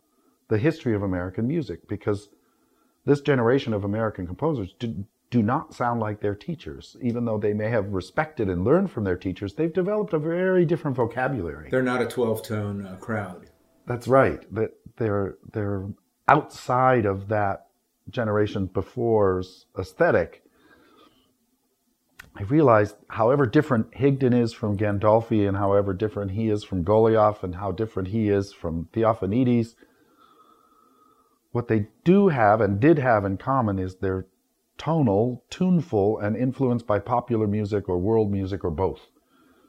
the 0.48 0.58
history 0.58 0.94
of 0.94 1.02
American 1.02 1.46
music 1.46 1.86
because 1.86 2.28
this 3.04 3.20
generation 3.20 3.72
of 3.72 3.84
American 3.84 4.26
composers 4.26 4.74
do, 4.78 5.04
do 5.30 5.42
not 5.42 5.74
sound 5.74 6.00
like 6.00 6.20
their 6.20 6.34
teachers. 6.34 6.96
Even 7.02 7.26
though 7.26 7.38
they 7.38 7.52
may 7.52 7.68
have 7.68 7.92
respected 7.92 8.48
and 8.48 8.64
learned 8.64 8.90
from 8.90 9.04
their 9.04 9.16
teachers, 9.16 9.54
they've 9.54 9.72
developed 9.72 10.14
a 10.14 10.18
very 10.18 10.64
different 10.64 10.96
vocabulary. 10.96 11.68
They're 11.70 11.82
not 11.82 12.02
a 12.02 12.06
12 12.06 12.42
tone 12.42 12.86
uh, 12.86 12.96
crowd. 12.96 13.50
That's 13.86 14.08
right. 14.08 14.42
That 14.52 14.72
they're 14.96 15.36
they're 15.52 15.86
outside 16.26 17.04
of 17.04 17.28
that 17.28 17.66
generation 18.10 18.66
before's 18.66 19.66
aesthetic. 19.78 20.42
I 22.38 22.42
realized, 22.42 22.96
however 23.08 23.46
different 23.46 23.92
Higdon 23.92 24.34
is 24.34 24.52
from 24.52 24.76
Gandolfi, 24.76 25.48
and 25.48 25.56
however 25.56 25.94
different 25.94 26.32
he 26.32 26.50
is 26.50 26.64
from 26.64 26.84
Golijov, 26.84 27.42
and 27.42 27.54
how 27.54 27.72
different 27.72 28.08
he 28.08 28.28
is 28.28 28.52
from 28.52 28.88
Theofanidis, 28.92 29.74
what 31.52 31.68
they 31.68 31.88
do 32.04 32.28
have 32.28 32.60
and 32.60 32.78
did 32.78 32.98
have 32.98 33.24
in 33.24 33.38
common 33.38 33.78
is 33.78 33.96
their 33.96 34.26
tonal, 34.76 35.42
tuneful, 35.48 36.18
and 36.18 36.36
influenced 36.36 36.86
by 36.86 36.98
popular 36.98 37.46
music 37.46 37.88
or 37.88 37.96
world 37.96 38.30
music 38.30 38.62
or 38.62 38.70
both. 38.70 39.00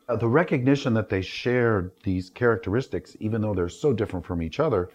Uh, 0.09 0.17
the 0.17 0.27
recognition 0.27 0.93
that 0.95 1.07
they 1.07 1.21
shared 1.21 1.91
these 2.03 2.29
characteristics, 2.29 3.15
even 3.21 3.41
though 3.41 3.53
they're 3.53 3.69
so 3.69 3.93
different 3.93 4.25
from 4.25 4.41
each 4.41 4.59
other, 4.59 4.89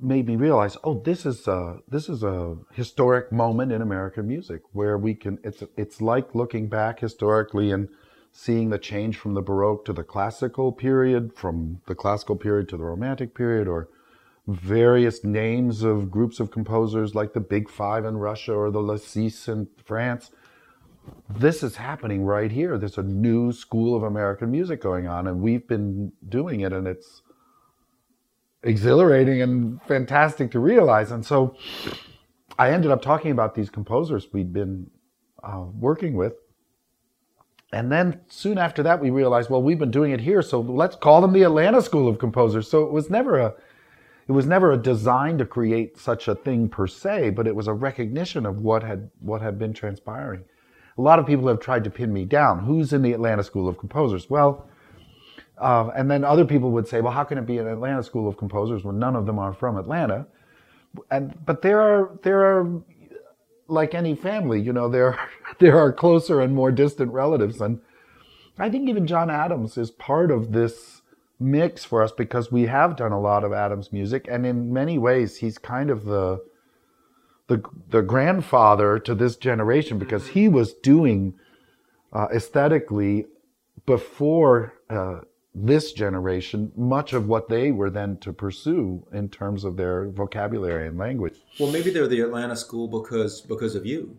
made 0.00 0.26
me 0.26 0.36
realize, 0.36 0.76
oh, 0.84 1.00
this 1.04 1.24
is 1.24 1.48
a, 1.48 1.78
this 1.88 2.08
is 2.08 2.22
a 2.22 2.56
historic 2.72 3.32
moment 3.32 3.72
in 3.72 3.82
American 3.82 4.26
music 4.26 4.62
where 4.72 4.98
we 4.98 5.14
can. 5.14 5.38
It's 5.42 5.62
it's 5.76 6.00
like 6.00 6.34
looking 6.34 6.68
back 6.68 7.00
historically 7.00 7.70
and 7.70 7.88
seeing 8.32 8.70
the 8.70 8.78
change 8.78 9.16
from 9.16 9.34
the 9.34 9.42
Baroque 9.42 9.84
to 9.86 9.92
the 9.92 10.04
classical 10.04 10.72
period, 10.72 11.32
from 11.34 11.80
the 11.86 11.94
classical 11.94 12.36
period 12.36 12.68
to 12.68 12.76
the 12.76 12.84
Romantic 12.84 13.34
period, 13.34 13.66
or 13.66 13.88
various 14.46 15.24
names 15.24 15.82
of 15.82 16.10
groups 16.10 16.40
of 16.40 16.50
composers 16.50 17.14
like 17.14 17.32
the 17.32 17.40
Big 17.40 17.68
Five 17.68 18.04
in 18.04 18.16
Russia 18.16 18.54
or 18.54 18.70
the 18.70 18.80
Les 18.80 19.04
Six 19.04 19.48
in 19.48 19.68
France. 19.84 20.30
This 21.28 21.62
is 21.62 21.76
happening 21.76 22.22
right 22.24 22.52
here. 22.52 22.76
There's 22.76 22.98
a 22.98 23.02
new 23.02 23.52
school 23.52 23.96
of 23.96 24.02
American 24.02 24.50
music 24.50 24.82
going 24.82 25.06
on, 25.06 25.26
and 25.26 25.40
we've 25.40 25.66
been 25.66 26.12
doing 26.28 26.60
it, 26.60 26.72
and 26.72 26.86
it's 26.86 27.22
exhilarating 28.62 29.42
and 29.42 29.80
fantastic 29.82 30.50
to 30.52 30.58
realize. 30.58 31.10
And 31.10 31.24
so 31.24 31.56
I 32.58 32.70
ended 32.70 32.90
up 32.90 33.02
talking 33.02 33.30
about 33.30 33.54
these 33.54 33.70
composers 33.70 34.28
we'd 34.32 34.52
been 34.52 34.90
uh, 35.42 35.64
working 35.78 36.14
with. 36.14 36.34
And 37.72 37.92
then 37.92 38.20
soon 38.28 38.56
after 38.56 38.82
that, 38.84 39.00
we 39.00 39.10
realized, 39.10 39.50
well, 39.50 39.62
we've 39.62 39.78
been 39.78 39.90
doing 39.90 40.12
it 40.12 40.20
here, 40.20 40.40
so 40.40 40.60
let's 40.60 40.96
call 40.96 41.20
them 41.20 41.34
the 41.34 41.42
Atlanta 41.42 41.82
School 41.82 42.08
of 42.08 42.18
Composers. 42.18 42.68
So 42.70 42.84
it 42.84 42.92
was 42.92 43.10
never 43.10 43.38
a 43.38 43.54
it 44.26 44.32
was 44.32 44.46
never 44.46 44.72
a 44.72 44.76
design 44.76 45.38
to 45.38 45.46
create 45.46 45.98
such 45.98 46.28
a 46.28 46.34
thing 46.34 46.68
per 46.68 46.86
se, 46.86 47.30
but 47.30 47.46
it 47.46 47.56
was 47.56 47.66
a 47.66 47.72
recognition 47.72 48.44
of 48.44 48.58
what 48.58 48.82
had 48.82 49.10
what 49.20 49.42
had 49.42 49.58
been 49.58 49.74
transpiring. 49.74 50.44
A 50.96 51.00
lot 51.00 51.18
of 51.18 51.26
people 51.26 51.46
have 51.48 51.60
tried 51.60 51.84
to 51.84 51.90
pin 51.90 52.12
me 52.12 52.24
down. 52.24 52.60
Who's 52.60 52.92
in 52.92 53.02
the 53.02 53.12
Atlanta 53.12 53.42
School 53.42 53.68
of 53.68 53.78
Composers? 53.78 54.28
Well, 54.28 54.68
uh, 55.60 55.90
and 55.96 56.10
then 56.10 56.24
other 56.24 56.44
people 56.44 56.70
would 56.70 56.88
say, 56.88 57.00
well, 57.00 57.12
how 57.12 57.24
can 57.24 57.38
it 57.38 57.46
be 57.46 57.58
an 57.58 57.66
Atlanta 57.66 58.02
School 58.02 58.28
of 58.28 58.36
Composers 58.36 58.84
when 58.84 58.98
none 58.98 59.16
of 59.16 59.26
them 59.26 59.38
are 59.38 59.52
from 59.52 59.76
Atlanta? 59.76 60.26
And 61.10 61.34
but 61.44 61.62
there 61.62 61.80
are 61.80 62.18
there 62.22 62.44
are 62.44 62.82
like 63.66 63.94
any 63.94 64.14
family, 64.14 64.60
you 64.60 64.72
know, 64.72 64.88
there 64.88 65.18
there 65.58 65.78
are 65.78 65.92
closer 65.92 66.40
and 66.40 66.54
more 66.54 66.72
distant 66.72 67.12
relatives, 67.12 67.60
and 67.60 67.80
I 68.58 68.70
think 68.70 68.88
even 68.88 69.06
John 69.06 69.30
Adams 69.30 69.76
is 69.76 69.90
part 69.90 70.30
of 70.30 70.52
this 70.52 71.02
mix 71.38 71.84
for 71.84 72.02
us 72.02 72.10
because 72.10 72.50
we 72.50 72.66
have 72.66 72.96
done 72.96 73.12
a 73.12 73.20
lot 73.20 73.44
of 73.44 73.52
Adams 73.52 73.92
music, 73.92 74.26
and 74.30 74.44
in 74.44 74.72
many 74.72 74.98
ways, 74.98 75.36
he's 75.36 75.58
kind 75.58 75.90
of 75.90 76.04
the 76.04 76.42
the 77.48 77.62
the 77.88 78.02
grandfather 78.02 78.98
to 78.98 79.14
this 79.14 79.36
generation 79.36 79.98
because 79.98 80.28
he 80.28 80.48
was 80.48 80.72
doing 80.72 81.34
uh, 82.12 82.28
aesthetically 82.32 83.26
before 83.86 84.74
uh, 84.90 85.20
this 85.54 85.92
generation 85.92 86.70
much 86.76 87.12
of 87.12 87.26
what 87.26 87.48
they 87.48 87.72
were 87.72 87.90
then 87.90 88.16
to 88.18 88.32
pursue 88.32 89.06
in 89.12 89.28
terms 89.28 89.64
of 89.64 89.76
their 89.76 90.08
vocabulary 90.10 90.86
and 90.86 90.98
language. 90.98 91.38
Well, 91.58 91.72
maybe 91.72 91.90
they're 91.90 92.06
the 92.06 92.20
Atlanta 92.20 92.56
school 92.56 92.88
because 92.88 93.40
because 93.40 93.74
of 93.74 93.86
you. 93.86 94.18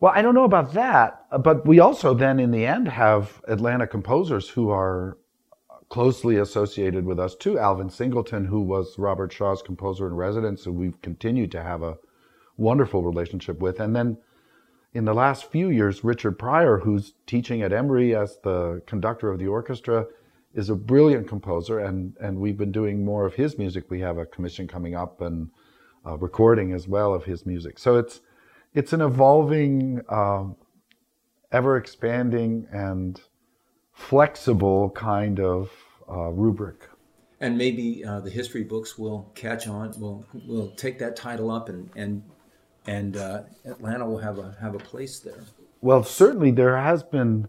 Well, 0.00 0.12
I 0.14 0.22
don't 0.22 0.34
know 0.34 0.44
about 0.44 0.72
that, 0.72 1.26
but 1.42 1.66
we 1.66 1.78
also 1.78 2.14
then 2.14 2.40
in 2.40 2.50
the 2.50 2.64
end 2.64 2.88
have 2.88 3.42
Atlanta 3.46 3.86
composers 3.86 4.48
who 4.48 4.70
are 4.70 5.18
closely 5.90 6.36
associated 6.36 7.04
with 7.04 7.20
us 7.20 7.34
too. 7.34 7.58
Alvin 7.58 7.90
Singleton, 7.90 8.46
who 8.46 8.62
was 8.62 8.98
Robert 8.98 9.32
Shaw's 9.32 9.60
composer 9.60 10.06
in 10.06 10.14
residence, 10.14 10.64
who 10.64 10.72
we've 10.72 11.00
continued 11.02 11.50
to 11.52 11.62
have 11.62 11.82
a 11.82 11.98
wonderful 12.56 13.02
relationship 13.02 13.58
with. 13.60 13.80
And 13.80 13.94
then 13.94 14.16
in 14.92 15.04
the 15.04 15.14
last 15.14 15.50
few 15.50 15.68
years, 15.68 16.02
Richard 16.02 16.38
Prior, 16.38 16.78
who's 16.78 17.14
teaching 17.26 17.62
at 17.62 17.72
Emory 17.72 18.14
as 18.14 18.38
the 18.42 18.82
conductor 18.86 19.30
of 19.30 19.38
the 19.38 19.46
orchestra, 19.46 20.06
is 20.52 20.68
a 20.68 20.74
brilliant 20.74 21.28
composer, 21.28 21.78
and, 21.78 22.16
and 22.20 22.38
we've 22.38 22.56
been 22.56 22.72
doing 22.72 23.04
more 23.04 23.24
of 23.24 23.34
his 23.34 23.56
music. 23.56 23.84
We 23.88 24.00
have 24.00 24.18
a 24.18 24.26
commission 24.26 24.66
coming 24.66 24.96
up 24.96 25.20
and 25.20 25.50
a 26.04 26.16
recording 26.16 26.72
as 26.72 26.88
well 26.88 27.14
of 27.14 27.24
his 27.24 27.46
music. 27.46 27.78
So 27.78 27.96
it's 27.96 28.20
it's 28.72 28.92
an 28.92 29.00
evolving, 29.00 30.00
uh, 30.08 30.44
ever 31.50 31.76
expanding, 31.76 32.66
and 32.72 33.20
flexible 33.92 34.90
kind 34.90 35.40
of 35.40 35.70
uh, 36.08 36.30
rubric. 36.30 36.88
And 37.40 37.58
maybe 37.58 38.04
uh, 38.04 38.20
the 38.20 38.30
history 38.30 38.62
books 38.64 38.96
will 38.98 39.30
catch 39.34 39.66
on. 39.68 39.92
Will 40.00 40.24
will 40.46 40.70
take 40.72 40.98
that 40.98 41.14
title 41.16 41.50
up, 41.50 41.68
and 41.68 41.90
and 41.94 42.22
and 42.86 43.16
uh, 43.16 43.42
Atlanta 43.64 44.06
will 44.06 44.18
have 44.18 44.38
a 44.38 44.56
have 44.60 44.74
a 44.74 44.78
place 44.78 45.18
there. 45.20 45.44
Well, 45.80 46.04
certainly 46.04 46.50
there 46.50 46.76
has 46.76 47.02
been 47.02 47.48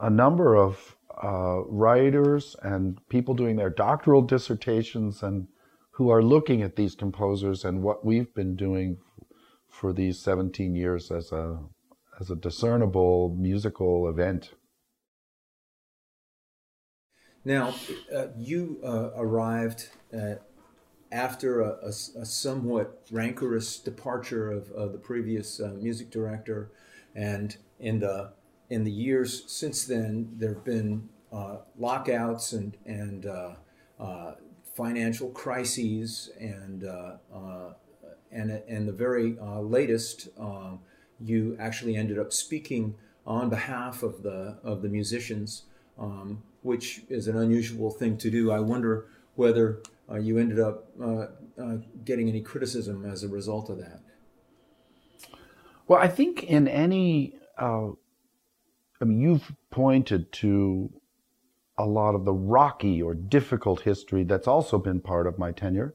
a 0.00 0.10
number 0.10 0.56
of 0.56 0.96
uh, 1.22 1.62
writers 1.66 2.56
and 2.62 3.00
people 3.08 3.34
doing 3.34 3.56
their 3.56 3.70
doctoral 3.70 4.22
dissertations 4.22 5.22
and 5.22 5.48
who 5.92 6.10
are 6.10 6.22
looking 6.22 6.62
at 6.62 6.76
these 6.76 6.94
composers 6.94 7.64
and 7.64 7.82
what 7.82 8.04
we've 8.04 8.32
been 8.34 8.54
doing 8.54 8.98
for 9.68 9.92
these 9.92 10.20
17 10.20 10.74
years 10.74 11.10
as 11.10 11.32
a 11.32 11.58
as 12.20 12.30
a 12.30 12.36
discernible 12.36 13.34
musical 13.38 14.08
event. 14.08 14.54
Now, 17.44 17.74
uh, 18.14 18.26
you 18.36 18.78
uh, 18.84 19.10
arrived 19.16 19.88
uh, 20.12 20.34
after 21.10 21.60
a, 21.60 21.78
a, 21.82 21.88
a, 21.88 22.26
somewhat 22.26 23.02
rancorous 23.10 23.78
departure 23.78 24.50
of, 24.50 24.70
of 24.72 24.92
the 24.92 24.98
previous 24.98 25.60
uh, 25.60 25.68
music 25.68 26.10
director, 26.10 26.70
and 27.14 27.56
in 27.80 28.00
the 28.00 28.32
in 28.70 28.84
the 28.84 28.90
years 28.90 29.44
since 29.46 29.84
then, 29.84 30.30
there 30.36 30.54
have 30.54 30.64
been 30.64 31.08
uh, 31.32 31.58
lockouts 31.78 32.52
and 32.52 32.76
and 32.84 33.26
uh, 33.26 34.34
financial 34.74 35.30
crises, 35.30 36.30
and 36.38 36.84
and 38.30 38.50
and 38.68 38.88
the 38.88 38.92
very 38.92 39.36
latest, 39.60 40.28
um, 40.38 40.80
you 41.20 41.56
actually 41.58 41.96
ended 41.96 42.18
up 42.18 42.32
speaking 42.32 42.94
on 43.26 43.48
behalf 43.48 44.02
of 44.02 44.22
the 44.22 44.58
of 44.62 44.82
the 44.82 44.88
musicians. 44.88 45.64
Um, 45.98 46.42
which 46.62 47.02
is 47.08 47.28
an 47.28 47.36
unusual 47.38 47.90
thing 47.90 48.16
to 48.18 48.30
do. 48.30 48.50
I 48.50 48.60
wonder 48.60 49.06
whether 49.36 49.78
uh, 49.78 49.88
you 50.16 50.38
ended 50.38 50.58
up 50.58 50.88
uh, 51.02 51.26
uh, 51.62 51.76
getting 52.04 52.28
any 52.28 52.40
criticism 52.40 53.04
as 53.04 53.22
a 53.22 53.28
result 53.28 53.68
of 53.68 53.78
that. 53.78 54.00
Well, 55.86 56.00
I 56.00 56.08
think 56.08 56.44
in 56.44 56.68
any, 56.68 57.34
uh, 57.58 57.88
I 59.00 59.04
mean, 59.04 59.20
you've 59.20 59.52
pointed 59.70 60.32
to 60.32 60.92
a 61.78 61.86
lot 61.86 62.14
of 62.14 62.24
the 62.24 62.32
rocky 62.32 63.00
or 63.00 63.14
difficult 63.14 63.82
history 63.82 64.24
that's 64.24 64.48
also 64.48 64.78
been 64.78 65.00
part 65.00 65.26
of 65.26 65.38
my 65.38 65.52
tenure. 65.52 65.94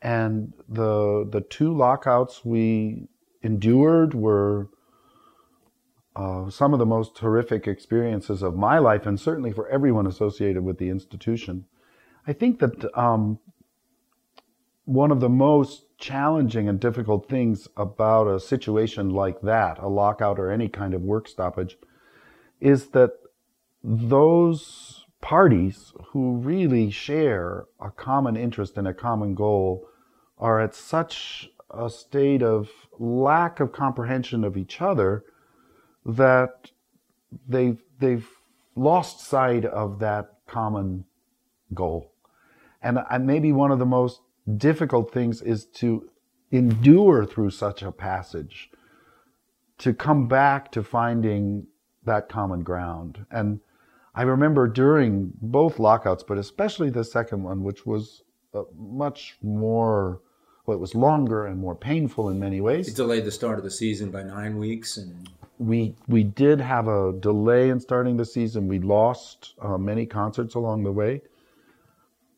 And 0.00 0.52
the 0.68 1.26
the 1.28 1.40
two 1.40 1.76
lockouts 1.76 2.44
we 2.44 3.08
endured 3.42 4.14
were 4.14 4.68
uh, 6.14 6.50
some 6.50 6.72
of 6.72 6.78
the 6.78 6.86
most 6.86 7.18
horrific 7.18 7.66
experiences 7.66 8.42
of 8.42 8.56
my 8.56 8.78
life, 8.78 9.06
and 9.06 9.18
certainly 9.18 9.52
for 9.52 9.68
everyone 9.68 10.06
associated 10.06 10.62
with 10.62 10.78
the 10.78 10.88
institution. 10.88 11.64
I 12.28 12.34
think 12.34 12.58
that 12.58 12.96
um, 12.96 13.38
one 14.84 15.10
of 15.10 15.20
the 15.20 15.30
most 15.30 15.86
challenging 15.96 16.68
and 16.68 16.78
difficult 16.78 17.26
things 17.26 17.68
about 17.74 18.28
a 18.28 18.38
situation 18.38 19.08
like 19.08 19.40
that, 19.40 19.78
a 19.78 19.88
lockout 19.88 20.38
or 20.38 20.52
any 20.52 20.68
kind 20.68 20.92
of 20.92 21.00
work 21.00 21.26
stoppage, 21.26 21.78
is 22.60 22.88
that 22.88 23.12
those 23.82 25.06
parties 25.22 25.94
who 26.08 26.36
really 26.36 26.90
share 26.90 27.64
a 27.80 27.90
common 27.90 28.36
interest 28.36 28.76
and 28.76 28.86
a 28.86 28.92
common 28.92 29.34
goal 29.34 29.88
are 30.36 30.60
at 30.60 30.74
such 30.74 31.48
a 31.70 31.88
state 31.88 32.42
of 32.42 32.68
lack 32.98 33.58
of 33.58 33.72
comprehension 33.72 34.44
of 34.44 34.54
each 34.54 34.82
other 34.82 35.24
that 36.04 36.72
they've 37.48 37.82
they've 37.98 38.28
lost 38.76 39.20
sight 39.20 39.64
of 39.64 39.98
that 39.98 40.34
common 40.46 41.06
goal. 41.72 42.12
And, 42.82 43.26
maybe 43.26 43.52
one 43.52 43.72
of 43.72 43.78
the 43.78 43.86
most 43.86 44.20
difficult 44.56 45.12
things 45.12 45.42
is 45.42 45.66
to 45.66 46.08
endure 46.50 47.26
through 47.26 47.50
such 47.50 47.82
a 47.82 47.92
passage, 47.92 48.70
to 49.78 49.92
come 49.92 50.28
back 50.28 50.72
to 50.72 50.82
finding 50.82 51.66
that 52.04 52.28
common 52.28 52.62
ground. 52.62 53.26
And 53.30 53.60
I 54.14 54.22
remember 54.22 54.66
during 54.66 55.32
both 55.40 55.78
lockouts, 55.78 56.22
but 56.22 56.38
especially 56.38 56.90
the 56.90 57.04
second 57.04 57.42
one, 57.42 57.62
which 57.62 57.84
was 57.84 58.22
much 58.76 59.36
more, 59.42 60.20
well, 60.64 60.76
it 60.76 60.80
was 60.80 60.94
longer 60.94 61.46
and 61.46 61.60
more 61.60 61.74
painful 61.74 62.28
in 62.30 62.38
many 62.38 62.60
ways. 62.60 62.88
It 62.88 62.96
delayed 62.96 63.24
the 63.24 63.30
start 63.30 63.58
of 63.58 63.64
the 63.64 63.70
season 63.70 64.10
by 64.10 64.22
nine 64.22 64.56
weeks 64.58 64.96
and 64.96 65.28
we 65.58 65.94
we 66.06 66.22
did 66.22 66.60
have 66.60 66.88
a 66.88 67.12
delay 67.12 67.68
in 67.68 67.80
starting 67.80 68.16
the 68.16 68.24
season. 68.24 68.68
We 68.68 68.78
lost 68.78 69.54
uh, 69.60 69.76
many 69.76 70.06
concerts 70.06 70.54
along 70.54 70.84
the 70.84 70.92
way. 70.92 71.22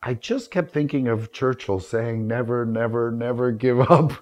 I 0.03 0.15
just 0.15 0.51
kept 0.51 0.73
thinking 0.73 1.09
of 1.09 1.31
Churchill 1.31 1.79
saying, 1.79 2.27
"Never, 2.27 2.65
never, 2.65 3.11
never 3.11 3.53
give 3.53 3.81
up." 3.91 4.13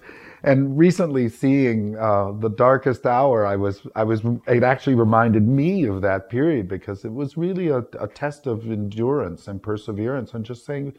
And 0.43 0.77
recently, 0.77 1.29
seeing 1.29 1.97
uh, 1.97 2.33
the 2.33 2.49
darkest 2.49 3.05
hour, 3.05 3.45
I 3.45 3.55
was 3.55 3.81
I 3.95 4.03
was 4.03 4.21
it 4.47 4.63
actually 4.63 4.95
reminded 4.95 5.47
me 5.47 5.85
of 5.85 6.01
that 6.01 6.29
period 6.29 6.67
because 6.67 7.05
it 7.05 7.13
was 7.13 7.37
really 7.37 7.69
a, 7.69 7.79
a 7.99 8.07
test 8.07 8.45
of 8.45 8.69
endurance 8.69 9.47
and 9.47 9.63
perseverance, 9.63 10.33
and 10.33 10.45
just 10.45 10.65
saying, 10.65 10.93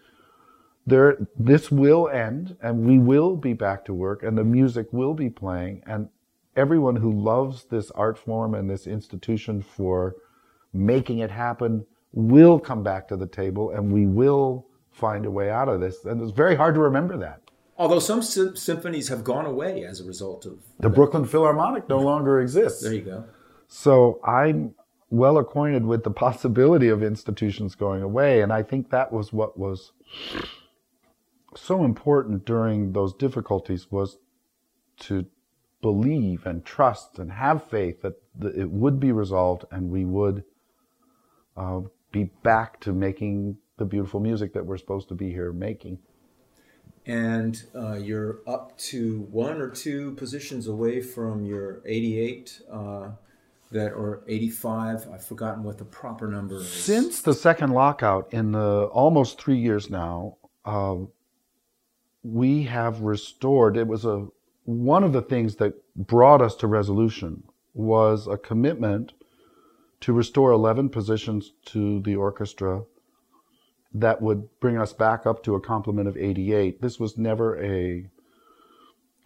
"There, 0.86 1.26
this 1.38 1.70
will 1.70 2.08
end, 2.08 2.56
and 2.62 2.86
we 2.86 2.98
will 2.98 3.36
be 3.36 3.52
back 3.52 3.84
to 3.86 3.94
work, 3.94 4.22
and 4.22 4.36
the 4.38 4.44
music 4.44 4.88
will 4.92 5.14
be 5.14 5.28
playing, 5.28 5.82
and 5.86 6.08
everyone 6.56 6.96
who 6.96 7.12
loves 7.12 7.64
this 7.64 7.90
art 7.92 8.18
form 8.18 8.54
and 8.54 8.68
this 8.68 8.86
institution 8.86 9.62
for 9.62 10.16
making 10.72 11.18
it 11.18 11.30
happen 11.30 11.84
will 12.12 12.58
come 12.58 12.82
back 12.82 13.06
to 13.08 13.16
the 13.16 13.26
table 13.26 13.70
and 13.70 13.92
we 13.92 14.06
will 14.06 14.66
find 15.00 15.26
a 15.26 15.30
way 15.30 15.50
out 15.50 15.68
of 15.68 15.80
this. 15.80 16.04
And 16.04 16.22
it's 16.22 16.32
very 16.32 16.54
hard 16.54 16.74
to 16.74 16.80
remember 16.80 17.16
that. 17.16 17.40
Although 17.76 17.98
some 17.98 18.22
sy- 18.22 18.54
symphonies 18.54 19.08
have 19.08 19.24
gone 19.24 19.46
away 19.46 19.84
as 19.84 20.00
a 20.00 20.04
result 20.04 20.44
of 20.44 20.58
the 20.78 20.88
that. 20.88 20.94
Brooklyn 20.94 21.24
Philharmonic 21.24 21.88
no 21.88 21.98
longer 21.98 22.40
exists. 22.40 22.82
There 22.82 22.92
you 22.92 23.00
go. 23.00 23.24
So 23.68 24.20
I'm 24.22 24.74
well 25.08 25.38
acquainted 25.38 25.86
with 25.86 26.04
the 26.04 26.10
possibility 26.10 26.88
of 26.88 27.02
institutions 27.02 27.74
going 27.74 28.02
away, 28.02 28.42
and 28.42 28.52
I 28.52 28.62
think 28.62 28.90
that 28.90 29.12
was 29.12 29.32
what 29.32 29.58
was 29.58 29.92
so 31.56 31.84
important 31.84 32.44
during 32.44 32.92
those 32.92 33.14
difficulties 33.14 33.90
was 33.90 34.18
to 35.00 35.26
believe 35.82 36.46
and 36.46 36.64
trust 36.64 37.18
and 37.18 37.32
have 37.32 37.64
faith 37.64 38.02
that 38.02 38.14
it 38.56 38.70
would 38.70 39.00
be 39.00 39.12
resolved 39.12 39.64
and 39.70 39.90
we 39.90 40.04
would 40.04 40.44
uh, 41.56 41.80
be 42.12 42.24
back 42.42 42.78
to 42.80 42.92
making 42.92 43.56
the 43.80 43.86
beautiful 43.86 44.20
music 44.20 44.52
that 44.52 44.64
we're 44.64 44.76
supposed 44.76 45.08
to 45.08 45.14
be 45.14 45.32
here 45.32 45.52
making. 45.52 45.98
And 47.06 47.60
uh, 47.74 47.94
you're 47.94 48.40
up 48.46 48.76
to 48.90 49.22
one 49.30 49.58
or 49.60 49.70
two 49.70 50.12
positions 50.12 50.68
away 50.68 51.00
from 51.00 51.46
your 51.46 51.80
88 51.86 52.60
uh, 52.70 53.08
that 53.72 53.92
or 53.92 54.22
85. 54.28 55.08
I've 55.10 55.24
forgotten 55.24 55.64
what 55.64 55.78
the 55.78 55.86
proper 55.86 56.28
number 56.28 56.56
is. 56.56 56.70
Since 56.70 57.22
the 57.22 57.32
second 57.32 57.70
lockout 57.70 58.30
in 58.34 58.52
the 58.52 58.84
almost 58.92 59.40
three 59.40 59.56
years 59.56 59.88
now, 59.88 60.36
uh, 60.66 60.96
we 62.22 62.64
have 62.64 63.00
restored. 63.00 63.78
It 63.78 63.86
was 63.86 64.04
a 64.04 64.26
one 64.64 65.02
of 65.02 65.14
the 65.14 65.22
things 65.22 65.56
that 65.56 65.72
brought 65.96 66.42
us 66.42 66.54
to 66.56 66.66
resolution 66.66 67.44
was 67.72 68.26
a 68.26 68.36
commitment 68.36 69.14
to 70.00 70.12
restore 70.12 70.52
11 70.52 70.90
positions 70.90 71.54
to 71.64 72.00
the 72.02 72.14
orchestra 72.14 72.82
that 73.92 74.22
would 74.22 74.48
bring 74.60 74.78
us 74.78 74.92
back 74.92 75.26
up 75.26 75.42
to 75.44 75.54
a 75.54 75.60
complement 75.60 76.08
of 76.08 76.16
88. 76.16 76.80
This 76.80 77.00
was 77.00 77.18
never 77.18 77.62
a 77.62 78.06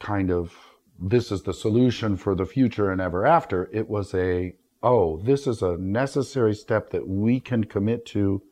kind 0.00 0.31
of 0.31 0.55
this 0.98 1.33
is 1.33 1.42
the 1.42 1.55
solution 1.55 2.16
for 2.16 2.35
the 2.35 2.46
future 2.46 2.90
and 2.90 3.00
ever 3.00 3.27
after. 3.27 3.68
It 3.72 3.88
was 3.88 4.14
a 4.14 4.55
oh, 4.83 5.18
this 5.18 5.46
is 5.46 5.62
a 5.62 5.77
necessary 5.77 6.55
step 6.55 6.90
that 6.90 7.09
we 7.09 7.40
can 7.40 7.64
commit 7.64 8.07
to 8.07 8.42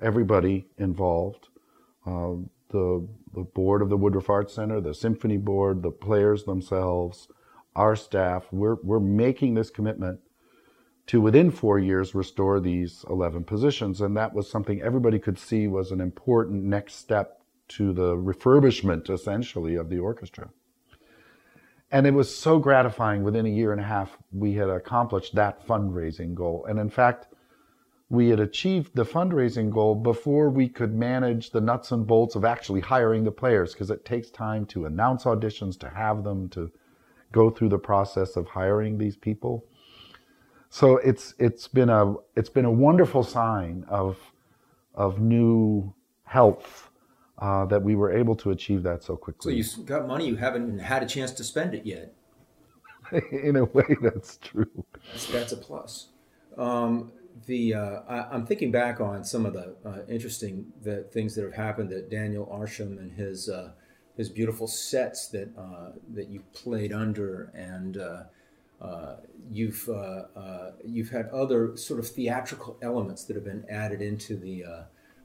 everybody 0.00 0.66
involved. 0.78 1.48
Uh, 2.06 2.36
the 2.70 3.06
the 3.34 3.42
board 3.42 3.82
of 3.82 3.88
the 3.88 3.96
Woodruff 3.96 4.30
Arts 4.30 4.54
Center, 4.54 4.80
the 4.80 4.94
symphony 4.94 5.36
board, 5.36 5.82
the 5.82 5.90
players 5.90 6.44
themselves, 6.44 7.28
our 7.76 7.94
staff, 7.94 8.46
we're, 8.50 8.76
we're 8.82 8.98
making 8.98 9.54
this 9.54 9.70
commitment 9.70 10.20
to 11.06 11.20
within 11.20 11.50
four 11.50 11.78
years 11.78 12.14
restore 12.14 12.60
these 12.60 13.04
11 13.08 13.44
positions. 13.44 14.00
And 14.00 14.16
that 14.16 14.34
was 14.34 14.50
something 14.50 14.82
everybody 14.82 15.18
could 15.18 15.38
see 15.38 15.68
was 15.68 15.92
an 15.92 16.00
important 16.00 16.64
next 16.64 16.94
step 16.94 17.40
to 17.68 17.92
the 17.92 18.16
refurbishment, 18.16 19.10
essentially, 19.10 19.76
of 19.76 19.88
the 19.88 19.98
orchestra. 19.98 20.50
And 21.90 22.06
it 22.06 22.14
was 22.14 22.34
so 22.34 22.58
gratifying 22.58 23.22
within 23.22 23.46
a 23.46 23.50
year 23.50 23.70
and 23.72 23.80
a 23.80 23.84
half, 23.84 24.18
we 24.32 24.54
had 24.54 24.68
accomplished 24.68 25.34
that 25.36 25.66
fundraising 25.66 26.34
goal. 26.34 26.66
And 26.68 26.78
in 26.80 26.90
fact, 26.90 27.28
we 28.08 28.28
had 28.28 28.40
achieved 28.40 28.94
the 28.94 29.04
fundraising 29.04 29.70
goal 29.70 29.94
before 29.94 30.50
we 30.50 30.68
could 30.68 30.94
manage 30.94 31.50
the 31.50 31.60
nuts 31.60 31.90
and 31.92 32.06
bolts 32.06 32.34
of 32.34 32.44
actually 32.44 32.80
hiring 32.80 33.24
the 33.24 33.32
players 33.32 33.72
because 33.72 33.90
it 33.90 34.04
takes 34.04 34.30
time 34.30 34.66
to 34.66 34.86
announce 34.86 35.24
auditions, 35.24 35.78
to 35.80 35.88
have 35.88 36.24
them, 36.24 36.48
to 36.50 36.70
go 37.32 37.50
through 37.50 37.68
the 37.68 37.78
process 37.78 38.36
of 38.36 38.46
hiring 38.48 38.98
these 38.98 39.16
people. 39.16 39.64
So 40.70 40.96
it's 40.98 41.34
it's 41.38 41.68
been 41.68 41.88
a 41.88 42.14
it's 42.34 42.50
been 42.50 42.64
a 42.64 42.70
wonderful 42.70 43.22
sign 43.22 43.84
of 43.88 44.18
of 44.94 45.20
new 45.20 45.94
health 46.24 46.90
uh, 47.38 47.64
that 47.66 47.82
we 47.82 47.94
were 47.94 48.12
able 48.12 48.34
to 48.36 48.50
achieve 48.50 48.82
that 48.82 49.02
so 49.02 49.16
quickly. 49.16 49.62
So 49.62 49.80
you 49.80 49.84
got 49.84 50.06
money, 50.06 50.26
you 50.26 50.36
haven't 50.36 50.78
had 50.78 51.02
a 51.02 51.06
chance 51.06 51.32
to 51.32 51.44
spend 51.44 51.74
it 51.74 51.84
yet. 51.84 52.14
In 53.30 53.56
a 53.56 53.64
way, 53.64 53.96
that's 54.02 54.38
true. 54.38 54.84
That's, 55.12 55.26
that's 55.26 55.52
a 55.52 55.56
plus. 55.56 56.08
Um, 56.56 57.12
the 57.44 57.74
uh, 57.74 58.00
I, 58.08 58.34
am 58.34 58.46
thinking 58.46 58.70
back 58.70 59.00
on 59.00 59.22
some 59.22 59.44
of 59.44 59.52
the 59.52 59.76
uh, 59.84 59.98
interesting 60.08 60.72
the 60.82 61.02
things 61.12 61.34
that 61.34 61.44
have 61.44 61.52
happened 61.52 61.90
that 61.90 62.10
Daniel 62.10 62.46
Arsham 62.46 62.98
and 62.98 63.12
his 63.12 63.48
uh, 63.48 63.72
his 64.16 64.30
beautiful 64.30 64.66
sets 64.66 65.28
that 65.28 65.50
uh, 65.56 65.92
that 66.14 66.28
you 66.28 66.42
played 66.54 66.92
under, 66.92 67.52
and 67.54 67.98
uh, 68.80 68.84
uh, 68.84 69.16
you've 69.50 69.88
uh, 69.88 70.22
uh, 70.36 70.72
you've 70.84 71.10
had 71.10 71.28
other 71.28 71.76
sort 71.76 72.00
of 72.00 72.08
theatrical 72.08 72.78
elements 72.82 73.24
that 73.24 73.36
have 73.36 73.44
been 73.44 73.64
added 73.70 74.02
into 74.02 74.36
the 74.36 74.64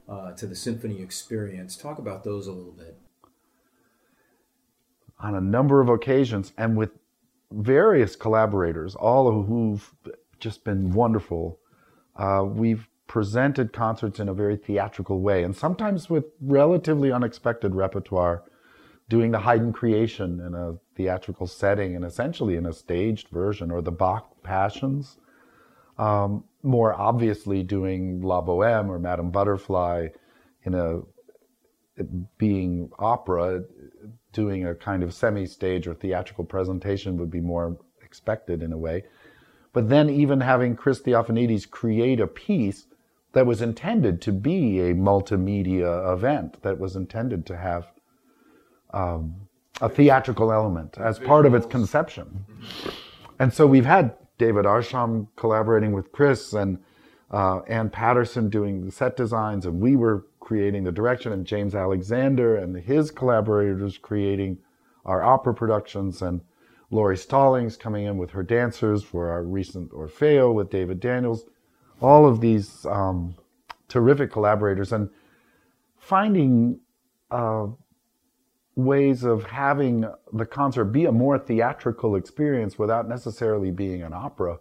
uh, 0.08 0.32
to 0.32 0.46
the 0.46 0.54
symphony 0.54 1.02
experience. 1.02 1.76
Talk 1.76 1.98
about 1.98 2.24
those 2.24 2.46
a 2.46 2.52
little 2.52 2.72
bit. 2.72 2.98
On 5.20 5.34
a 5.34 5.40
number 5.40 5.80
of 5.80 5.88
occasions, 5.88 6.52
and 6.58 6.76
with 6.76 6.90
various 7.52 8.16
collaborators, 8.16 8.94
all 8.94 9.28
of 9.28 9.46
who've 9.46 9.94
just 10.40 10.64
been 10.64 10.92
wonderful. 10.92 11.58
we've 12.44 12.88
presented 13.06 13.72
concerts 13.72 14.18
in 14.18 14.28
a 14.28 14.34
very 14.34 14.56
theatrical 14.56 15.20
way, 15.20 15.44
and 15.44 15.54
sometimes 15.54 16.08
with 16.08 16.24
relatively 16.40 17.12
unexpected 17.12 17.74
repertoire 17.74 18.42
doing 19.08 19.30
the 19.30 19.40
Haydn 19.40 19.72
creation 19.72 20.40
in 20.40 20.54
a 20.54 20.74
theatrical 20.96 21.46
setting 21.46 21.96
and 21.96 22.04
essentially 22.04 22.56
in 22.56 22.66
a 22.66 22.72
staged 22.72 23.28
version, 23.28 23.70
or 23.70 23.82
the 23.82 23.92
Bach 23.92 24.42
Passions. 24.42 25.18
Um, 25.98 26.44
more 26.62 26.94
obviously, 26.94 27.62
doing 27.62 28.22
La 28.22 28.40
Boheme 28.40 28.88
or 28.88 28.98
Madame 28.98 29.30
Butterfly 29.30 30.08
in 30.64 30.74
a 30.74 31.00
being 32.38 32.90
opera, 32.98 33.64
doing 34.32 34.66
a 34.66 34.74
kind 34.74 35.02
of 35.02 35.12
semi-stage 35.12 35.86
or 35.86 35.94
theatrical 35.94 36.44
presentation 36.44 37.18
would 37.18 37.30
be 37.30 37.40
more 37.40 37.76
expected 38.02 38.62
in 38.62 38.72
a 38.72 38.78
way. 38.78 39.04
But 39.72 39.88
then 39.88 40.08
even 40.08 40.40
having 40.40 40.76
Chris 40.76 41.00
Theofanidis 41.02 41.68
create 41.68 42.20
a 42.20 42.26
piece 42.26 42.86
that 43.32 43.46
was 43.46 43.62
intended 43.62 44.20
to 44.22 44.32
be 44.32 44.80
a 44.80 44.94
multimedia 44.94 46.12
event, 46.12 46.62
that 46.62 46.78
was 46.78 46.96
intended 46.96 47.46
to 47.46 47.56
have 47.56 47.88
um, 48.92 49.34
a 49.80 49.88
theatrical 49.88 50.52
element 50.52 50.98
as 50.98 51.18
part 51.18 51.46
of 51.46 51.54
its 51.54 51.66
conception. 51.66 52.44
And 53.38 53.52
so 53.52 53.66
we've 53.66 53.86
had 53.86 54.14
David 54.38 54.64
Arsham 54.64 55.28
collaborating 55.36 55.92
with 55.92 56.12
Chris 56.12 56.52
and 56.52 56.78
uh, 57.30 57.60
Ann 57.60 57.90
Patterson 57.90 58.48
doing 58.48 58.84
the 58.84 58.92
set 58.92 59.16
designs, 59.16 59.66
and 59.66 59.80
we 59.80 59.96
were 59.96 60.26
creating 60.40 60.84
the 60.84 60.92
direction, 60.92 61.32
and 61.32 61.46
James 61.46 61.74
Alexander 61.74 62.56
and 62.56 62.76
his 62.76 63.10
collaborators 63.10 63.96
creating 63.96 64.58
our 65.04 65.22
opera 65.22 65.54
productions, 65.54 66.22
and 66.22 66.42
Lauri 66.90 67.16
Stallings 67.16 67.76
coming 67.76 68.04
in 68.04 68.18
with 68.18 68.30
her 68.30 68.42
dancers 68.42 69.02
for 69.02 69.30
our 69.30 69.42
recent 69.42 69.90
Orfeo 69.92 70.52
with 70.52 70.70
David 70.70 71.00
Daniels. 71.00 71.46
All 72.00 72.26
of 72.26 72.40
these 72.40 72.84
um, 72.86 73.34
terrific 73.88 74.30
collaborators, 74.30 74.92
and 74.92 75.08
finding 75.98 76.80
uh, 77.30 77.68
ways 78.74 79.22
of 79.22 79.44
having 79.44 80.06
the 80.32 80.46
concert 80.46 80.86
be 80.86 81.04
a 81.04 81.12
more 81.12 81.38
theatrical 81.38 82.16
experience 82.16 82.78
without 82.78 83.08
necessarily 83.08 83.70
being 83.70 84.02
an 84.02 84.12
opera 84.12 84.58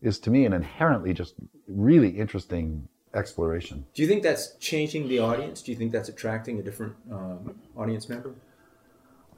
is 0.00 0.18
to 0.18 0.30
me 0.30 0.46
an 0.46 0.52
inherently 0.52 1.12
just 1.12 1.34
really 1.68 2.08
interesting 2.08 2.88
exploration. 3.14 3.84
Do 3.94 4.02
you 4.02 4.08
think 4.08 4.22
that's 4.22 4.56
changing 4.56 5.08
the 5.08 5.18
audience? 5.18 5.62
Do 5.62 5.72
you 5.72 5.78
think 5.78 5.92
that's 5.92 6.08
attracting 6.08 6.58
a 6.58 6.62
different 6.62 6.94
um, 7.12 7.54
audience 7.76 8.08
member? 8.08 8.34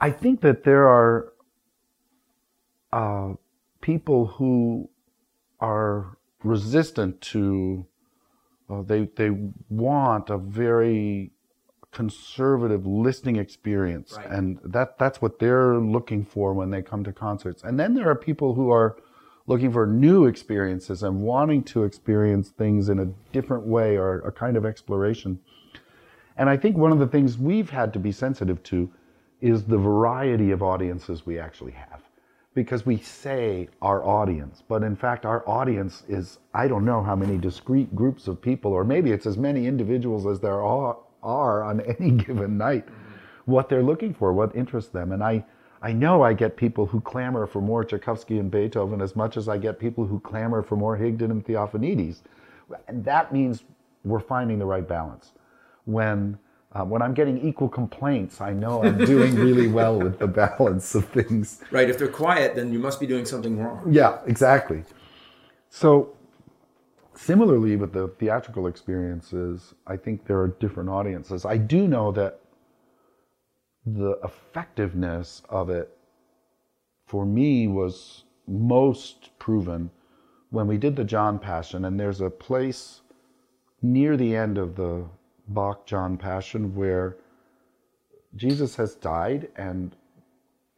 I 0.00 0.10
think 0.10 0.40
that 0.42 0.64
there 0.64 0.86
are 0.86 1.32
uh, 2.92 3.34
people 3.80 4.26
who 4.26 4.88
are 5.60 6.18
resistant 6.44 7.20
to, 7.20 7.86
uh, 8.68 8.82
they, 8.82 9.08
they 9.16 9.30
want 9.68 10.28
a 10.28 10.38
very 10.38 11.32
conservative 11.92 12.86
listening 12.86 13.36
experience. 13.36 14.14
Right. 14.16 14.30
and 14.30 14.58
that 14.64 14.98
that's 14.98 15.22
what 15.22 15.38
they're 15.38 15.76
looking 15.76 16.24
for 16.24 16.54
when 16.54 16.70
they 16.70 16.82
come 16.82 17.04
to 17.04 17.12
concerts. 17.12 17.62
And 17.62 17.78
then 17.78 17.94
there 17.94 18.08
are 18.08 18.14
people 18.14 18.54
who 18.54 18.70
are 18.70 18.96
looking 19.46 19.72
for 19.72 19.86
new 19.86 20.24
experiences 20.26 21.02
and 21.02 21.20
wanting 21.20 21.62
to 21.64 21.84
experience 21.84 22.48
things 22.50 22.88
in 22.88 22.98
a 22.98 23.06
different 23.32 23.66
way 23.66 23.96
or 23.96 24.20
a 24.20 24.32
kind 24.32 24.56
of 24.56 24.64
exploration. 24.64 25.38
And 26.36 26.48
i 26.48 26.56
think 26.56 26.76
one 26.76 26.92
of 26.92 26.98
the 26.98 27.06
things 27.06 27.36
we've 27.36 27.70
had 27.70 27.92
to 27.92 27.98
be 27.98 28.10
sensitive 28.10 28.62
to 28.64 28.90
is 29.40 29.64
the 29.64 29.78
variety 29.78 30.50
of 30.50 30.62
audiences 30.62 31.26
we 31.26 31.38
actually 31.38 31.72
have. 31.72 32.00
Because 32.54 32.86
we 32.86 32.98
say 32.98 33.68
our 33.82 34.04
audience 34.04 34.62
but 34.66 34.82
in 34.82 34.96
fact 34.96 35.26
our 35.26 35.46
audience 35.48 36.04
is 36.08 36.38
i 36.54 36.66
don't 36.68 36.84
know 36.84 37.02
how 37.02 37.16
many 37.16 37.36
discrete 37.36 37.94
groups 37.94 38.28
of 38.28 38.40
people 38.40 38.72
or 38.72 38.84
maybe 38.84 39.10
it's 39.10 39.26
as 39.26 39.36
many 39.36 39.66
individuals 39.66 40.26
as 40.26 40.40
there 40.40 40.62
are 40.62 40.96
are 41.22 41.62
on 41.62 41.80
any 41.98 42.10
given 42.12 42.58
night, 42.58 42.86
what 43.44 43.68
they're 43.68 43.82
looking 43.82 44.14
for, 44.14 44.32
what 44.32 44.54
interests 44.54 44.90
them. 44.90 45.12
And 45.12 45.22
I, 45.22 45.44
I 45.80 45.92
know 45.92 46.22
I 46.22 46.32
get 46.32 46.56
people 46.56 46.86
who 46.86 47.00
clamor 47.00 47.46
for 47.46 47.60
more 47.60 47.84
Tchaikovsky 47.84 48.38
and 48.38 48.50
Beethoven 48.50 49.00
as 49.00 49.16
much 49.16 49.36
as 49.36 49.48
I 49.48 49.58
get 49.58 49.78
people 49.78 50.06
who 50.06 50.20
clamor 50.20 50.62
for 50.62 50.76
more 50.76 50.96
Higdon 50.96 51.30
and 51.30 51.44
Theofanidis. 51.44 52.20
And 52.88 53.04
that 53.04 53.32
means 53.32 53.64
we're 54.04 54.20
finding 54.20 54.58
the 54.58 54.66
right 54.66 54.86
balance. 54.86 55.32
When 55.84 56.38
uh, 56.74 56.84
when 56.84 57.02
I'm 57.02 57.12
getting 57.12 57.46
equal 57.46 57.68
complaints, 57.68 58.40
I 58.40 58.54
know 58.54 58.82
I'm 58.82 58.96
doing 59.04 59.34
really 59.34 59.68
well 59.68 59.98
with 59.98 60.18
the 60.18 60.26
balance 60.26 60.94
of 60.94 61.06
things. 61.08 61.60
Right. 61.70 61.90
If 61.90 61.98
they're 61.98 62.08
quiet, 62.08 62.54
then 62.54 62.72
you 62.72 62.78
must 62.78 62.98
be 62.98 63.06
doing 63.06 63.26
something 63.26 63.58
wrong. 63.58 63.92
Yeah, 63.92 64.20
exactly. 64.26 64.84
So 65.68 66.16
Similarly, 67.22 67.76
with 67.76 67.92
the 67.92 68.08
theatrical 68.08 68.66
experiences, 68.66 69.74
I 69.86 69.96
think 69.96 70.26
there 70.26 70.40
are 70.40 70.48
different 70.48 70.88
audiences. 70.88 71.44
I 71.44 71.56
do 71.56 71.86
know 71.86 72.10
that 72.10 72.40
the 73.86 74.18
effectiveness 74.24 75.42
of 75.48 75.70
it 75.70 75.96
for 77.06 77.24
me 77.24 77.68
was 77.68 78.24
most 78.48 79.30
proven 79.38 79.88
when 80.50 80.66
we 80.66 80.76
did 80.76 80.96
the 80.96 81.04
John 81.04 81.38
Passion, 81.38 81.84
and 81.84 81.98
there's 81.98 82.20
a 82.20 82.28
place 82.28 83.02
near 83.82 84.16
the 84.16 84.34
end 84.34 84.58
of 84.58 84.74
the 84.74 85.04
Bach 85.46 85.86
John 85.86 86.16
Passion 86.16 86.74
where 86.74 87.18
Jesus 88.34 88.74
has 88.74 88.96
died 88.96 89.48
and 89.54 89.94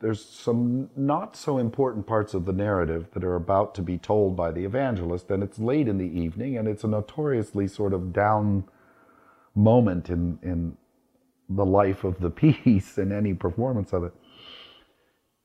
there's 0.04 0.22
some 0.22 0.90
not 0.96 1.34
so 1.34 1.56
important 1.56 2.06
parts 2.06 2.34
of 2.34 2.44
the 2.44 2.52
narrative 2.52 3.06
that 3.14 3.24
are 3.24 3.36
about 3.36 3.74
to 3.74 3.80
be 3.80 3.96
told 3.96 4.36
by 4.36 4.52
the 4.52 4.62
evangelist, 4.62 5.30
and 5.30 5.42
it's 5.42 5.58
late 5.58 5.88
in 5.88 5.96
the 5.96 6.20
evening, 6.20 6.58
and 6.58 6.68
it's 6.68 6.84
a 6.84 6.86
notoriously 6.86 7.66
sort 7.66 7.94
of 7.94 8.12
down 8.12 8.64
moment 9.54 10.10
in, 10.10 10.38
in 10.42 10.76
the 11.48 11.64
life 11.64 12.04
of 12.04 12.20
the 12.20 12.28
piece 12.64 12.98
and 12.98 13.14
any 13.14 13.32
performance 13.32 13.94
of 13.94 14.04
it. 14.04 14.12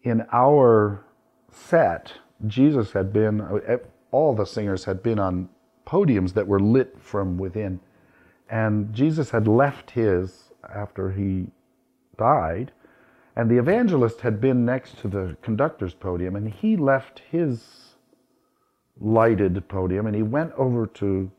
In 0.04 0.26
our 0.34 1.06
set, 1.50 2.12
Jesus 2.46 2.92
had 2.92 3.14
been, 3.14 3.40
all 4.12 4.36
the 4.36 4.44
singers 4.44 4.84
had 4.84 5.02
been 5.02 5.20
on 5.20 5.48
podiums 5.88 6.34
that 6.34 6.46
were 6.46 6.60
lit 6.60 6.98
from 7.00 7.38
within. 7.38 7.80
And 8.50 8.94
Jesus 8.94 9.30
had 9.30 9.48
left 9.48 9.92
his 9.92 10.52
after 10.70 11.12
he 11.12 11.48
died 12.18 12.74
and 13.40 13.50
the 13.50 13.58
evangelist 13.58 14.20
had 14.20 14.42
been 14.42 14.66
next 14.66 15.00
to 15.00 15.08
the 15.08 15.38
conductor's 15.42 15.94
podium, 15.94 16.36
and 16.36 16.50
he 16.50 16.76
left 16.76 17.22
his 17.32 17.96
lighted 19.00 19.66
podium 19.70 20.08
and 20.08 20.14
he 20.14 20.22
went 20.22 20.52
over 20.58 20.86
to 20.86 21.32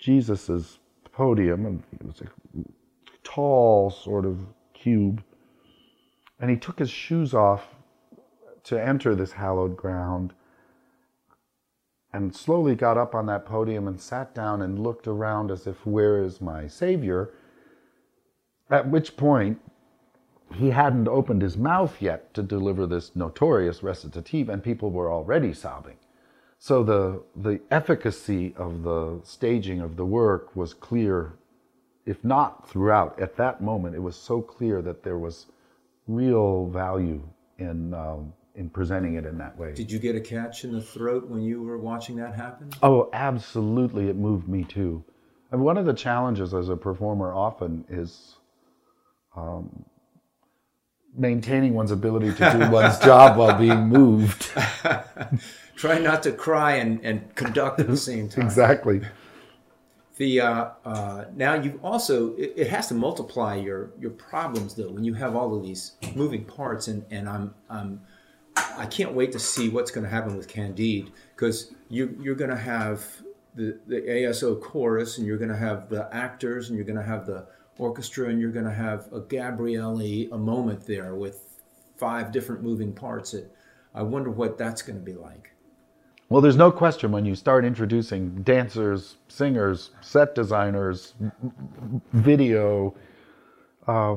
Jesus's 0.00 0.80
podium, 1.12 1.64
and 1.64 1.84
it 1.92 2.04
was 2.04 2.22
a 2.22 2.64
tall 3.22 3.88
sort 3.88 4.26
of 4.26 4.46
cube, 4.74 5.22
and 6.40 6.50
he 6.50 6.56
took 6.56 6.80
his 6.80 6.90
shoes 6.90 7.34
off 7.34 7.76
to 8.64 8.76
enter 8.76 9.14
this 9.14 9.30
hallowed 9.30 9.76
ground 9.76 10.32
and 12.12 12.34
slowly 12.34 12.74
got 12.74 12.98
up 12.98 13.14
on 13.14 13.26
that 13.26 13.46
podium 13.46 13.86
and 13.86 14.00
sat 14.00 14.34
down 14.34 14.60
and 14.60 14.80
looked 14.80 15.06
around 15.06 15.52
as 15.52 15.68
if, 15.68 15.86
Where 15.86 16.20
is 16.20 16.40
my 16.40 16.66
Savior? 16.66 17.30
At 18.68 18.90
which 18.90 19.16
point, 19.16 19.60
he 20.54 20.70
hadn't 20.70 21.08
opened 21.08 21.42
his 21.42 21.56
mouth 21.56 22.00
yet 22.00 22.32
to 22.34 22.42
deliver 22.42 22.86
this 22.86 23.14
notorious 23.14 23.82
recitative, 23.82 24.48
and 24.48 24.62
people 24.62 24.90
were 24.90 25.12
already 25.12 25.52
sobbing. 25.52 25.96
So 26.58 26.82
the, 26.82 27.22
the 27.34 27.60
efficacy 27.70 28.54
of 28.56 28.82
the 28.82 29.20
staging 29.24 29.80
of 29.80 29.96
the 29.96 30.06
work 30.06 30.54
was 30.56 30.72
clear, 30.72 31.34
if 32.06 32.24
not 32.24 32.68
throughout. 32.68 33.20
At 33.20 33.36
that 33.36 33.60
moment, 33.60 33.94
it 33.94 34.00
was 34.00 34.16
so 34.16 34.40
clear 34.40 34.80
that 34.82 35.02
there 35.02 35.18
was 35.18 35.46
real 36.06 36.66
value 36.68 37.22
in, 37.58 37.92
um, 37.92 38.32
in 38.54 38.70
presenting 38.70 39.16
it 39.16 39.26
in 39.26 39.36
that 39.38 39.58
way. 39.58 39.74
Did 39.74 39.90
you 39.90 39.98
get 39.98 40.16
a 40.16 40.20
catch 40.20 40.64
in 40.64 40.72
the 40.72 40.80
throat 40.80 41.28
when 41.28 41.42
you 41.42 41.62
were 41.62 41.78
watching 41.78 42.16
that 42.16 42.34
happen? 42.34 42.70
Oh, 42.82 43.10
absolutely. 43.12 44.08
It 44.08 44.16
moved 44.16 44.48
me 44.48 44.64
too. 44.64 45.04
And 45.50 45.60
one 45.60 45.76
of 45.76 45.84
the 45.84 45.94
challenges 45.94 46.54
as 46.54 46.68
a 46.68 46.76
performer 46.76 47.34
often 47.34 47.84
is 47.88 48.36
um, 49.36 49.84
maintaining 51.16 51.74
one's 51.74 51.90
ability 51.90 52.32
to 52.34 52.52
do 52.52 52.70
one's 52.70 52.98
job 52.98 53.36
while 53.36 53.58
being 53.58 53.88
moved. 53.88 54.50
Try 55.76 55.98
not 55.98 56.22
to 56.22 56.32
cry 56.32 56.76
and, 56.76 57.04
and 57.04 57.34
conduct 57.34 57.80
at 57.80 57.88
the 57.88 57.96
same 57.96 58.28
time. 58.28 58.44
Exactly. 58.44 59.02
The 60.16 60.40
uh, 60.40 60.68
uh, 60.84 61.24
now 61.34 61.54
you 61.54 61.78
also 61.82 62.34
it, 62.36 62.54
it, 62.56 62.66
has 62.68 62.88
to 62.88 62.94
multiply 62.94 63.56
your 63.56 63.90
your 64.00 64.12
problems 64.12 64.74
though 64.74 64.90
when 64.90 65.04
you 65.04 65.12
have 65.12 65.36
all 65.36 65.54
of 65.54 65.62
these 65.62 65.92
moving 66.14 66.44
parts 66.44 66.88
and 66.88 67.04
and 67.10 67.28
I'm 67.28 67.54
I'm 67.68 68.00
I 68.56 68.86
can't 68.86 69.12
wait 69.12 69.32
to 69.32 69.38
see 69.38 69.68
what's 69.68 69.90
going 69.90 70.04
to 70.04 70.10
happen 70.10 70.34
with 70.34 70.48
Candide 70.48 71.12
because 71.34 71.74
you 71.90 72.16
you're 72.18 72.34
going 72.34 72.48
to 72.48 72.56
have 72.56 73.04
the 73.54 73.78
the 73.86 74.00
ASO 74.00 74.58
chorus 74.58 75.18
and 75.18 75.26
you're 75.26 75.36
going 75.36 75.50
to 75.50 75.56
have 75.56 75.90
the 75.90 76.08
actors 76.14 76.70
and 76.70 76.78
you're 76.78 76.86
going 76.86 76.96
to 76.96 77.02
have 77.02 77.26
the 77.26 77.46
orchestra 77.78 78.28
and 78.28 78.40
you're 78.40 78.50
going 78.50 78.64
to 78.64 78.72
have 78.72 79.12
a 79.12 79.20
Gabriele 79.20 80.00
a 80.00 80.38
moment 80.38 80.86
there 80.86 81.14
with 81.14 81.60
five 81.96 82.32
different 82.32 82.62
moving 82.62 82.92
parts. 82.92 83.34
It, 83.34 83.52
I 83.94 84.02
wonder 84.02 84.30
what 84.30 84.58
that's 84.58 84.82
going 84.82 84.98
to 84.98 85.04
be 85.04 85.14
like. 85.14 85.50
Well, 86.28 86.40
there's 86.40 86.56
no 86.56 86.72
question 86.72 87.12
when 87.12 87.24
you 87.24 87.36
start 87.36 87.64
introducing 87.64 88.42
dancers, 88.42 89.16
singers, 89.28 89.90
set 90.00 90.34
designers, 90.34 91.14
video, 92.12 92.96
uh, 93.86 94.16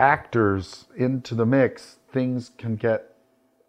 actors 0.00 0.86
into 0.96 1.36
the 1.36 1.46
mix, 1.46 1.98
things 2.12 2.50
can 2.58 2.74
get 2.74 3.14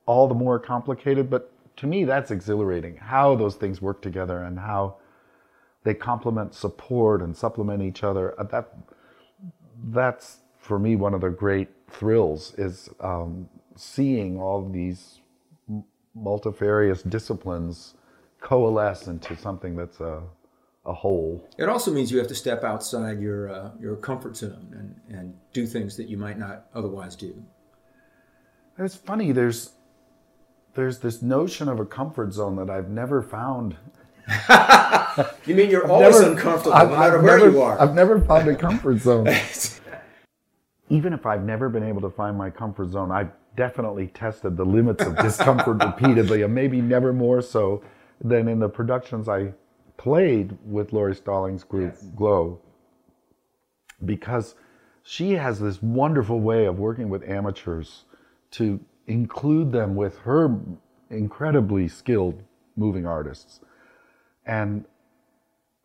all 0.08 0.28
the 0.28 0.34
more 0.34 0.58
complicated. 0.58 1.30
But 1.30 1.52
to 1.78 1.86
me, 1.86 2.04
that's 2.04 2.32
exhilarating 2.32 2.98
how 2.98 3.36
those 3.36 3.56
things 3.56 3.80
work 3.80 4.02
together 4.02 4.42
and 4.44 4.58
how 4.58 4.96
they 5.84 5.94
complement, 5.94 6.56
support, 6.56 7.22
and 7.22 7.36
supplement 7.36 7.84
each 7.84 8.04
other. 8.04 8.34
That 8.52 8.74
that's 9.90 10.40
for 10.60 10.80
me 10.80 10.96
one 10.96 11.14
of 11.14 11.22
the 11.22 11.30
great 11.30 11.70
thrills 11.90 12.54
is 12.58 12.90
um, 13.00 13.50
seeing 13.76 14.40
all 14.40 14.68
these 14.68 15.20
multifarious 16.14 17.02
disciplines 17.04 17.96
coalesce 18.40 19.08
into 19.08 19.36
something 19.38 19.76
that's 19.76 20.00
a, 20.00 20.22
a 20.86 20.94
whole. 20.94 21.48
It 21.58 21.70
also 21.70 21.92
means 21.92 22.12
you 22.12 22.18
have 22.18 22.28
to 22.28 22.36
step 22.36 22.64
outside 22.64 23.20
your 23.20 23.50
uh, 23.50 23.72
your 23.80 23.96
comfort 23.96 24.36
zone 24.36 24.68
and, 25.08 25.18
and 25.18 25.34
do 25.54 25.66
things 25.66 25.98
that 25.98 26.08
you 26.10 26.18
might 26.18 26.38
not 26.38 26.66
otherwise 26.74 27.16
do. 27.16 27.44
It's 28.78 28.96
funny. 28.96 29.32
There's 29.32 29.74
there's 30.74 31.00
this 31.00 31.22
notion 31.22 31.68
of 31.68 31.80
a 31.80 31.86
comfort 31.86 32.34
zone 32.34 32.56
that 32.56 32.70
I've 32.70 32.90
never 32.90 33.22
found. 33.22 33.76
you 35.46 35.56
mean 35.56 35.70
you're 35.70 35.84
I've 35.86 35.92
always 35.92 36.20
never, 36.20 36.32
uncomfortable, 36.32 36.74
I've, 36.74 36.90
no 36.90 36.98
matter 36.98 37.18
I've 37.18 37.24
where 37.24 37.38
never, 37.40 37.52
you 37.52 37.62
are? 37.62 37.82
I've 37.82 37.94
never 37.94 38.22
found 38.22 38.48
a 38.48 38.56
comfort 38.56 39.00
zone. 39.00 39.28
Even 40.90 41.14
if 41.14 41.26
I've 41.26 41.44
never 41.44 41.70
been 41.70 41.84
able 41.84 42.02
to 42.02 42.10
find 42.10 42.38
my 42.38 42.50
comfort 42.50 42.90
zone, 42.90 43.12
I've 43.12 43.32
definitely 43.56 44.08
tested 44.08 44.58
the 44.58 44.66
limits 44.66 45.04
of 45.04 45.18
discomfort 45.18 45.84
repeatedly, 45.86 46.42
and 46.44 46.54
maybe 46.54 46.82
never 46.82 47.14
more 47.14 47.42
so 47.42 47.84
than 48.24 48.48
in 48.48 48.60
the 48.60 48.70
productions 48.70 49.28
I 49.28 49.54
played 49.98 50.58
with 50.66 50.94
Lauri 50.94 51.16
Stallings' 51.16 51.64
group 51.64 51.94
yes. 51.94 52.04
Glow, 52.16 52.60
because 54.06 54.56
she 55.04 55.34
has 55.34 55.60
this 55.60 55.82
wonderful 55.82 56.40
way 56.40 56.66
of 56.66 56.80
working 56.80 57.10
with 57.10 57.28
amateurs 57.28 58.06
to 58.52 58.80
include 59.08 59.72
them 59.72 59.96
with 59.96 60.18
her 60.20 60.60
incredibly 61.10 61.88
skilled 61.88 62.42
moving 62.76 63.06
artists. 63.06 63.60
And 64.46 64.86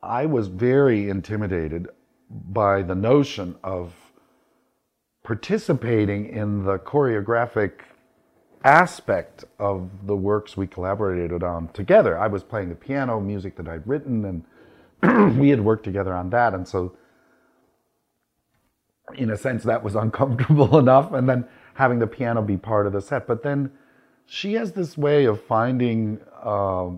I 0.03 0.27
was 0.27 0.49
very 0.49 1.09
intimidated 1.09 1.89
by 2.31 2.83
the 2.83 2.95
notion 2.95 3.57
of 3.63 3.95
participating 5.23 6.29
in 6.29 6.65
the 6.65 6.79
choreographic 6.79 7.81
aspect 8.65 9.45
of 9.59 10.07
the 10.07 10.17
works 10.17 10.57
we 10.57 10.67
collaborated 10.67 11.43
on 11.43 11.69
together. 11.69 12.19
I 12.19 12.27
was 12.27 12.43
playing 12.43 12.69
the 12.69 12.75
piano, 12.75 13.21
music 13.21 13.57
that 13.57 13.69
I'd 13.69 13.87
written, 13.87 14.45
and 15.03 15.39
we 15.39 15.51
had 15.51 15.61
worked 15.61 15.85
together 15.85 16.15
on 16.15 16.31
that. 16.31 16.55
And 16.55 16.67
so, 16.67 16.97
in 19.15 19.31
a 19.31 19.37
sense, 19.37 19.63
that 19.65 19.83
was 19.83 19.95
uncomfortable 19.95 20.79
enough. 20.81 21.13
And 21.13 21.29
then 21.29 21.47
having 21.75 21.99
the 21.99 22.07
piano 22.07 22.43
be 22.43 22.57
part 22.57 22.87
of 22.87 22.93
the 22.93 23.01
set. 23.01 23.27
But 23.27 23.43
then 23.43 23.71
she 24.27 24.55
has 24.55 24.73
this 24.73 24.97
way 24.99 25.27
of 25.27 25.43
finding 25.43 26.21
uh, 26.43 26.91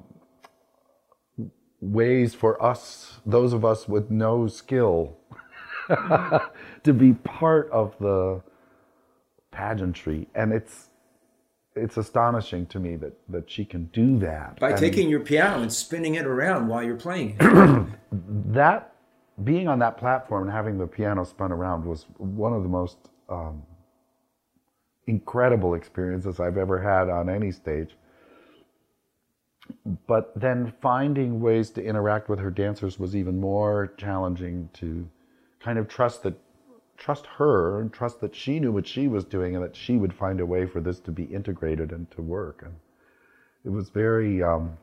ways 1.81 2.35
for 2.35 2.63
us, 2.63 3.21
those 3.25 3.53
of 3.53 3.65
us 3.65 3.89
with 3.89 4.11
no 4.11 4.47
skill, 4.47 5.17
to 5.89 6.93
be 6.93 7.15
part 7.15 7.71
of 7.71 7.97
the 7.99 8.43
pageantry, 9.51 10.29
and 10.35 10.53
it's 10.53 10.89
it's 11.75 11.97
astonishing 11.97 12.67
to 12.67 12.81
me 12.81 12.97
that 12.97 13.13
that 13.29 13.51
she 13.51 13.65
can 13.65 13.85
do 13.87 14.19
that 14.19 14.59
by 14.59 14.71
and 14.71 14.79
taking 14.79 15.09
your 15.09 15.21
piano 15.21 15.63
and 15.63 15.73
spinning 15.73 16.17
it 16.17 16.27
around 16.27 16.69
while 16.69 16.83
you're 16.83 16.97
playing 16.97 17.37
it. 17.39 17.87
that 18.53 18.95
being 19.45 19.69
on 19.69 19.79
that 19.79 19.97
platform 19.97 20.45
and 20.45 20.53
having 20.53 20.79
the 20.79 20.87
piano 20.87 21.25
spun 21.25 21.53
around 21.53 21.85
was 21.85 22.07
one 22.17 22.53
of 22.53 22.63
the 22.63 22.69
most 22.69 22.99
um, 23.29 23.63
incredible 25.07 25.75
experiences 25.75 26.41
I've 26.41 26.59
ever 26.59 26.81
had 26.81 27.09
on 27.09 27.29
any 27.29 27.53
stage. 27.53 27.97
But 30.07 30.33
then 30.39 30.73
finding 30.81 31.41
ways 31.41 31.71
to 31.71 31.85
interact 31.85 32.29
with 32.29 32.39
her 32.41 32.51
dancers 32.51 32.99
was 32.99 33.17
even 33.17 33.41
more 33.41 33.93
challenging 33.97 34.69
to 34.75 35.09
kind 35.61 35.79
of 35.79 35.89
trust 35.89 36.23
that 36.25 36.35
trust 36.97 37.27
her 37.27 37.81
and 37.81 37.93
trust 37.93 38.21
that 38.21 38.35
she 38.35 38.59
knew 38.59 38.73
what 38.73 38.87
she 38.87 39.07
was 39.07 39.25
doing 39.25 39.55
and 39.55 39.65
that 39.65 39.77
she 39.77 39.97
would 39.97 40.13
find 40.13 40.41
a 40.41 40.47
way 40.47 40.67
for 40.67 40.81
this 40.81 40.99
to 40.99 41.13
be 41.13 41.23
integrated 41.25 41.93
and 41.93 42.11
to 42.11 42.21
work. 42.21 42.63
And 42.65 42.75
it 43.65 43.71
was 43.71 43.89
very 43.89 44.43
um, 44.43 44.77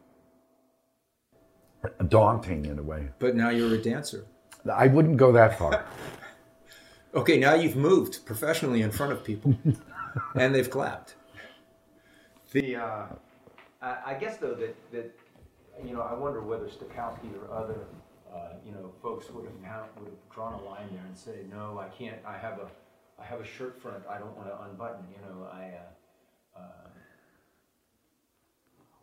daunting 2.08 2.66
in 2.66 2.80
a 2.80 2.84
way. 2.84 3.10
But 3.20 3.36
now 3.36 3.50
you're 3.50 3.76
a 3.76 3.82
dancer. 3.82 4.26
I 4.72 4.88
wouldn't 4.88 5.18
go 5.18 5.32
that 5.34 5.60
far. 5.60 5.86
okay, 7.16 7.38
now 7.38 7.54
you've 7.54 7.76
moved 7.76 8.26
professionally 8.26 8.82
in 8.82 8.92
front 8.92 9.12
of 9.12 9.24
people, 9.24 9.56
and 10.36 10.56
they've 10.56 10.70
clapped. 10.70 11.16
The 12.52 12.78
uh, 12.78 13.06
I 14.06 14.14
guess 14.20 14.38
though 14.38 14.56
that 14.56 14.76
that 14.92 15.18
you 15.84 15.94
know 15.94 16.02
I 16.02 16.14
wonder 16.14 16.42
whether 16.42 16.66
Stokowski 16.66 17.30
or 17.42 17.54
other 17.54 17.86
uh, 18.36 18.50
you 18.66 18.72
know, 18.72 18.92
folks 19.02 19.30
would 19.30 19.46
have 19.46 19.62
now, 19.62 19.84
would 19.98 20.08
have 20.08 20.30
drawn 20.30 20.54
a 20.54 20.64
line 20.64 20.88
there 20.92 21.06
and 21.06 21.18
say, 21.18 21.46
no, 21.50 21.80
I 21.80 21.88
can't, 21.88 22.18
I 22.28 22.38
have 22.38 22.60
a, 22.60 22.68
I 23.22 23.26
have 23.26 23.40
a 23.40 23.46
shirt 23.46 23.82
front, 23.82 24.04
I 24.10 24.18
don't 24.18 24.36
want 24.36 24.50
to 24.50 24.62
unbutton, 24.64 25.06
you 25.10 25.22
know, 25.26 25.48
I, 25.52 25.72
uh, 26.58 26.60
uh, 26.60 26.90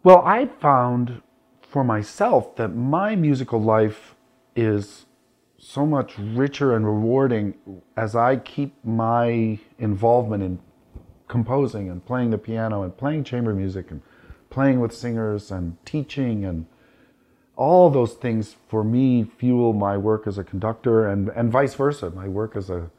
Well, 0.03 0.23
I 0.27 0.47
found 0.61 1.23
for 1.63 1.83
myself 1.83 2.57
that 2.57 2.69
my 2.77 3.17
musical 3.17 3.63
life 3.63 4.17
is 4.55 5.07
so 5.57 5.87
much 5.87 6.19
richer 6.19 6.77
and 6.77 6.85
rewarding 6.85 7.55
as 7.97 8.15
I 8.15 8.37
keep 8.37 8.75
my 8.85 9.59
involvement 9.79 10.43
in 10.43 10.59
composing 11.29 11.89
and 11.89 12.05
playing 12.05 12.31
the 12.31 12.39
piano 12.39 12.83
and 12.83 12.95
playing 12.95 13.25
chamber 13.25 13.55
music 13.55 13.91
and 13.91 14.03
playing 14.53 14.81
with 14.81 14.93
singers 14.95 15.51
and 15.51 15.79
teaching 15.87 16.45
and 16.45 16.67
all 17.57 17.89
those 17.89 18.13
things 18.13 18.57
for 18.69 18.85
me 18.85 19.25
fuel 19.25 19.73
my 19.73 19.97
work 19.97 20.27
as 20.27 20.37
a 20.37 20.45
conductor 20.45 21.09
and, 21.09 21.31
and 21.31 21.51
vice 21.51 21.75
versa. 21.75 22.11
My 22.11 22.29
work 22.29 22.55
as 22.55 22.69
a 22.69 22.91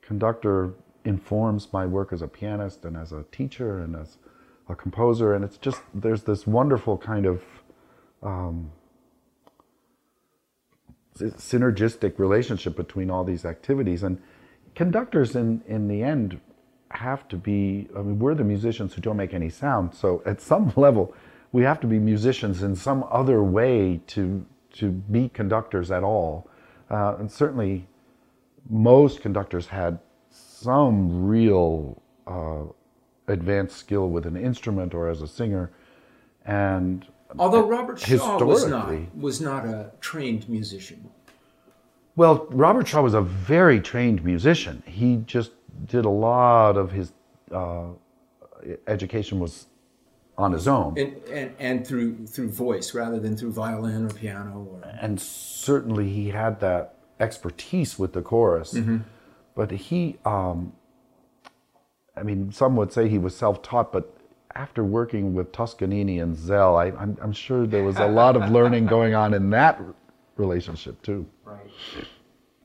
conductor 0.00 0.74
informs 1.04 1.72
my 1.72 1.86
work 1.86 2.12
as 2.12 2.20
a 2.20 2.26
pianist 2.26 2.84
and 2.84 2.96
as 2.96 3.12
a 3.12 3.24
teacher 3.30 3.78
and 3.78 3.94
as 3.94 4.18
a 4.68 4.74
composer. 4.74 5.34
And 5.34 5.44
it's 5.44 5.56
just, 5.56 5.80
there's 5.94 6.24
this 6.24 6.48
wonderful 6.48 6.98
kind 6.98 7.26
of 7.26 7.42
um, 8.20 8.72
synergistic 11.16 12.18
relationship 12.18 12.74
between 12.74 13.08
all 13.08 13.22
these 13.22 13.44
activities. 13.44 14.02
And 14.02 14.20
conductors, 14.74 15.36
in, 15.36 15.62
in 15.68 15.86
the 15.86 16.02
end, 16.02 16.40
have 16.94 17.28
to 17.28 17.36
be, 17.36 17.88
I 17.96 18.02
mean, 18.02 18.18
we're 18.18 18.34
the 18.34 18.44
musicians 18.44 18.94
who 18.94 19.00
don't 19.00 19.16
make 19.16 19.34
any 19.34 19.50
sound. 19.50 19.94
So 19.94 20.22
at 20.26 20.40
some 20.40 20.72
level, 20.76 21.14
we 21.52 21.62
have 21.62 21.80
to 21.80 21.86
be 21.86 21.98
musicians 21.98 22.62
in 22.62 22.74
some 22.74 23.04
other 23.10 23.42
way 23.42 24.00
to 24.08 24.44
to 24.74 24.90
be 24.90 25.28
conductors 25.28 25.90
at 25.90 26.02
all. 26.02 26.48
Uh, 26.90 27.16
and 27.18 27.30
certainly, 27.30 27.86
most 28.70 29.20
conductors 29.20 29.66
had 29.66 29.98
some 30.30 31.26
real 31.26 32.00
uh, 32.26 32.62
advanced 33.28 33.76
skill 33.76 34.08
with 34.08 34.24
an 34.24 34.36
instrument 34.36 34.94
or 34.94 35.08
as 35.08 35.20
a 35.20 35.28
singer. 35.28 35.70
And 36.46 37.06
although 37.38 37.66
Robert 37.66 38.00
Shaw 38.00 38.42
was 38.42 38.66
not 38.66 39.16
was 39.16 39.40
not 39.40 39.64
a 39.66 39.92
trained 40.00 40.48
musician. 40.48 41.10
Well, 42.14 42.46
Robert 42.50 42.88
Shaw 42.88 43.02
was 43.02 43.14
a 43.14 43.22
very 43.22 43.80
trained 43.80 44.22
musician. 44.24 44.82
He 44.86 45.16
just 45.26 45.52
did 45.86 46.04
a 46.04 46.10
lot 46.10 46.76
of 46.76 46.92
his 46.92 47.12
uh, 47.50 47.88
education 48.86 49.40
was 49.40 49.66
on 50.38 50.52
his 50.52 50.66
own. 50.66 50.98
And, 50.98 51.16
and, 51.28 51.54
and 51.58 51.86
through 51.86 52.26
through 52.26 52.50
voice 52.50 52.94
rather 52.94 53.18
than 53.18 53.36
through 53.36 53.52
violin 53.52 54.06
or 54.06 54.10
piano. 54.10 54.68
Or... 54.70 54.88
And 55.00 55.20
certainly 55.20 56.08
he 56.08 56.30
had 56.30 56.60
that 56.60 56.94
expertise 57.20 57.98
with 57.98 58.12
the 58.12 58.22
chorus. 58.22 58.74
Mm-hmm. 58.74 58.98
But 59.54 59.70
he, 59.70 60.18
um, 60.24 60.72
I 62.16 62.22
mean, 62.22 62.52
some 62.52 62.74
would 62.76 62.92
say 62.92 63.08
he 63.08 63.18
was 63.18 63.36
self 63.36 63.62
taught, 63.62 63.92
but 63.92 64.16
after 64.54 64.84
working 64.84 65.34
with 65.34 65.52
Toscanini 65.52 66.18
and 66.18 66.36
Szell, 66.36 66.76
I, 66.76 66.88
am 67.02 67.16
I'm 67.20 67.32
sure 67.32 67.66
there 67.66 67.84
was 67.84 67.96
a 67.96 68.08
lot 68.08 68.36
of 68.36 68.50
learning 68.50 68.86
going 68.96 69.14
on 69.14 69.34
in 69.34 69.50
that 69.50 69.80
relationship 70.36 71.00
too. 71.02 71.26
Right. 71.44 71.70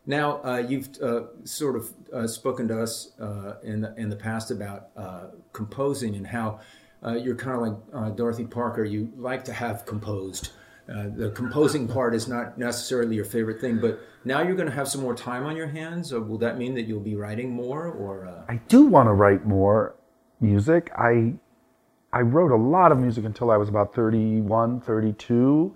Now 0.07 0.41
uh, 0.43 0.63
you've 0.67 0.89
uh, 1.01 1.23
sort 1.43 1.75
of 1.75 1.93
uh, 2.13 2.27
spoken 2.27 2.69
to 2.69 2.81
us 2.81 3.11
uh, 3.19 3.55
in 3.61 3.81
the, 3.81 3.93
in 3.97 4.09
the 4.09 4.15
past 4.15 4.51
about 4.51 4.87
uh, 4.95 5.25
composing 5.51 6.15
and 6.15 6.25
how 6.25 6.61
uh, 7.05 7.11
you're 7.11 7.35
kind 7.35 7.55
of 7.55 7.93
like 7.93 8.15
Dorothy 8.15 8.45
Parker. 8.45 8.85
You 8.85 9.11
like 9.17 9.43
to 9.45 9.53
have 9.53 9.85
composed. 9.85 10.51
the 10.87 11.31
composing 11.35 11.87
part 11.87 12.15
is 12.15 12.27
not 12.27 12.57
necessarily 12.57 13.17
your 13.17 13.25
favorite 13.25 13.59
thing, 13.59 13.79
but 13.79 13.99
now 14.23 14.41
you're 14.41 14.55
going 14.55 14.69
to 14.69 14.75
have 14.75 14.87
some 14.87 15.01
more 15.01 15.13
time 15.13 15.45
on 15.45 15.55
your 15.57 15.67
hands. 15.67 16.13
Will 16.13 16.39
that 16.39 16.57
mean 16.57 16.73
that 16.75 16.83
you'll 16.87 17.01
be 17.01 17.15
writing 17.15 17.51
more? 17.51 17.87
Or 17.87 18.45
I 18.47 18.55
do 18.69 18.85
want 18.85 19.07
to 19.07 19.13
write 19.13 19.45
more 19.45 19.93
music. 20.39 20.89
I 20.97 21.33
I 22.13 22.21
wrote 22.21 22.51
a 22.51 22.55
lot 22.55 22.93
of 22.93 22.97
music 22.97 23.25
until 23.25 23.51
I 23.51 23.57
was 23.57 23.67
about 23.67 23.93
31, 23.93 24.79
32 24.81 25.75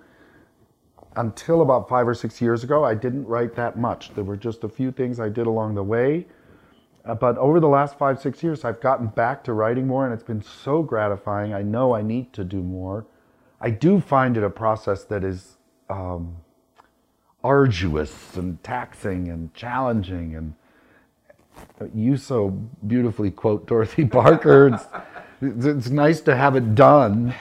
until 1.15 1.61
about 1.61 1.89
five 1.89 2.07
or 2.07 2.13
six 2.13 2.41
years 2.41 2.63
ago, 2.63 2.83
I 2.83 2.95
didn't 2.95 3.25
write 3.25 3.55
that 3.55 3.77
much. 3.77 4.13
There 4.13 4.23
were 4.23 4.37
just 4.37 4.63
a 4.63 4.69
few 4.69 4.91
things 4.91 5.19
I 5.19 5.29
did 5.29 5.47
along 5.47 5.75
the 5.75 5.83
way. 5.83 6.27
Uh, 7.03 7.15
but 7.15 7.37
over 7.37 7.59
the 7.59 7.67
last 7.67 7.97
five, 7.97 8.21
six 8.21 8.43
years, 8.43 8.63
I've 8.63 8.79
gotten 8.79 9.07
back 9.07 9.43
to 9.45 9.53
writing 9.53 9.87
more, 9.87 10.05
and 10.05 10.13
it's 10.13 10.23
been 10.23 10.41
so 10.41 10.83
gratifying. 10.83 11.53
I 11.53 11.63
know 11.63 11.93
I 11.93 12.01
need 12.01 12.31
to 12.33 12.43
do 12.43 12.61
more. 12.61 13.05
I 13.59 13.71
do 13.71 13.99
find 13.99 14.37
it 14.37 14.43
a 14.43 14.49
process 14.49 15.03
that 15.05 15.23
is 15.23 15.57
um, 15.89 16.37
arduous 17.43 18.35
and 18.37 18.63
taxing 18.63 19.27
and 19.27 19.53
challenging. 19.53 20.35
And 20.35 20.53
you 21.93 22.17
so 22.17 22.49
beautifully 22.85 23.31
quote 23.31 23.67
Dorothy 23.67 24.05
Parker. 24.07 24.79
it's, 25.41 25.65
it's 25.65 25.89
nice 25.89 26.21
to 26.21 26.35
have 26.35 26.55
it 26.55 26.75
done. 26.75 27.33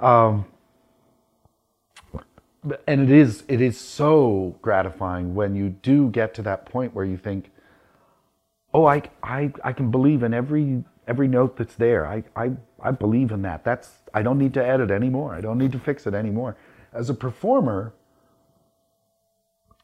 Um, 0.00 0.44
and 2.86 3.00
it 3.00 3.10
is 3.10 3.44
it 3.48 3.60
is 3.60 3.78
so 3.78 4.56
gratifying 4.60 5.34
when 5.34 5.54
you 5.54 5.70
do 5.70 6.10
get 6.10 6.34
to 6.34 6.42
that 6.42 6.66
point 6.66 6.94
where 6.94 7.04
you 7.04 7.16
think 7.16 7.50
oh 8.74 8.86
i 8.86 9.02
i, 9.22 9.52
I 9.64 9.72
can 9.72 9.90
believe 9.90 10.22
in 10.22 10.34
every 10.34 10.84
every 11.08 11.26
note 11.26 11.56
that's 11.56 11.74
there. 11.74 12.06
I, 12.06 12.22
I 12.36 12.52
i 12.82 12.90
believe 12.90 13.32
in 13.32 13.42
that. 13.42 13.64
That's 13.64 13.98
i 14.14 14.22
don't 14.22 14.38
need 14.38 14.54
to 14.54 14.64
edit 14.64 14.90
anymore. 14.90 15.34
I 15.34 15.40
don't 15.40 15.58
need 15.58 15.72
to 15.72 15.78
fix 15.78 16.06
it 16.06 16.14
anymore. 16.14 16.56
As 16.92 17.10
a 17.10 17.14
performer 17.14 17.94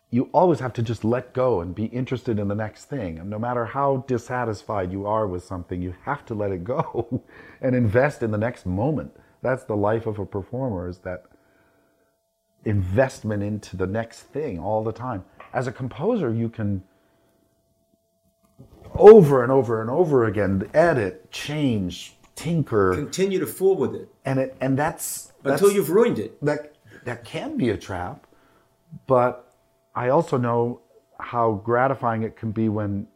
you 0.09 0.31
always 0.33 0.61
have 0.61 0.72
to 0.72 0.83
just 0.83 1.05
let 1.05 1.35
go 1.35 1.61
and 1.61 1.74
be 1.74 1.87
interested 1.87 2.39
in 2.39 2.47
the 2.47 2.55
next 2.55 2.85
thing. 2.85 3.18
And 3.18 3.29
no 3.29 3.41
matter 3.41 3.66
how 3.66 4.05
dissatisfied 4.07 4.93
you 4.93 5.05
are 5.05 5.27
with 5.27 5.43
something 5.43 5.83
you 5.83 5.95
have 6.05 6.24
to 6.27 6.35
let 6.35 6.53
it 6.53 6.62
go 6.62 7.22
and 7.61 7.74
invest 7.74 8.22
in 8.22 8.31
the 8.31 8.39
next 8.39 8.66
moment. 8.66 9.16
That's 9.43 9.64
the 9.64 9.77
life 9.77 10.07
of 10.07 10.18
a 10.20 10.24
performer 10.24 10.89
is 10.89 10.99
that 10.99 11.24
investment 12.67 13.43
into 13.43 13.77
the 13.77 13.87
next 13.87 14.21
thing 14.21 14.59
all 14.59 14.85
the 14.85 14.93
time. 14.93 15.25
As 15.55 15.67
a 15.67 15.73
composer, 15.73 16.35
you 16.35 16.49
can 16.49 16.83
over 18.95 19.43
and 19.43 19.51
over 19.51 19.81
and 19.81 19.89
over 19.89 20.25
again 20.25 20.69
edit, 20.75 21.31
change, 21.31 22.17
tinker, 22.35 22.95
continue 22.95 23.39
to 23.39 23.47
fool 23.47 23.77
with 23.77 23.95
it, 23.95 24.09
and 24.25 24.39
it 24.39 24.57
and 24.61 24.79
that's, 24.79 25.33
that's 25.43 25.62
until 25.62 25.75
you've 25.75 25.91
ruined 25.91 26.19
it. 26.19 26.43
That 26.45 26.75
that 27.05 27.25
can 27.25 27.57
be 27.57 27.71
a 27.71 27.77
trap, 27.77 28.27
but 29.07 29.55
I 29.95 30.09
also 30.11 30.37
know 30.37 30.81
how 31.19 31.55
gratifying 31.64 32.23
it 32.23 32.37
can 32.37 32.53
be 32.53 32.69
when 32.69 33.07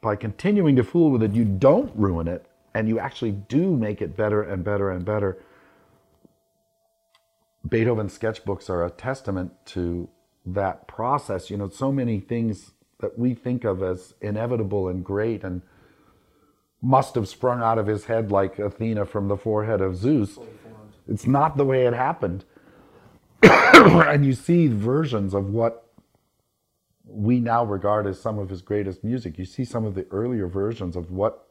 by 0.00 0.16
continuing 0.16 0.76
to 0.76 0.84
fool 0.84 1.10
with 1.10 1.22
it, 1.22 1.32
you 1.32 1.44
don't 1.44 1.92
ruin 1.94 2.28
it 2.28 2.46
and 2.74 2.88
you 2.88 2.98
actually 2.98 3.32
do 3.32 3.76
make 3.76 4.00
it 4.00 4.16
better 4.16 4.42
and 4.42 4.64
better 4.64 4.90
and 4.90 5.04
better 5.04 5.38
Beethoven 7.68 8.08
sketchbooks 8.08 8.70
are 8.70 8.84
a 8.84 8.90
testament 8.90 9.52
to 9.66 10.08
that 10.46 10.88
process. 10.88 11.50
You 11.50 11.56
know, 11.58 11.68
so 11.68 11.92
many 11.92 12.20
things 12.20 12.72
that 13.00 13.18
we 13.18 13.34
think 13.34 13.64
of 13.64 13.82
as 13.82 14.14
inevitable 14.20 14.88
and 14.88 15.04
great 15.04 15.44
and 15.44 15.62
must 16.82 17.14
have 17.14 17.28
sprung 17.28 17.62
out 17.62 17.78
of 17.78 17.86
his 17.86 18.06
head 18.06 18.30
like 18.30 18.58
Athena 18.58 19.04
from 19.04 19.28
the 19.28 19.36
forehead 19.36 19.80
of 19.80 19.96
Zeus. 19.96 20.38
It's 21.06 21.26
not 21.26 21.56
the 21.56 21.64
way 21.64 21.86
it 21.86 21.92
happened. 21.92 22.44
and 23.42 24.24
you 24.24 24.32
see 24.32 24.68
versions 24.68 25.34
of 25.34 25.50
what 25.50 25.86
we 27.04 27.40
now 27.40 27.64
regard 27.64 28.06
as 28.06 28.20
some 28.20 28.38
of 28.38 28.48
his 28.48 28.62
greatest 28.62 29.02
music. 29.02 29.38
You 29.38 29.44
see 29.44 29.64
some 29.64 29.84
of 29.84 29.94
the 29.94 30.06
earlier 30.10 30.46
versions 30.46 30.96
of 30.96 31.10
what 31.10 31.48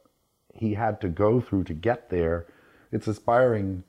he 0.54 0.74
had 0.74 1.00
to 1.02 1.08
go 1.08 1.40
through 1.40 1.64
to 1.64 1.74
get 1.74 2.10
there. 2.10 2.46
It's 2.90 3.06
inspiring 3.06 3.84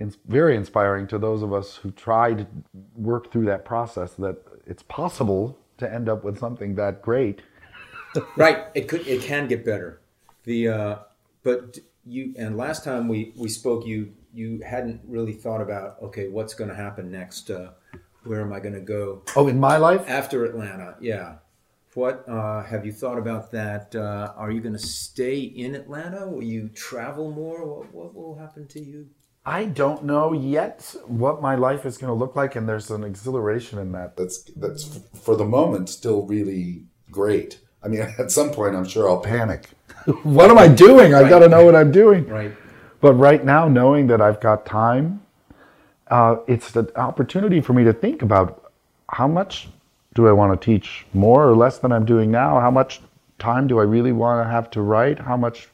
it's 0.00 0.16
very 0.26 0.56
inspiring 0.56 1.06
to 1.08 1.18
those 1.18 1.42
of 1.42 1.52
us 1.52 1.76
who 1.76 1.90
try 1.90 2.32
to 2.32 2.46
work 2.96 3.30
through 3.30 3.44
that 3.44 3.66
process 3.66 4.14
that 4.14 4.38
it's 4.66 4.82
possible 4.82 5.58
to 5.76 5.92
end 5.92 6.08
up 6.08 6.24
with 6.24 6.38
something 6.38 6.74
that 6.76 7.02
great. 7.02 7.42
right. 8.36 8.64
It 8.74 8.88
could. 8.88 9.06
It 9.06 9.22
can 9.22 9.46
get 9.46 9.64
better. 9.64 10.00
The 10.44 10.68
uh, 10.68 10.96
but 11.42 11.78
you 12.06 12.34
and 12.38 12.56
last 12.56 12.82
time 12.82 13.08
we 13.08 13.32
we 13.36 13.50
spoke, 13.50 13.86
you 13.86 14.12
you 14.32 14.60
hadn't 14.66 15.02
really 15.06 15.34
thought 15.34 15.60
about 15.60 15.96
okay, 16.02 16.28
what's 16.28 16.54
going 16.54 16.70
to 16.70 16.76
happen 16.76 17.10
next? 17.10 17.50
Uh, 17.50 17.72
where 18.24 18.40
am 18.40 18.52
I 18.52 18.60
going 18.60 18.74
to 18.74 18.80
go? 18.80 19.22
Oh, 19.36 19.48
in 19.48 19.60
my 19.60 19.76
life 19.76 20.08
after 20.08 20.44
Atlanta, 20.44 20.96
yeah. 21.00 21.36
What 21.94 22.26
uh, 22.28 22.62
have 22.62 22.86
you 22.86 22.92
thought 22.92 23.18
about 23.18 23.50
that? 23.50 23.94
Uh, 23.94 24.32
are 24.36 24.50
you 24.50 24.60
going 24.60 24.74
to 24.74 24.78
stay 24.78 25.40
in 25.40 25.74
Atlanta? 25.74 26.26
Will 26.28 26.44
you 26.44 26.68
travel 26.68 27.32
more? 27.32 27.66
What, 27.66 27.92
what 27.92 28.14
will 28.14 28.38
happen 28.38 28.68
to 28.68 28.80
you? 28.80 29.08
I 29.50 29.64
don't 29.64 30.04
know 30.04 30.32
yet 30.32 30.94
what 31.06 31.42
my 31.42 31.56
life 31.56 31.84
is 31.84 31.98
going 31.98 32.08
to 32.08 32.14
look 32.14 32.36
like, 32.36 32.54
and 32.54 32.68
there's 32.68 32.88
an 32.88 33.02
exhilaration 33.02 33.80
in 33.80 33.90
that. 33.92 34.16
That's 34.16 34.44
that's 34.54 35.00
for 35.12 35.34
the 35.34 35.44
moment 35.44 35.88
still 35.88 36.22
really 36.22 36.84
great. 37.10 37.58
I 37.82 37.88
mean, 37.88 38.00
at 38.20 38.30
some 38.30 38.50
point, 38.52 38.76
I'm 38.76 38.84
sure 38.84 39.08
I'll 39.08 39.18
panic. 39.18 39.70
what 40.22 40.50
am 40.50 40.58
I 40.58 40.68
doing? 40.68 41.14
I've 41.14 41.28
got 41.28 41.40
to 41.40 41.48
know 41.48 41.64
what 41.64 41.74
I'm 41.74 41.90
doing. 41.90 42.28
Right. 42.28 42.52
But 43.00 43.14
right 43.14 43.44
now, 43.44 43.66
knowing 43.66 44.06
that 44.06 44.20
I've 44.20 44.40
got 44.40 44.66
time, 44.66 45.20
uh, 46.06 46.36
it's 46.46 46.70
the 46.70 46.92
opportunity 46.96 47.60
for 47.60 47.72
me 47.72 47.82
to 47.82 47.92
think 47.92 48.22
about 48.22 48.70
how 49.08 49.26
much 49.26 49.68
do 50.14 50.28
I 50.28 50.32
want 50.32 50.60
to 50.60 50.64
teach 50.64 51.06
more 51.12 51.48
or 51.48 51.56
less 51.56 51.78
than 51.78 51.90
I'm 51.90 52.04
doing 52.04 52.30
now? 52.30 52.60
How 52.60 52.70
much 52.70 53.00
time 53.40 53.66
do 53.66 53.80
I 53.80 53.82
really 53.82 54.12
want 54.12 54.46
to 54.46 54.48
have 54.48 54.70
to 54.70 54.80
write? 54.80 55.18
How 55.18 55.36
much 55.36 55.68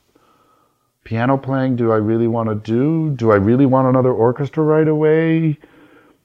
piano 1.06 1.38
playing 1.38 1.76
do 1.76 1.92
I 1.92 1.96
really 1.96 2.26
want 2.26 2.48
to 2.48 2.54
do? 2.56 3.14
Do 3.14 3.30
I 3.30 3.36
really 3.36 3.64
want 3.64 3.86
another 3.86 4.12
orchestra 4.12 4.64
right 4.64 4.88
away? 4.88 5.56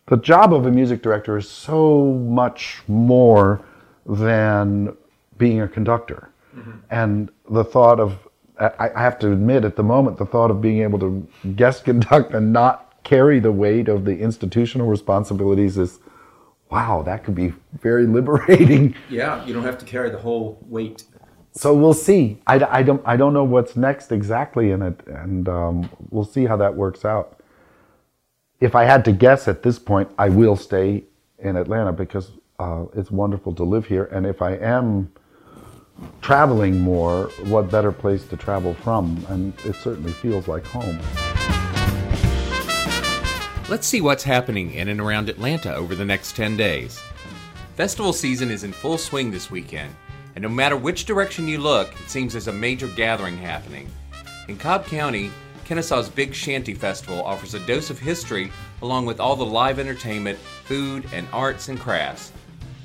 The 0.08 0.18
job 0.18 0.54
of 0.54 0.66
a 0.66 0.72
music 0.72 1.04
director 1.04 1.38
is 1.38 1.48
so 1.48 2.06
much 2.06 2.82
more 2.88 3.64
than 4.08 4.98
being 5.38 5.62
a 5.62 5.68
conductor. 5.68 6.30
Mm-hmm. 6.56 6.72
And 6.90 7.30
the 7.50 7.64
thought 7.64 8.00
of, 8.00 8.28
I, 8.60 8.90
I 8.96 9.02
have 9.02 9.20
to 9.20 9.32
admit, 9.32 9.64
at 9.64 9.76
the 9.76 9.84
moment, 9.84 10.18
the 10.18 10.26
thought 10.26 10.50
of 10.50 10.62
being 10.62 10.82
able 10.82 10.98
to 11.00 11.28
guest 11.56 11.86
conduct 11.86 12.34
and 12.34 12.52
not 12.52 13.04
carry 13.04 13.40
the 13.40 13.52
weight 13.52 13.88
of 13.88 14.04
the 14.04 14.18
institutional 14.18 14.88
responsibilities 14.88 15.78
is, 15.78 16.00
wow, 16.72 17.04
that 17.04 17.24
could 17.24 17.36
be 17.36 17.54
very 17.80 18.08
liberating. 18.18 18.96
Yeah, 19.12 19.46
you 19.46 19.54
don't 19.54 19.64
have 19.64 19.78
to 19.78 19.86
carry 19.86 20.10
the 20.10 20.20
whole 20.20 20.58
weight 20.68 21.04
so 21.54 21.74
we'll 21.76 21.94
see. 21.94 22.42
I, 22.48 22.64
I, 22.80 22.84
don't 22.84 23.02
I 23.06 23.18
don't 23.18 23.34
know 23.34 23.44
what's 23.44 23.76
next 23.76 24.12
exactly 24.12 24.72
in 24.72 24.82
it, 24.82 25.06
and 25.08 25.50
um, 25.50 25.90
we'll 26.10 26.26
see 26.26 26.46
how 26.46 26.56
that 26.58 26.76
works 26.76 27.04
out. 27.04 27.40
If 28.60 28.76
I 28.76 28.86
had 28.86 29.04
to 29.06 29.12
guess 29.12 29.48
at 29.48 29.64
this 29.64 29.78
point, 29.78 30.10
I 30.18 30.30
will 30.30 30.56
stay 30.56 31.04
in 31.40 31.58
Atlanta 31.58 31.92
because 31.92 32.32
uh, 32.60 32.86
it's 32.94 33.12
wonderful 33.12 33.54
to 33.56 33.64
live 33.64 33.86
here. 33.86 34.06
And 34.06 34.26
if 34.26 34.42
I 34.42 34.54
am 34.56 35.12
traveling 36.22 36.80
more, 36.80 37.26
what 37.46 37.70
better 37.70 37.92
place 37.92 38.26
to 38.28 38.38
travel 38.38 38.74
from? 38.76 39.26
And 39.30 39.54
it 39.66 39.76
certainly 39.76 40.12
feels 40.14 40.48
like 40.48 40.64
home. 40.66 41.00
Let's 43.68 43.88
see 43.88 44.02
what's 44.02 44.24
happening 44.24 44.74
in 44.74 44.90
and 44.90 45.02
around 45.02 45.28
Atlanta 45.28 45.74
over 45.74 45.96
the 45.96 46.06
next 46.06 46.36
10 46.36 46.56
days. 46.56 47.02
Festival 47.76 48.14
season 48.14 48.52
is 48.52 48.64
in 48.64 48.72
full 48.72 48.98
swing 48.98 49.32
this 49.32 49.50
weekend 49.50 49.96
and 50.36 50.44
no 50.44 50.50
matter 50.50 50.78
which 50.78 51.06
direction 51.06 51.48
you 51.48 51.58
look, 51.58 51.92
it 52.00 52.10
seems 52.10 52.34
there's 52.34 52.48
a 52.48 52.54
major 52.54 52.88
gathering 52.88 53.38
happening. 53.38 53.90
In 54.48 54.58
Cobb 54.58 54.86
County, 54.86 55.32
Kennesaw's 55.66 56.10
Big 56.10 56.34
Shanty 56.34 56.74
Festival 56.74 57.24
offers 57.24 57.54
a 57.54 57.60
dose 57.66 57.90
of 57.90 58.00
history 58.00 58.52
along 58.82 59.06
with 59.06 59.20
all 59.20 59.36
the 59.36 59.46
live 59.46 59.80
entertainment, 59.80 60.38
food, 60.38 61.06
and 61.14 61.28
arts 61.32 61.70
and 61.70 61.80
crafts. 61.80 62.32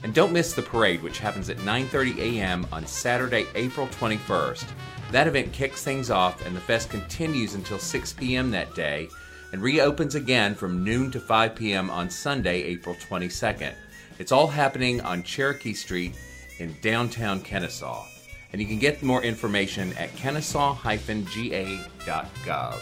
And 0.03 0.15
don't 0.15 0.33
miss 0.33 0.53
the 0.53 0.63
parade, 0.63 1.03
which 1.03 1.19
happens 1.19 1.51
at 1.51 1.57
9:30 1.59 2.19
a.m. 2.19 2.67
on 2.71 2.87
Saturday, 2.87 3.47
April 3.55 3.89
21st. 3.89 4.67
That 5.11 5.27
event 5.27 5.53
kicks 5.53 5.83
things 5.83 6.11
off, 6.11 6.47
and 6.47 6.55
the 6.55 6.61
fest 6.61 6.91
continues 6.91 7.55
until 7.55 7.79
6 7.79 8.13
p.m. 8.13 8.51
that 8.51 8.75
day, 8.75 9.09
and 9.53 9.63
reopens 9.63 10.15
again 10.15 10.55
from 10.55 10.85
noon 10.85 11.11
to 11.11 11.19
5 11.19 11.57
p.m. 11.57 11.91
on 11.91 12.11
Sunday, 12.11 12.63
April 12.63 12.95
22nd. 12.95 13.75
It's 14.19 14.33
all 14.33 14.47
happening 14.47 15.01
on 15.01 15.23
Cherokee 15.23 15.75
Street 15.75 16.15
in 16.59 16.77
downtown 16.81 17.41
Kennesaw. 17.41 18.07
And 18.53 18.61
you 18.61 18.67
can 18.67 18.79
get 18.79 19.03
more 19.03 19.23
information 19.23 19.93
at 19.95 20.15
kennesaw-ga.gov. 20.17 22.81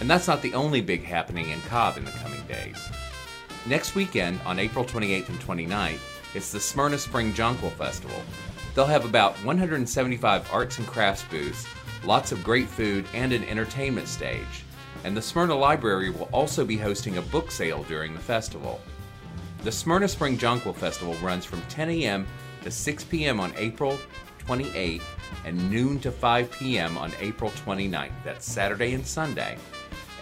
And 0.00 0.08
that's 0.08 0.28
not 0.28 0.42
the 0.42 0.54
only 0.54 0.80
big 0.80 1.04
happening 1.04 1.50
in 1.50 1.60
Cobb 1.62 1.96
in 1.96 2.04
the 2.04 2.10
coming 2.12 2.42
days. 2.46 2.78
Next 3.66 3.94
weekend, 3.94 4.40
on 4.46 4.58
April 4.58 4.84
28th 4.84 5.28
and 5.28 5.40
29th, 5.40 6.00
it's 6.34 6.52
the 6.52 6.60
Smyrna 6.60 6.96
Spring 6.96 7.34
Jonquil 7.34 7.70
Festival. 7.70 8.22
They'll 8.74 8.86
have 8.86 9.04
about 9.04 9.34
175 9.44 10.48
arts 10.52 10.78
and 10.78 10.86
crafts 10.86 11.24
booths, 11.24 11.66
lots 12.04 12.32
of 12.32 12.44
great 12.44 12.68
food, 12.68 13.04
and 13.12 13.32
an 13.32 13.44
entertainment 13.44 14.08
stage. 14.08 14.64
And 15.04 15.16
the 15.16 15.22
Smyrna 15.22 15.54
Library 15.54 16.10
will 16.10 16.28
also 16.32 16.64
be 16.64 16.76
hosting 16.76 17.18
a 17.18 17.22
book 17.22 17.50
sale 17.50 17.84
during 17.84 18.14
the 18.14 18.20
festival. 18.20 18.80
The 19.62 19.72
Smyrna 19.72 20.08
Spring 20.08 20.38
Jonquil 20.38 20.74
Festival 20.74 21.14
runs 21.16 21.44
from 21.44 21.60
10 21.62 21.90
a.m. 21.90 22.26
to 22.62 22.70
6 22.70 23.04
p.m. 23.04 23.40
on 23.40 23.52
April 23.56 23.98
28th 24.46 25.02
and 25.44 25.70
noon 25.70 26.00
to 26.00 26.10
5 26.10 26.50
p.m. 26.50 26.98
on 26.98 27.12
April 27.20 27.50
29th. 27.50 28.10
That's 28.24 28.50
Saturday 28.50 28.94
and 28.94 29.06
Sunday. 29.06 29.56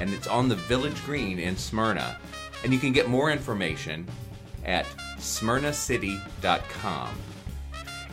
And 0.00 0.10
it's 0.10 0.26
on 0.26 0.48
the 0.48 0.56
Village 0.56 1.04
Green 1.04 1.38
in 1.38 1.56
Smyrna. 1.56 2.18
And 2.62 2.72
you 2.72 2.78
can 2.78 2.92
get 2.92 3.08
more 3.08 3.30
information 3.30 4.06
at 4.64 4.86
smyrnacity.com. 5.18 7.08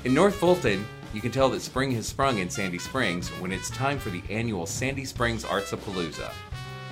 In 0.04 0.14
North 0.14 0.36
Fulton, 0.36 0.86
you 1.14 1.22
can 1.22 1.32
tell 1.32 1.50
that 1.50 1.62
spring 1.62 1.92
has 1.92 2.08
sprung 2.08 2.40
in 2.40 2.50
Sandy 2.50 2.78
Springs 2.78 3.30
when 3.40 3.52
it's 3.52 3.70
time 3.70 3.98
for 4.00 4.10
the 4.10 4.22
annual 4.30 4.66
Sandy 4.66 5.06
Springs 5.06 5.44
Artsapalooza. 5.44 6.32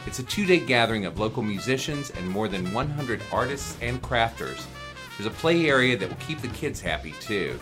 It's 0.06 0.20
a 0.20 0.24
two 0.24 0.46
day 0.46 0.60
gathering 0.60 1.06
of 1.06 1.20
local 1.20 1.44
musicians 1.44 2.10
and 2.10 2.28
more 2.28 2.48
than 2.48 2.74
100 2.74 3.22
artists 3.32 3.78
and 3.82 4.02
crafters. 4.02 4.66
There's 5.24 5.34
a 5.34 5.40
play 5.40 5.70
area 5.70 5.96
that 5.96 6.10
will 6.10 6.18
keep 6.18 6.42
the 6.42 6.50
kids 6.50 6.82
happy 6.82 7.14
too. 7.22 7.58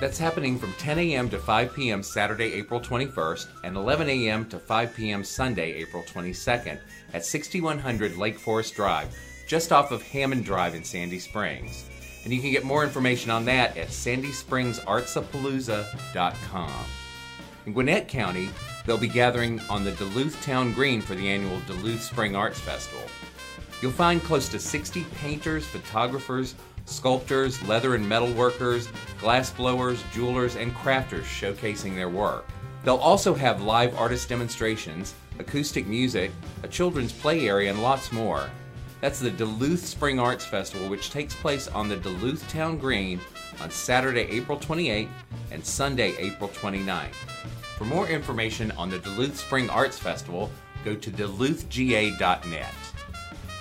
That's 0.00 0.16
happening 0.16 0.58
from 0.58 0.72
10 0.78 0.98
a.m. 0.98 1.28
to 1.28 1.38
5 1.38 1.74
p.m. 1.74 2.02
Saturday, 2.02 2.54
April 2.54 2.80
21st, 2.80 3.48
and 3.64 3.76
11 3.76 4.08
a.m. 4.08 4.48
to 4.48 4.58
5 4.58 4.94
p.m. 4.94 5.22
Sunday, 5.22 5.74
April 5.74 6.02
22nd, 6.04 6.78
at 7.12 7.26
6100 7.26 8.16
Lake 8.16 8.38
Forest 8.38 8.74
Drive, 8.74 9.14
just 9.46 9.72
off 9.72 9.90
of 9.90 10.00
Hammond 10.00 10.46
Drive 10.46 10.74
in 10.74 10.82
Sandy 10.82 11.18
Springs. 11.18 11.84
And 12.24 12.32
you 12.32 12.40
can 12.40 12.50
get 12.50 12.64
more 12.64 12.82
information 12.82 13.30
on 13.30 13.44
that 13.44 13.76
at 13.76 13.88
sandyspringsartsapalooza.com. 13.88 16.84
In 17.66 17.74
Gwinnett 17.74 18.08
County, 18.08 18.48
they'll 18.86 18.96
be 18.96 19.06
gathering 19.06 19.60
on 19.68 19.84
the 19.84 19.92
Duluth 19.92 20.42
Town 20.42 20.72
Green 20.72 21.02
for 21.02 21.14
the 21.14 21.28
annual 21.28 21.60
Duluth 21.66 22.02
Spring 22.02 22.34
Arts 22.34 22.58
Festival. 22.58 23.04
You'll 23.82 23.92
find 23.92 24.22
close 24.22 24.48
to 24.50 24.58
60 24.58 25.04
painters, 25.16 25.66
photographers, 25.66 26.54
sculptors, 26.90 27.62
leather 27.66 27.94
and 27.94 28.08
metal 28.08 28.32
workers, 28.32 28.88
glass 29.20 29.50
blowers, 29.50 30.02
jewelers, 30.12 30.56
and 30.56 30.74
crafters 30.74 31.24
showcasing 31.24 31.94
their 31.94 32.08
work. 32.08 32.46
They'll 32.84 32.96
also 32.96 33.34
have 33.34 33.62
live 33.62 33.96
artist 33.98 34.28
demonstrations, 34.28 35.14
acoustic 35.38 35.86
music, 35.86 36.30
a 36.62 36.68
children's 36.68 37.12
play 37.12 37.48
area, 37.48 37.70
and 37.70 37.82
lots 37.82 38.12
more. 38.12 38.50
That's 39.00 39.18
the 39.18 39.30
Duluth 39.30 39.86
Spring 39.86 40.18
Arts 40.18 40.44
Festival, 40.44 40.88
which 40.88 41.10
takes 41.10 41.34
place 41.34 41.68
on 41.68 41.88
the 41.88 41.96
Duluth 41.96 42.46
Town 42.48 42.78
Green 42.78 43.20
on 43.62 43.70
Saturday, 43.70 44.28
April 44.30 44.58
28th 44.58 45.08
and 45.50 45.64
Sunday, 45.64 46.14
April 46.18 46.50
29th. 46.50 47.14
For 47.78 47.84
more 47.84 48.08
information 48.08 48.72
on 48.72 48.90
the 48.90 48.98
Duluth 48.98 49.38
Spring 49.38 49.70
Arts 49.70 49.98
Festival, 49.98 50.50
go 50.84 50.94
to 50.94 51.10
duluthga.net. 51.10 52.74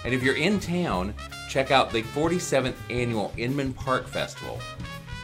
And 0.05 0.13
if 0.13 0.23
you're 0.23 0.35
in 0.35 0.59
town, 0.59 1.13
check 1.49 1.71
out 1.71 1.91
the 1.91 2.03
47th 2.03 2.75
annual 2.89 3.33
Inman 3.35 3.73
Park 3.73 4.07
Festival. 4.07 4.59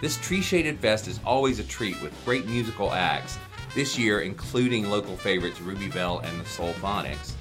This 0.01 0.17
tree 0.17 0.41
shaded 0.41 0.80
fest 0.80 1.07
is 1.07 1.19
always 1.23 1.59
a 1.59 1.63
treat 1.63 2.01
with 2.01 2.26
great 2.26 2.47
musical 2.47 2.91
acts, 2.91 3.38
this 3.76 3.97
year 3.97 4.21
including 4.21 4.89
local 4.89 5.15
favorites 5.15 5.61
Ruby 5.61 5.88
Velle 5.88 6.19
and 6.19 6.39
the 6.39 6.43
Soulphonics. 6.45 7.34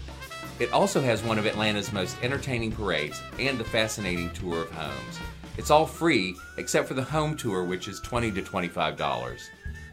It 0.61 0.72
also 0.72 1.01
has 1.01 1.24
one 1.24 1.39
of 1.39 1.47
Atlanta's 1.47 1.93
most 1.93 2.16
entertaining 2.22 2.70
parades 2.70 3.20
and 3.41 3.59
the 3.59 3.64
fascinating 3.64 4.30
tour 4.30 4.62
of 4.62 4.70
homes. 4.70 5.18
It's 5.57 5.70
all 5.70 5.87
free 5.87 6.37
except 6.59 6.87
for 6.87 6.95
the 6.95 7.03
home 7.03 7.37
tour, 7.37 7.64
which 7.64 7.89
is 7.89 8.01
20 8.01 8.32
to 8.32 8.43
$25. 8.43 9.41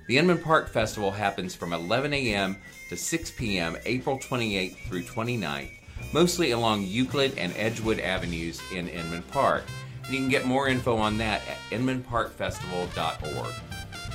The 0.07 0.17
Inman 0.17 0.39
Park 0.39 0.69
Festival 0.69 1.11
happens 1.11 1.55
from 1.55 1.71
11 1.71 2.13
a.m. 2.13 2.57
to 2.89 2.97
6 2.97 3.31
p.m. 3.31 3.77
April 3.85 4.19
28th 4.19 4.75
through 4.87 5.03
29th, 5.03 5.71
mostly 6.13 6.51
along 6.51 6.83
Euclid 6.83 7.37
and 7.37 7.53
Edgewood 7.55 7.99
Avenues 7.99 8.61
in 8.73 8.87
Inman 8.87 9.23
Park. 9.23 9.63
And 10.05 10.13
you 10.13 10.19
can 10.19 10.29
get 10.29 10.45
more 10.45 10.67
info 10.67 10.97
on 10.97 11.17
that 11.19 11.41
at 11.47 11.57
inmanparkfestival.org. 11.77 13.53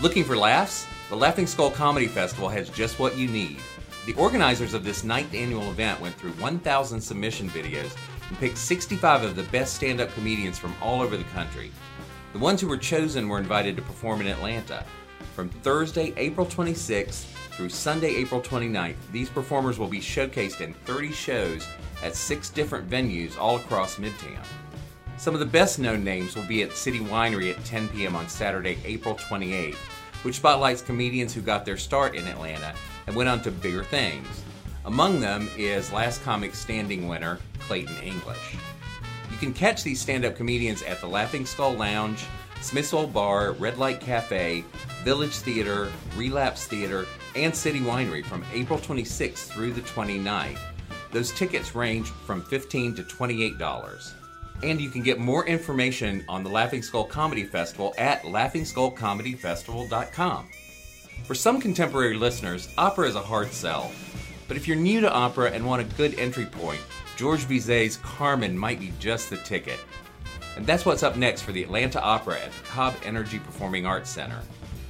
Looking 0.03 0.25
for 0.25 0.37
laughs? 0.37 0.87
The 1.09 1.17
Laughing 1.17 1.47
Skull 1.47 1.71
Comedy 1.71 2.07
Festival 2.07 2.49
has 2.49 2.69
just 2.69 2.99
what 2.99 3.17
you 3.17 3.29
need. 3.29 3.59
The 4.07 4.15
organizers 4.15 4.75
of 4.75 4.85
this 4.85 5.05
ninth 5.05 5.35
annual 5.35 5.71
event 5.71 6.01
went 6.01 6.15
through 6.17 6.33
1,000 6.33 7.01
submission 7.01 7.49
videos 7.51 7.97
and 8.29 8.39
picked 8.39 8.59
65 8.59 9.23
of 9.23 9.37
the 9.37 9.43
best 9.45 9.75
stand 9.75 10.01
up 10.01 10.13
comedians 10.15 10.59
from 10.59 10.75
all 10.83 11.01
over 11.01 11.17
the 11.17 11.25
country. 11.25 11.71
The 12.33 12.39
ones 12.39 12.61
who 12.61 12.69
were 12.69 12.77
chosen 12.77 13.29
were 13.29 13.39
invited 13.39 13.77
to 13.77 13.83
perform 13.83 14.21
in 14.21 14.27
Atlanta. 14.27 14.85
From 15.35 15.49
Thursday, 15.49 16.13
April 16.17 16.47
26th 16.47 17.25
through 17.53 17.69
Sunday, 17.71 18.15
April 18.17 18.41
29th, 18.41 18.97
these 19.13 19.31
performers 19.31 19.79
will 19.79 19.89
be 19.89 20.01
showcased 20.01 20.61
in 20.61 20.75
30 20.85 21.13
shows 21.13 21.67
at 22.03 22.15
six 22.15 22.51
different 22.51 22.89
venues 22.89 23.39
all 23.39 23.57
across 23.57 23.97
Midtown. 23.97 24.45
Some 25.19 25.35
of 25.35 25.41
the 25.41 25.47
best 25.47 25.79
known 25.79 26.05
names 26.05 26.37
will 26.37 26.45
be 26.45 26.63
at 26.63 26.77
City 26.77 27.01
Winery 27.01 27.51
at 27.51 27.65
10 27.65 27.89
p.m. 27.89 28.15
on 28.15 28.29
Saturday, 28.29 28.79
April 28.85 29.15
28th, 29.15 29.77
which 30.23 30.37
spotlights 30.37 30.83
comedians 30.83 31.33
who 31.33 31.41
got 31.41 31.65
their 31.65 31.79
start 31.79 32.15
in 32.15 32.27
Atlanta 32.27 32.75
and 33.07 33.17
went 33.17 33.29
on 33.29 33.41
to 33.43 33.51
bigger 33.51 33.83
things. 33.83 34.27
Among 34.85 35.21
them 35.21 35.49
is 35.57 35.93
Last 35.93 36.23
Comic 36.23 36.55
Standing 36.55 37.09
winner 37.09 37.39
Clayton 37.61 37.97
English. 38.03 38.57
You 39.31 39.37
can 39.39 39.53
catch 39.53 39.83
these 39.83 40.01
stand 40.01 40.25
up 40.25 40.37
comedians 40.37 40.83
at 40.83 41.01
the 41.01 41.09
Laughing 41.09 41.47
Skull 41.47 41.75
Lounge, 41.75 42.25
Smith's 42.61 42.93
Old 42.93 43.13
Bar, 43.13 43.53
Red 43.53 43.79
Light 43.79 44.01
Cafe, 44.01 44.65
Village 45.03 45.37
Theater, 45.37 45.91
Relapse 46.17 46.67
Theater, 46.67 47.07
and 47.35 47.55
City 47.55 47.81
Winery 47.81 48.25
from 48.25 48.45
April 48.53 48.79
26th 48.79 49.49
through 49.49 49.73
the 49.73 49.83
29th. 49.83 50.59
Those 51.17 51.33
tickets 51.33 51.75
range 51.75 52.11
from 52.11 52.43
15 52.43 52.95
to 52.97 53.03
$28. 53.03 54.13
And 54.63 54.79
you 54.79 54.91
can 54.91 55.01
get 55.01 55.19
more 55.19 55.47
information 55.47 56.23
on 56.29 56.45
the 56.45 56.51
Laughing 56.51 56.83
Skull 56.83 57.05
Comedy 57.05 57.43
Festival 57.43 57.95
at 57.97 58.25
laughingskullcomedyfestival.com. 58.25 60.49
For 61.25 61.35
some 61.35 61.59
contemporary 61.59 62.17
listeners, 62.17 62.69
opera 62.77 63.09
is 63.09 63.15
a 63.15 63.23
hard 63.23 63.51
sell. 63.51 63.91
But 64.47 64.59
if 64.59 64.69
you're 64.69 64.77
new 64.77 65.01
to 65.01 65.11
opera 65.11 65.53
and 65.53 65.65
want 65.65 65.81
a 65.81 65.97
good 65.97 66.19
entry 66.19 66.45
point, 66.45 66.83
George 67.17 67.49
Bizet's 67.49 67.97
Carmen 67.97 68.59
might 68.59 68.79
be 68.79 68.93
just 69.01 69.31
the 69.31 69.39
ticket. 69.39 69.81
And 70.55 70.67
that's 70.67 70.85
what's 70.85 71.03
up 71.03 71.17
next 71.17 71.41
for 71.41 71.53
the 71.53 71.63
Atlanta 71.63 72.03
Opera 72.03 72.41
at 72.41 72.53
the 72.53 72.63
Cobb 72.65 72.95
Energy 73.07 73.39
Performing 73.39 73.87
Arts 73.87 74.11
Center. 74.11 74.43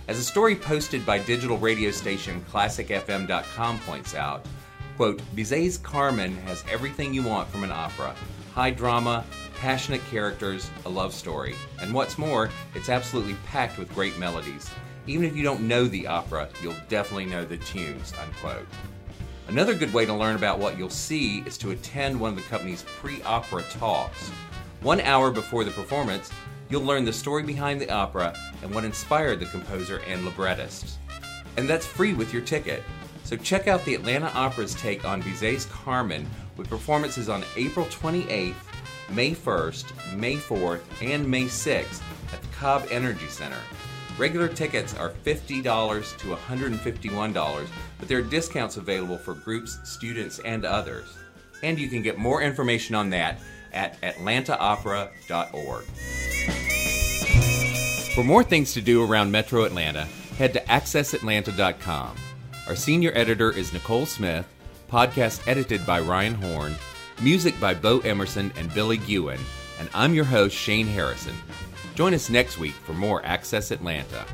As 0.09 0.19
a 0.19 0.25
story 0.25 0.57
posted 0.57 1.07
by 1.07 1.21
digital 1.21 1.57
radio 1.57 1.93
station 1.93 2.45
ClassicFM.com 2.51 3.79
points 3.79 4.17
out, 4.17 4.45
quote, 4.97 5.21
Bizet's 5.35 5.79
Carmen 5.79 6.37
has 6.39 6.65
everything 6.71 7.13
you 7.13 7.23
want 7.23 7.49
from 7.49 7.65
an 7.65 7.71
opera 7.71 8.15
high 8.57 8.71
drama, 8.71 9.23
passionate 9.61 10.03
characters, 10.07 10.71
a 10.87 10.89
love 10.89 11.13
story. 11.13 11.55
And 11.83 11.93
what's 11.93 12.17
more, 12.17 12.49
it's 12.75 12.89
absolutely 12.89 13.35
packed 13.45 13.77
with 13.77 13.95
great 13.95 14.19
melodies. 14.19 14.71
Even 15.07 15.27
if 15.27 15.37
you 15.37 15.43
don't 15.43 15.69
know 15.69 15.85
the 15.85 16.07
opera, 16.07 16.49
you'll 16.63 16.75
definitely 16.89 17.27
know 17.27 17.45
the 17.45 17.59
tunes, 17.59 18.15
unquote. 18.19 18.67
Another 19.49 19.75
good 19.75 19.93
way 19.93 20.07
to 20.07 20.15
learn 20.15 20.37
about 20.37 20.59
what 20.59 20.79
you'll 20.79 20.89
see 20.89 21.41
is 21.41 21.59
to 21.59 21.73
attend 21.73 22.19
one 22.19 22.31
of 22.31 22.37
the 22.37 22.43
company's 22.45 22.83
pre 22.83 23.23
opera 23.25 23.63
talks. 23.65 24.31
One 24.81 25.03
hour 25.03 25.31
before 25.31 25.65
the 25.65 25.71
performance, 25.71 26.31
you'll 26.71 26.83
learn 26.83 27.05
the 27.05 27.13
story 27.13 27.43
behind 27.43 27.79
the 27.79 27.91
opera 27.91 28.35
and 28.63 28.75
what 28.75 28.85
inspired 28.85 29.41
the 29.41 29.47
composer 29.47 30.01
and 30.09 30.25
librettist. 30.25 30.97
And 31.59 31.69
that's 31.69 31.85
free 31.85 32.15
with 32.15 32.33
your 32.33 32.43
ticket. 32.43 32.83
So 33.27 33.37
check 33.37 33.67
out 33.67 33.85
the 33.85 33.97
Atlanta 33.97 34.31
Opera's 34.35 34.73
take 34.77 35.05
on 35.05 35.21
Bizet's 35.21 35.65
Carmen 35.65 36.31
with 36.57 36.71
performances 36.71 37.29
on 37.29 37.43
April 37.57 37.85
28th, 37.87 38.55
May 39.11 39.33
1st, 39.33 40.17
May 40.17 40.37
4th, 40.37 40.83
and 41.03 41.29
May 41.29 41.47
6th 41.47 42.03
at 42.33 42.41
the 42.41 42.49
Cobb 42.57 42.87
Energy 42.89 43.27
Center. 43.27 43.59
Regular 44.17 44.47
tickets 44.47 44.95
are 44.95 45.11
$50 45.11 46.19
to 46.19 46.37
$151, 46.37 47.67
but 47.99 48.07
there 48.07 48.19
are 48.19 48.23
discounts 48.23 48.77
available 48.77 49.19
for 49.19 49.35
groups, 49.35 49.81
students, 49.83 50.39
and 50.39 50.65
others. 50.65 51.09
And 51.65 51.81
you 51.81 51.89
can 51.89 52.03
get 52.03 52.19
more 52.19 52.43
information 52.43 52.95
on 52.95 53.11
that 53.11 53.41
at 53.73 54.01
atlantaopera.org. 54.03 55.85
For 58.15 58.23
more 58.23 58.45
things 58.45 58.73
to 58.75 58.81
do 58.81 59.05
around 59.05 59.33
Metro 59.33 59.65
Atlanta, 59.65 60.05
head 60.39 60.53
to 60.53 60.61
accessatlanta.com. 60.61 62.17
Our 62.69 62.75
senior 62.75 63.13
editor 63.15 63.53
is 63.53 63.73
Nicole 63.73 64.07
Smith, 64.07 64.45
podcast 64.91 65.47
edited 65.47 65.87
by 65.87 66.01
Ryan 66.01 66.35
Horn, 66.35 66.75
music 67.23 67.59
by 67.61 67.75
Bo 67.75 68.01
Emerson 68.01 68.53
and 68.57 68.75
Billy 68.75 68.97
Gewen, 68.97 69.39
and 69.79 69.89
I'm 69.95 70.15
your 70.15 70.25
host, 70.25 70.57
Shane 70.57 70.89
Harrison. 70.89 71.37
Join 71.95 72.13
us 72.13 72.29
next 72.29 72.59
week 72.59 72.73
for 72.73 72.93
more 72.93 73.25
Access 73.25 73.71
Atlanta. 73.71 74.25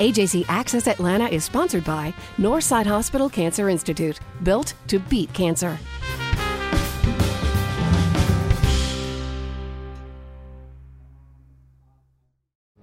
AJC 0.00 0.46
Access 0.48 0.88
Atlanta 0.88 1.28
is 1.28 1.44
sponsored 1.44 1.84
by 1.84 2.12
Northside 2.38 2.86
Hospital 2.86 3.28
Cancer 3.28 3.68
Institute, 3.68 4.18
built 4.42 4.74
to 4.88 4.98
beat 4.98 5.32
cancer. 5.32 5.78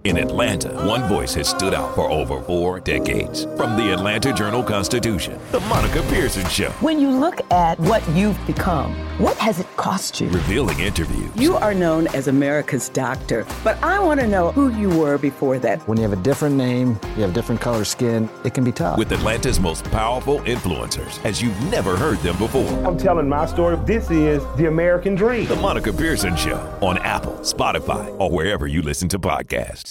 In 0.04 0.16
Atlanta, 0.16 0.72
one 0.84 1.06
voice 1.08 1.32
has 1.34 1.46
stood 1.48 1.72
out 1.72 1.94
for 1.94 2.10
over 2.10 2.42
four 2.42 2.80
decades. 2.80 3.44
From 3.56 3.76
the 3.76 3.92
Atlanta 3.92 4.32
Journal 4.32 4.60
Constitution, 4.60 5.38
The 5.52 5.60
Monica 5.60 6.02
Pearson 6.08 6.44
Show. 6.48 6.70
When 6.80 6.98
you 6.98 7.08
look 7.08 7.40
at 7.52 7.78
what 7.78 8.06
you've 8.08 8.44
become, 8.44 8.96
what 9.18 9.36
has 9.36 9.60
it 9.60 9.76
cost 9.76 10.20
you? 10.20 10.28
Revealing 10.30 10.80
interviews. 10.80 11.30
You 11.36 11.54
are 11.54 11.72
known 11.72 12.08
as 12.08 12.26
America's 12.26 12.88
doctor, 12.88 13.46
but 13.62 13.80
I 13.80 14.00
want 14.00 14.18
to 14.18 14.26
know 14.26 14.50
who 14.50 14.76
you 14.76 14.88
were 14.90 15.18
before 15.18 15.60
that. 15.60 15.86
When 15.86 15.96
you 15.98 16.02
have 16.02 16.18
a 16.18 16.22
different 16.22 16.56
name, 16.56 16.98
you 17.14 17.22
have 17.22 17.32
different 17.32 17.60
color 17.60 17.84
skin, 17.84 18.28
it 18.44 18.54
can 18.54 18.64
be 18.64 18.72
tough. 18.72 18.98
With 18.98 19.12
Atlanta's 19.12 19.60
most 19.60 19.84
powerful 19.92 20.40
influencers, 20.40 21.24
as 21.24 21.40
you've 21.40 21.60
never 21.70 21.96
heard 21.96 22.18
them 22.18 22.36
before. 22.38 22.66
I'm 22.84 22.98
telling 22.98 23.28
my 23.28 23.46
story. 23.46 23.76
This 23.84 24.10
is 24.10 24.42
the 24.56 24.66
American 24.66 25.14
dream. 25.14 25.46
The 25.46 25.54
Monica 25.54 25.92
Pearson 25.92 26.34
Show 26.34 26.58
on 26.80 26.98
Apple, 26.98 27.34
Spotify, 27.42 28.12
or 28.18 28.32
wherever 28.32 28.66
you 28.66 28.82
listen 28.82 29.08
to 29.10 29.20
podcasts. 29.20 29.90